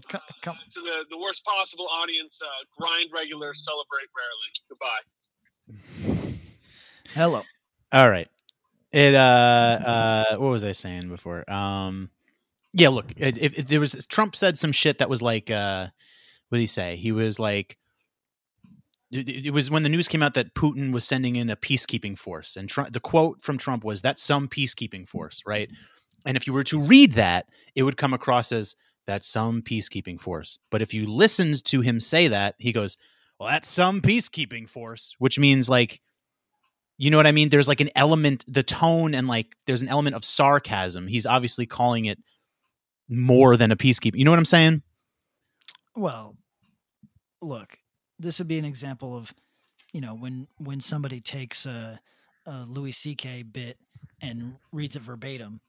Co- 0.09 0.17
Uh, 0.17 0.21
come. 0.41 0.57
to 0.71 0.81
the, 0.81 1.03
the 1.11 1.17
worst 1.17 1.45
possible 1.45 1.87
audience, 1.87 2.41
uh, 2.41 2.47
grind 2.77 3.09
regular, 3.13 3.53
celebrate 3.53 4.07
rarely. 4.17 5.87
Goodbye. 5.87 6.35
Hello. 7.13 7.41
All 7.91 8.09
right. 8.09 8.27
It. 8.91 9.13
Uh. 9.15 9.17
Uh. 9.19 10.25
What 10.37 10.49
was 10.49 10.63
I 10.63 10.71
saying 10.71 11.09
before? 11.09 11.49
Um. 11.51 12.09
Yeah. 12.73 12.89
Look. 12.89 13.11
It, 13.17 13.37
it, 13.37 13.59
it- 13.59 13.67
there 13.67 13.79
was 13.79 14.05
Trump 14.07 14.35
said 14.35 14.57
some 14.57 14.71
shit 14.71 14.97
that 14.99 15.09
was 15.09 15.21
like. 15.21 15.49
Uh. 15.51 15.87
What 16.49 16.57
did 16.57 16.61
he 16.61 16.67
say? 16.67 16.95
He 16.95 17.11
was 17.11 17.39
like. 17.39 17.77
It, 19.11 19.53
was 19.53 19.69
when 19.69 19.83
the 19.83 19.89
news 19.89 20.07
came 20.07 20.23
out 20.23 20.33
that 20.33 20.55
Putin 20.55 20.91
was 20.91 21.05
sending 21.05 21.35
in 21.35 21.49
a 21.49 21.55
peacekeeping 21.55 22.17
force, 22.17 22.55
and 22.55 22.67
Trump, 22.67 22.91
the 22.91 22.99
quote 22.99 23.41
from 23.41 23.57
Trump 23.57 23.83
was, 23.83 24.01
"That's 24.01 24.21
some 24.21 24.47
peacekeeping 24.47 25.07
force, 25.07 25.41
right?" 25.45 25.69
And 26.25 26.35
if 26.35 26.47
you 26.47 26.53
were 26.53 26.63
to 26.63 26.81
read 26.81 27.13
that, 27.13 27.47
it 27.75 27.83
would 27.83 27.97
come 27.97 28.13
across 28.13 28.51
as 28.51 28.75
that's 29.05 29.27
some 29.27 29.61
peacekeeping 29.61 30.19
force. 30.19 30.57
But 30.71 30.81
if 30.81 30.93
you 30.93 31.05
listened 31.05 31.63
to 31.65 31.81
him 31.81 31.99
say 31.99 32.27
that, 32.27 32.55
he 32.57 32.71
goes, 32.71 32.97
"Well, 33.39 33.49
that's 33.49 33.69
some 33.69 34.01
peacekeeping 34.01 34.67
force," 34.67 35.15
which 35.19 35.37
means 35.37 35.69
like, 35.69 36.01
you 36.97 37.11
know 37.11 37.17
what 37.17 37.27
I 37.27 37.31
mean? 37.31 37.49
There's 37.49 37.67
like 37.67 37.81
an 37.81 37.91
element, 37.95 38.43
the 38.47 38.63
tone, 38.63 39.13
and 39.13 39.27
like 39.27 39.55
there's 39.67 39.81
an 39.81 39.89
element 39.89 40.15
of 40.15 40.25
sarcasm. 40.25 41.07
He's 41.07 41.25
obviously 41.25 41.65
calling 41.65 42.05
it 42.05 42.17
more 43.09 43.57
than 43.57 43.71
a 43.71 43.75
peacekeeping. 43.75 44.17
You 44.17 44.25
know 44.25 44.31
what 44.31 44.39
I'm 44.39 44.45
saying? 44.45 44.81
Well, 45.95 46.35
look, 47.41 47.77
this 48.19 48.39
would 48.39 48.47
be 48.47 48.59
an 48.59 48.65
example 48.65 49.15
of, 49.17 49.33
you 49.93 50.01
know, 50.01 50.15
when 50.15 50.47
when 50.57 50.79
somebody 50.79 51.19
takes 51.19 51.65
a, 51.65 51.99
a 52.45 52.65
Louis 52.67 52.91
C.K. 52.91 53.43
bit 53.43 53.77
and 54.21 54.55
reads 54.71 54.95
it 54.95 55.01
verbatim, 55.01 55.61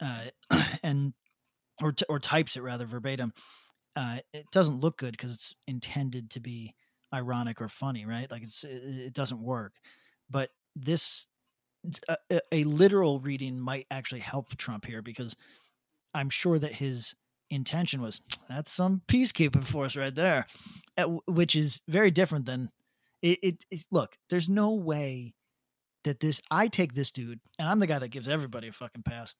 uh, 0.00 0.26
and 0.82 1.12
or 1.82 1.92
t- 1.92 2.06
or 2.08 2.18
types 2.18 2.56
it 2.56 2.62
rather 2.62 2.86
verbatim, 2.86 3.32
uh, 3.96 4.18
it 4.32 4.46
doesn't 4.52 4.80
look 4.80 4.98
good 4.98 5.12
because 5.12 5.30
it's 5.30 5.54
intended 5.66 6.30
to 6.30 6.40
be 6.40 6.74
ironic 7.14 7.60
or 7.60 7.68
funny, 7.68 8.06
right? 8.06 8.30
Like 8.30 8.42
it's 8.42 8.64
it, 8.64 8.82
it 8.84 9.12
doesn't 9.12 9.40
work. 9.42 9.74
But 10.30 10.50
this 10.76 11.26
a, 12.08 12.16
a- 12.30 12.40
a 12.52 12.64
literal 12.64 13.20
reading 13.20 13.58
might 13.58 13.86
actually 13.90 14.20
help 14.20 14.56
Trump 14.56 14.84
here 14.84 15.02
because 15.02 15.36
I'm 16.14 16.30
sure 16.30 16.58
that 16.58 16.72
his 16.72 17.14
intention 17.50 18.00
was 18.00 18.20
that's 18.48 18.70
some 18.70 19.02
peacekeeping 19.08 19.66
force 19.66 19.96
right 19.96 20.14
there, 20.14 20.46
which 21.26 21.56
is 21.56 21.80
very 21.88 22.10
different 22.10 22.46
than 22.46 22.70
It, 23.22 23.38
it, 23.42 23.64
it 23.70 23.80
look, 23.90 24.16
there's 24.30 24.48
no 24.48 24.74
way 24.74 25.34
that 26.04 26.20
this 26.20 26.40
I 26.50 26.68
take 26.68 26.94
this 26.94 27.10
dude, 27.10 27.40
and 27.58 27.68
I'm 27.68 27.78
the 27.78 27.86
guy 27.86 27.98
that 27.98 28.08
gives 28.08 28.28
everybody 28.28 28.68
a 28.68 28.72
fucking 28.72 29.02
pass. 29.02 29.34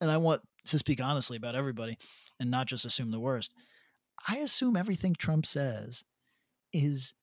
And 0.00 0.10
I 0.10 0.16
want 0.16 0.42
to 0.66 0.78
speak 0.78 1.00
honestly 1.00 1.36
about 1.36 1.54
everybody 1.54 1.96
and 2.40 2.50
not 2.50 2.66
just 2.66 2.84
assume 2.84 3.10
the 3.10 3.20
worst. 3.20 3.54
I 4.28 4.38
assume 4.38 4.76
everything 4.76 5.14
Trump 5.14 5.46
says 5.46 6.02
is 6.72 7.14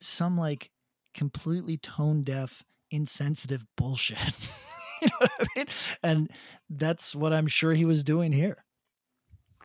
some 0.00 0.36
like 0.36 0.70
completely 1.14 1.78
tone 1.78 2.22
deaf, 2.22 2.62
insensitive 2.90 3.64
bullshit. 3.76 4.18
you 5.02 5.08
know 5.08 5.16
what 5.18 5.32
I 5.40 5.46
mean? 5.56 5.66
And 6.02 6.30
that's 6.70 7.14
what 7.14 7.32
I'm 7.32 7.46
sure 7.46 7.72
he 7.72 7.84
was 7.84 8.04
doing 8.04 8.32
here. 8.32 8.64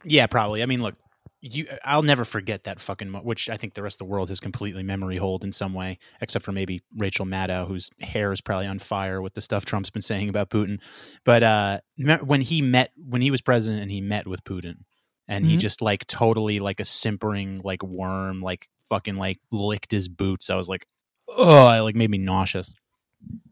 Yeah, 0.06 0.28
probably. 0.28 0.62
I 0.64 0.66
mean, 0.66 0.82
look, 0.82 0.96
you 1.42 1.68
I'll 1.84 2.04
never 2.04 2.24
forget 2.26 2.64
that 2.66 2.80
fucking 2.80 3.10
mo- 3.10 3.20
which 3.22 3.50
I 3.50 3.58
think 3.58 3.74
the 3.74 3.84
rest 3.84 3.96
of 3.96 4.00
the 4.08 4.12
world 4.12 4.30
has 4.30 4.40
completely 4.40 4.82
memory 4.84 5.18
hold 5.18 5.44
in 5.44 5.52
some 5.52 5.74
way, 5.74 6.00
except 6.22 6.46
for 6.46 6.52
maybe 6.54 6.82
Rachel 6.98 7.26
Maddow, 7.26 7.68
whose 7.68 7.90
hair 8.00 8.32
is 8.32 8.40
probably 8.42 8.66
on 8.68 8.80
fire 8.80 9.22
with 9.22 9.34
the 9.34 9.42
stuff 9.42 9.66
Trump's 9.66 9.90
been 9.90 10.02
saying 10.02 10.30
about 10.30 10.50
Putin. 10.50 10.80
But 11.26 11.44
uh, 11.44 11.80
when 12.24 12.42
he 12.42 12.62
met, 12.62 12.92
when 12.96 13.22
he 13.22 13.30
was 13.32 13.42
president, 13.42 13.82
and 13.82 13.92
he 13.92 14.00
met 14.02 14.26
with 14.28 14.44
Putin, 14.46 14.84
and 15.28 15.46
he 15.46 15.56
Mhm. 15.58 15.60
just 15.60 15.82
like 15.82 16.08
totally 16.08 16.60
like 16.60 16.80
a 16.80 16.86
simpering 16.86 17.60
like 17.64 17.84
worm, 17.84 18.42
like 18.42 18.68
fucking 18.90 19.16
like 19.16 19.40
licked 19.52 19.92
his 19.92 20.08
boots. 20.08 20.50
I 20.50 20.56
was 20.56 20.70
like, 20.70 20.86
oh, 21.30 21.70
it 21.72 21.82
like 21.82 21.96
made 21.96 22.10
me 22.10 22.18
nauseous. 22.20 22.74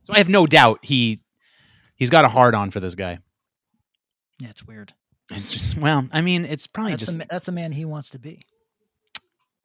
So 0.03 0.13
I 0.13 0.17
have 0.17 0.29
no 0.29 0.47
doubt 0.47 0.79
he 0.85 1.21
he's 1.95 2.09
got 2.09 2.23
a 2.25 2.29
hard 2.29 2.55
on 2.55 2.71
for 2.71 2.79
this 2.79 2.95
guy. 2.95 3.19
Yeah, 4.39 4.49
it's 4.49 4.65
weird. 4.65 4.93
It's 5.31 5.51
just 5.51 5.77
well, 5.77 6.07
I 6.11 6.21
mean, 6.21 6.45
it's 6.45 6.67
probably 6.67 6.91
That's, 6.93 7.05
just 7.05 7.19
the, 7.19 7.25
that's 7.29 7.45
the 7.45 7.51
man 7.51 7.71
he 7.71 7.85
wants 7.85 8.09
to 8.11 8.19
be. 8.19 8.41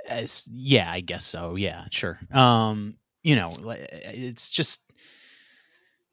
as 0.08 0.48
yeah 0.52 0.88
i 0.90 1.00
guess 1.00 1.24
so 1.24 1.56
yeah 1.56 1.84
sure 1.90 2.16
um 2.32 2.96
you 3.24 3.34
know 3.34 3.48
li- 3.58 3.84
it's 3.90 4.50
just 4.50 4.80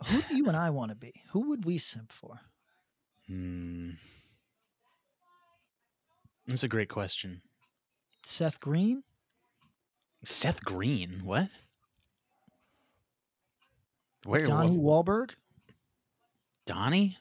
Who 0.07 0.21
do 0.23 0.35
you 0.35 0.47
and 0.47 0.57
I 0.57 0.71
want 0.71 0.89
to 0.89 0.95
be? 0.95 1.13
Who 1.31 1.49
would 1.49 1.63
we 1.65 1.77
simp 1.77 2.11
for? 2.11 2.39
hmm, 3.27 3.91
that's 6.47 6.63
a 6.63 6.67
great 6.67 6.89
question 6.89 7.41
Seth 8.23 8.59
Green? 8.59 9.03
seth 10.25 10.63
green 10.65 11.21
what 11.23 11.49
where 14.25 14.45
Donnie 14.45 14.77
Wahlberg? 14.77 15.31
donnie 16.65 17.17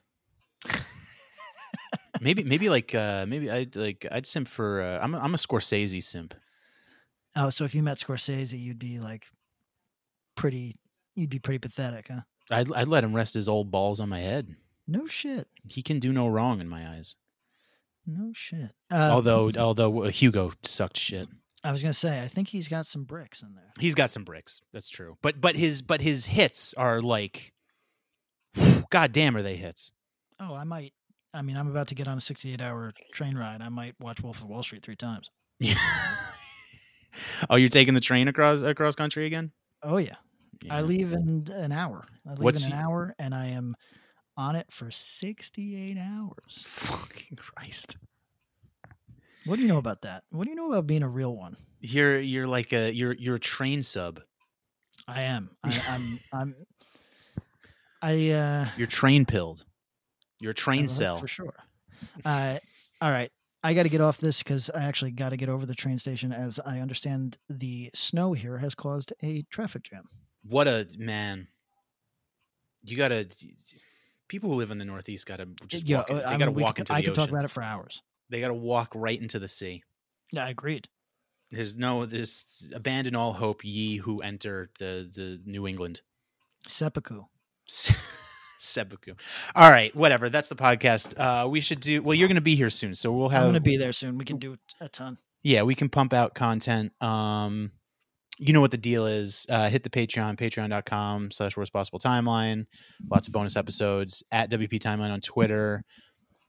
maybe 2.21 2.45
maybe 2.45 2.69
like 2.69 2.95
uh 2.95 3.25
maybe 3.27 3.51
i'd 3.51 3.75
like 3.75 4.07
i'd 4.13 4.27
simp 4.27 4.47
for 4.49 4.83
uh, 4.83 4.99
i'm 5.03 5.15
a, 5.15 5.19
i'm 5.19 5.35
a 5.35 5.39
scorsese 5.39 6.03
simp 6.03 6.35
Oh, 7.35 7.49
so 7.51 7.65
if 7.65 7.75
you 7.75 7.83
met 7.83 7.97
Scorsese, 7.99 8.61
you'd 8.61 8.79
be 8.79 8.99
like 8.99 9.25
pretty. 10.37 10.77
You'd 11.15 11.31
be 11.31 11.39
pretty 11.39 11.59
pathetic, 11.59 12.09
huh? 12.09 12.21
I'd, 12.51 12.73
I'd 12.73 12.89
let 12.89 13.05
him 13.05 13.15
rest 13.15 13.35
his 13.35 13.49
old 13.49 13.71
balls 13.71 14.01
on 14.01 14.09
my 14.09 14.19
head 14.19 14.55
No 14.87 15.07
shit. 15.07 15.49
he 15.67 15.81
can 15.83 15.99
do 15.99 16.13
no 16.13 16.29
wrong 16.29 16.61
in 16.61 16.69
my 16.69 16.87
eyes 16.89 17.15
No 18.07 18.33
shit. 18.35 18.73
Uh, 18.91 19.09
although 19.13 19.51
although 19.59 20.05
uh, 20.05 20.11
hugo 20.11 20.53
sucked 20.63 20.99
shit 20.99 21.29
I 21.65 21.71
was 21.71 21.81
gonna 21.81 21.95
say, 21.95 22.21
I 22.21 22.27
think 22.29 22.49
he's 22.49 22.67
got 22.67 22.87
some 22.87 23.05
bricks 23.05 23.41
in 23.43 23.55
there. 23.55 23.71
He's 23.79 23.95
got 23.95 24.11
some 24.11 24.25
bricks. 24.25 24.61
That's 24.73 24.91
true. 24.91 25.17
But 25.23 25.41
but 25.41 25.55
his 25.55 25.81
but 25.81 26.01
his 26.01 26.27
hits 26.27 26.75
are 26.75 27.01
like, 27.01 27.53
god 28.91 29.13
damn, 29.13 29.37
are 29.37 29.43
they 29.43 29.57
hits? 29.57 29.93
Oh, 30.41 30.55
I 30.55 30.65
might. 30.65 30.93
I 31.35 31.43
mean, 31.43 31.57
I'm 31.57 31.69
about 31.69 31.89
to 31.89 31.95
get 31.95 32.09
on 32.09 32.19
a 32.19 32.21
68 32.21 32.61
hour 32.61 32.93
train 33.13 33.37
ride. 33.37 33.63
I 33.63 33.69
might 33.69 33.95
watch 34.01 34.23
Wolf 34.23 34.43
of 34.43 34.49
Wall 34.49 34.63
Street 34.63 34.83
three 34.83 34.97
times. 34.97 35.31
Yeah. 35.59 35.75
oh, 37.51 37.57
you're 37.57 37.69
taking 37.69 37.95
the 37.95 38.01
train 38.01 38.29
across 38.29 38.63
across 38.63 38.95
country 38.95 39.27
again? 39.27 39.53
Oh 39.83 39.97
yeah, 39.97 40.17
I 40.71 40.83
leave 40.83 41.13
in 41.13 41.49
an 41.53 41.73
hour. 41.73 42.05
I 42.27 42.31
leave 42.31 42.41
What's 42.41 42.67
in 42.67 42.73
an 42.73 42.79
hour, 42.79 43.15
and 43.19 43.35
I 43.35 43.47
am 43.47 43.75
on 44.37 44.57
it 44.57 44.67
for 44.71 44.91
68 44.91 45.97
hours. 45.99 46.65
Fucking 46.67 47.37
Christ! 47.37 47.97
What 49.45 49.57
do 49.57 49.63
you 49.63 49.69
know 49.69 49.79
about 49.79 50.03
that? 50.03 50.25
What 50.31 50.45
do 50.45 50.51
you 50.51 50.57
know 50.57 50.71
about 50.71 50.87
being 50.87 51.03
a 51.03 51.09
real 51.09 51.37
one? 51.37 51.57
You're 51.81 52.21
you're 52.21 52.47
like 52.47 52.73
a 52.73 52.93
you're 52.93 53.15
you're 53.15 53.37
a 53.37 53.41
train 53.41 53.83
sub. 53.83 54.21
I 55.09 55.23
am. 55.23 55.51
I, 55.65 55.83
I'm. 55.89 56.19
I'm. 56.41 56.55
I. 58.01 58.31
uh 58.31 58.69
You're 58.77 58.87
train 58.87 59.25
pilled. 59.27 59.65
I 60.51 60.53
train 60.53 60.85
it 60.87 60.91
cell. 60.91 61.19
for 61.19 61.29
sure. 61.29 61.55
Uh, 62.25 62.59
all 63.01 63.11
right. 63.11 63.31
I 63.65 63.75
got 63.75 63.85
to 63.85 63.89
get 63.89 64.01
off 64.01 64.19
this 64.19 64.43
because 64.43 64.71
I 64.75 64.83
actually 64.83 65.13
got 65.13 65.29
to 65.29 65.37
get 65.37 65.49
over 65.49 65.65
the 65.67 65.75
train 65.75 65.97
station. 65.99 66.33
As 66.33 66.59
I 66.67 66.81
understand, 66.81 67.39
the 67.49 67.91
snow 67.95 68.33
here 68.33 68.59
has 68.59 68.75
caused 68.75 69.13
a 69.23 69.43
traffic 69.51 69.85
jam. 69.85 70.09
What 70.45 70.67
a 70.67 70.87
man! 70.99 71.47
You 72.85 72.97
gotta. 72.97 73.29
People 74.27 74.51
who 74.51 74.57
live 74.57 74.71
in 74.73 74.79
the 74.79 74.85
Northeast 74.85 75.27
gotta 75.27 75.47
just 75.69 75.87
Yeah, 75.87 75.99
walk. 75.99 76.11
in- 76.11 76.17
uh, 76.17 76.19
They 76.21 76.25
I 76.25 76.37
gotta 76.39 76.51
we 76.51 76.63
walk 76.65 76.75
could- 76.77 76.81
into 76.83 76.93
the 76.93 76.97
I 76.97 77.01
ocean. 77.03 77.15
talk 77.15 77.29
about 77.29 77.45
it 77.45 77.51
for 77.53 77.63
hours. 77.63 78.03
They 78.31 78.41
gotta 78.41 78.55
walk 78.55 78.91
right 78.97 79.21
into 79.21 79.39
the 79.39 79.47
sea. 79.47 79.85
Yeah, 80.33 80.47
I 80.47 80.51
agreed. 80.51 80.89
There's 81.51 81.77
no. 81.77 82.05
There's 82.07 82.69
abandon 82.75 83.15
all 83.15 83.35
hope, 83.35 83.63
ye 83.65 83.99
who 83.99 84.23
enter 84.23 84.71
the 84.81 85.09
the 85.15 85.41
New 85.45 85.69
England. 85.69 86.01
Seppuku. 86.67 87.23
Seppuku. 88.63 89.15
All 89.55 89.71
right, 89.71 89.95
whatever. 89.95 90.31
That's 90.31 90.49
the 90.49 90.57
podcast. 90.57 91.19
Uh, 91.19 91.49
we 91.49 91.61
should 91.61 91.81
do. 91.81 92.03
Well, 92.03 92.15
you're 92.15 92.29
going 92.29 92.37
to 92.37 92.41
be 92.41 92.55
here 92.55 92.71
soon, 92.71 92.95
so 92.95 93.13
we'll 93.13 93.29
have. 93.29 93.43
I'm 93.43 93.47
going 93.49 93.55
to 93.55 93.61
be 93.61 93.77
there 93.77 93.93
soon. 93.93 94.19
We 94.19 94.25
can 94.25 94.39
do 94.39 94.57
a 94.81 94.89
ton. 94.89 95.19
Yeah, 95.43 95.63
we 95.63 95.75
can 95.75 95.89
pump 95.89 96.13
out 96.13 96.35
content. 96.35 96.93
Um, 97.03 97.73
you 98.39 98.53
know 98.53 98.61
what 98.61 98.71
the 98.71 98.77
deal 98.79 99.07
is. 99.07 99.47
Uh, 99.49 99.69
hit 99.69 99.83
the 99.83 99.91
Patreon, 99.91 100.37
patreon.com 100.37 101.31
slash 101.31 101.57
worst 101.57 101.73
possible 101.73 101.99
timeline. 101.99 102.67
Lots 103.11 103.29
of 103.29 103.33
bonus 103.33 103.57
episodes 103.57 104.23
at 104.33 104.51
WP 104.51 104.81
Timeline 104.81 105.11
on 105.11 105.21
Twitter. 105.21 105.85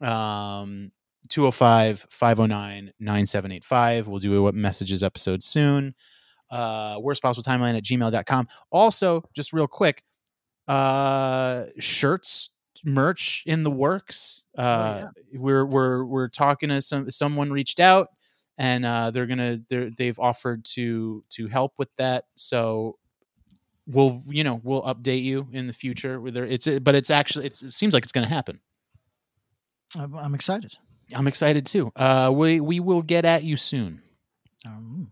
Um, 0.02 0.92
205 1.30 2.08
509 2.10 2.94
9785. 3.00 4.08
We'll 4.08 4.20
do 4.20 4.36
a 4.36 4.42
what 4.42 4.56
messages 4.56 5.04
episode 5.04 5.44
soon. 5.44 5.96
Uh, 6.50 6.98
worst 7.00 7.22
possible 7.22 7.44
timeline 7.44 7.76
at 7.76 7.84
gmail.com. 7.84 8.48
Also, 8.72 9.24
just 9.36 9.54
real 9.54 9.68
quick, 9.68 10.04
uh, 10.68 11.66
shirts, 11.80 12.50
merch 12.84 13.44
in 13.46 13.64
the 13.64 13.72
works. 13.72 14.44
Uh, 14.58 15.08
we're, 15.34 15.66
we're, 15.66 16.04
we're 16.06 16.28
talking 16.30 16.70
to 16.70 16.82
some, 16.82 17.10
someone 17.12 17.52
reached 17.52 17.80
out 17.80 18.10
and 18.58 18.86
uh, 18.86 19.10
they're 19.10 19.26
gonna 19.26 19.60
they're, 19.68 19.90
they've 19.90 20.20
offered 20.20 20.64
to 20.64 21.24
to 21.32 21.48
help 21.48 21.74
with 21.80 21.90
that 21.98 22.26
so 22.36 23.00
we'll 23.88 24.22
you 24.28 24.44
know 24.44 24.62
we'll 24.64 24.84
update 24.84 25.24
you 25.24 25.48
in 25.52 25.66
the 25.66 25.74
future 25.74 26.22
whether 26.22 26.46
it's 26.46 26.68
but 26.84 26.94
it's 26.94 27.10
actually 27.10 27.48
it's, 27.48 27.64
it 27.64 27.74
seems 27.74 27.96
like 27.96 28.04
it's 28.04 28.12
gonna 28.12 28.28
happen 28.28 28.60
I'm, 29.98 30.16
I'm 30.16 30.36
excited. 30.36 30.78
i'm 31.16 31.28
excited 31.28 31.66
too 31.66 31.92
uh 31.96 32.32
we 32.32 32.60
we 32.60 32.80
will 32.80 33.02
get 33.02 33.26
at 33.26 33.44
you 33.44 33.58
soon 33.58 34.04
Um, 34.68 35.12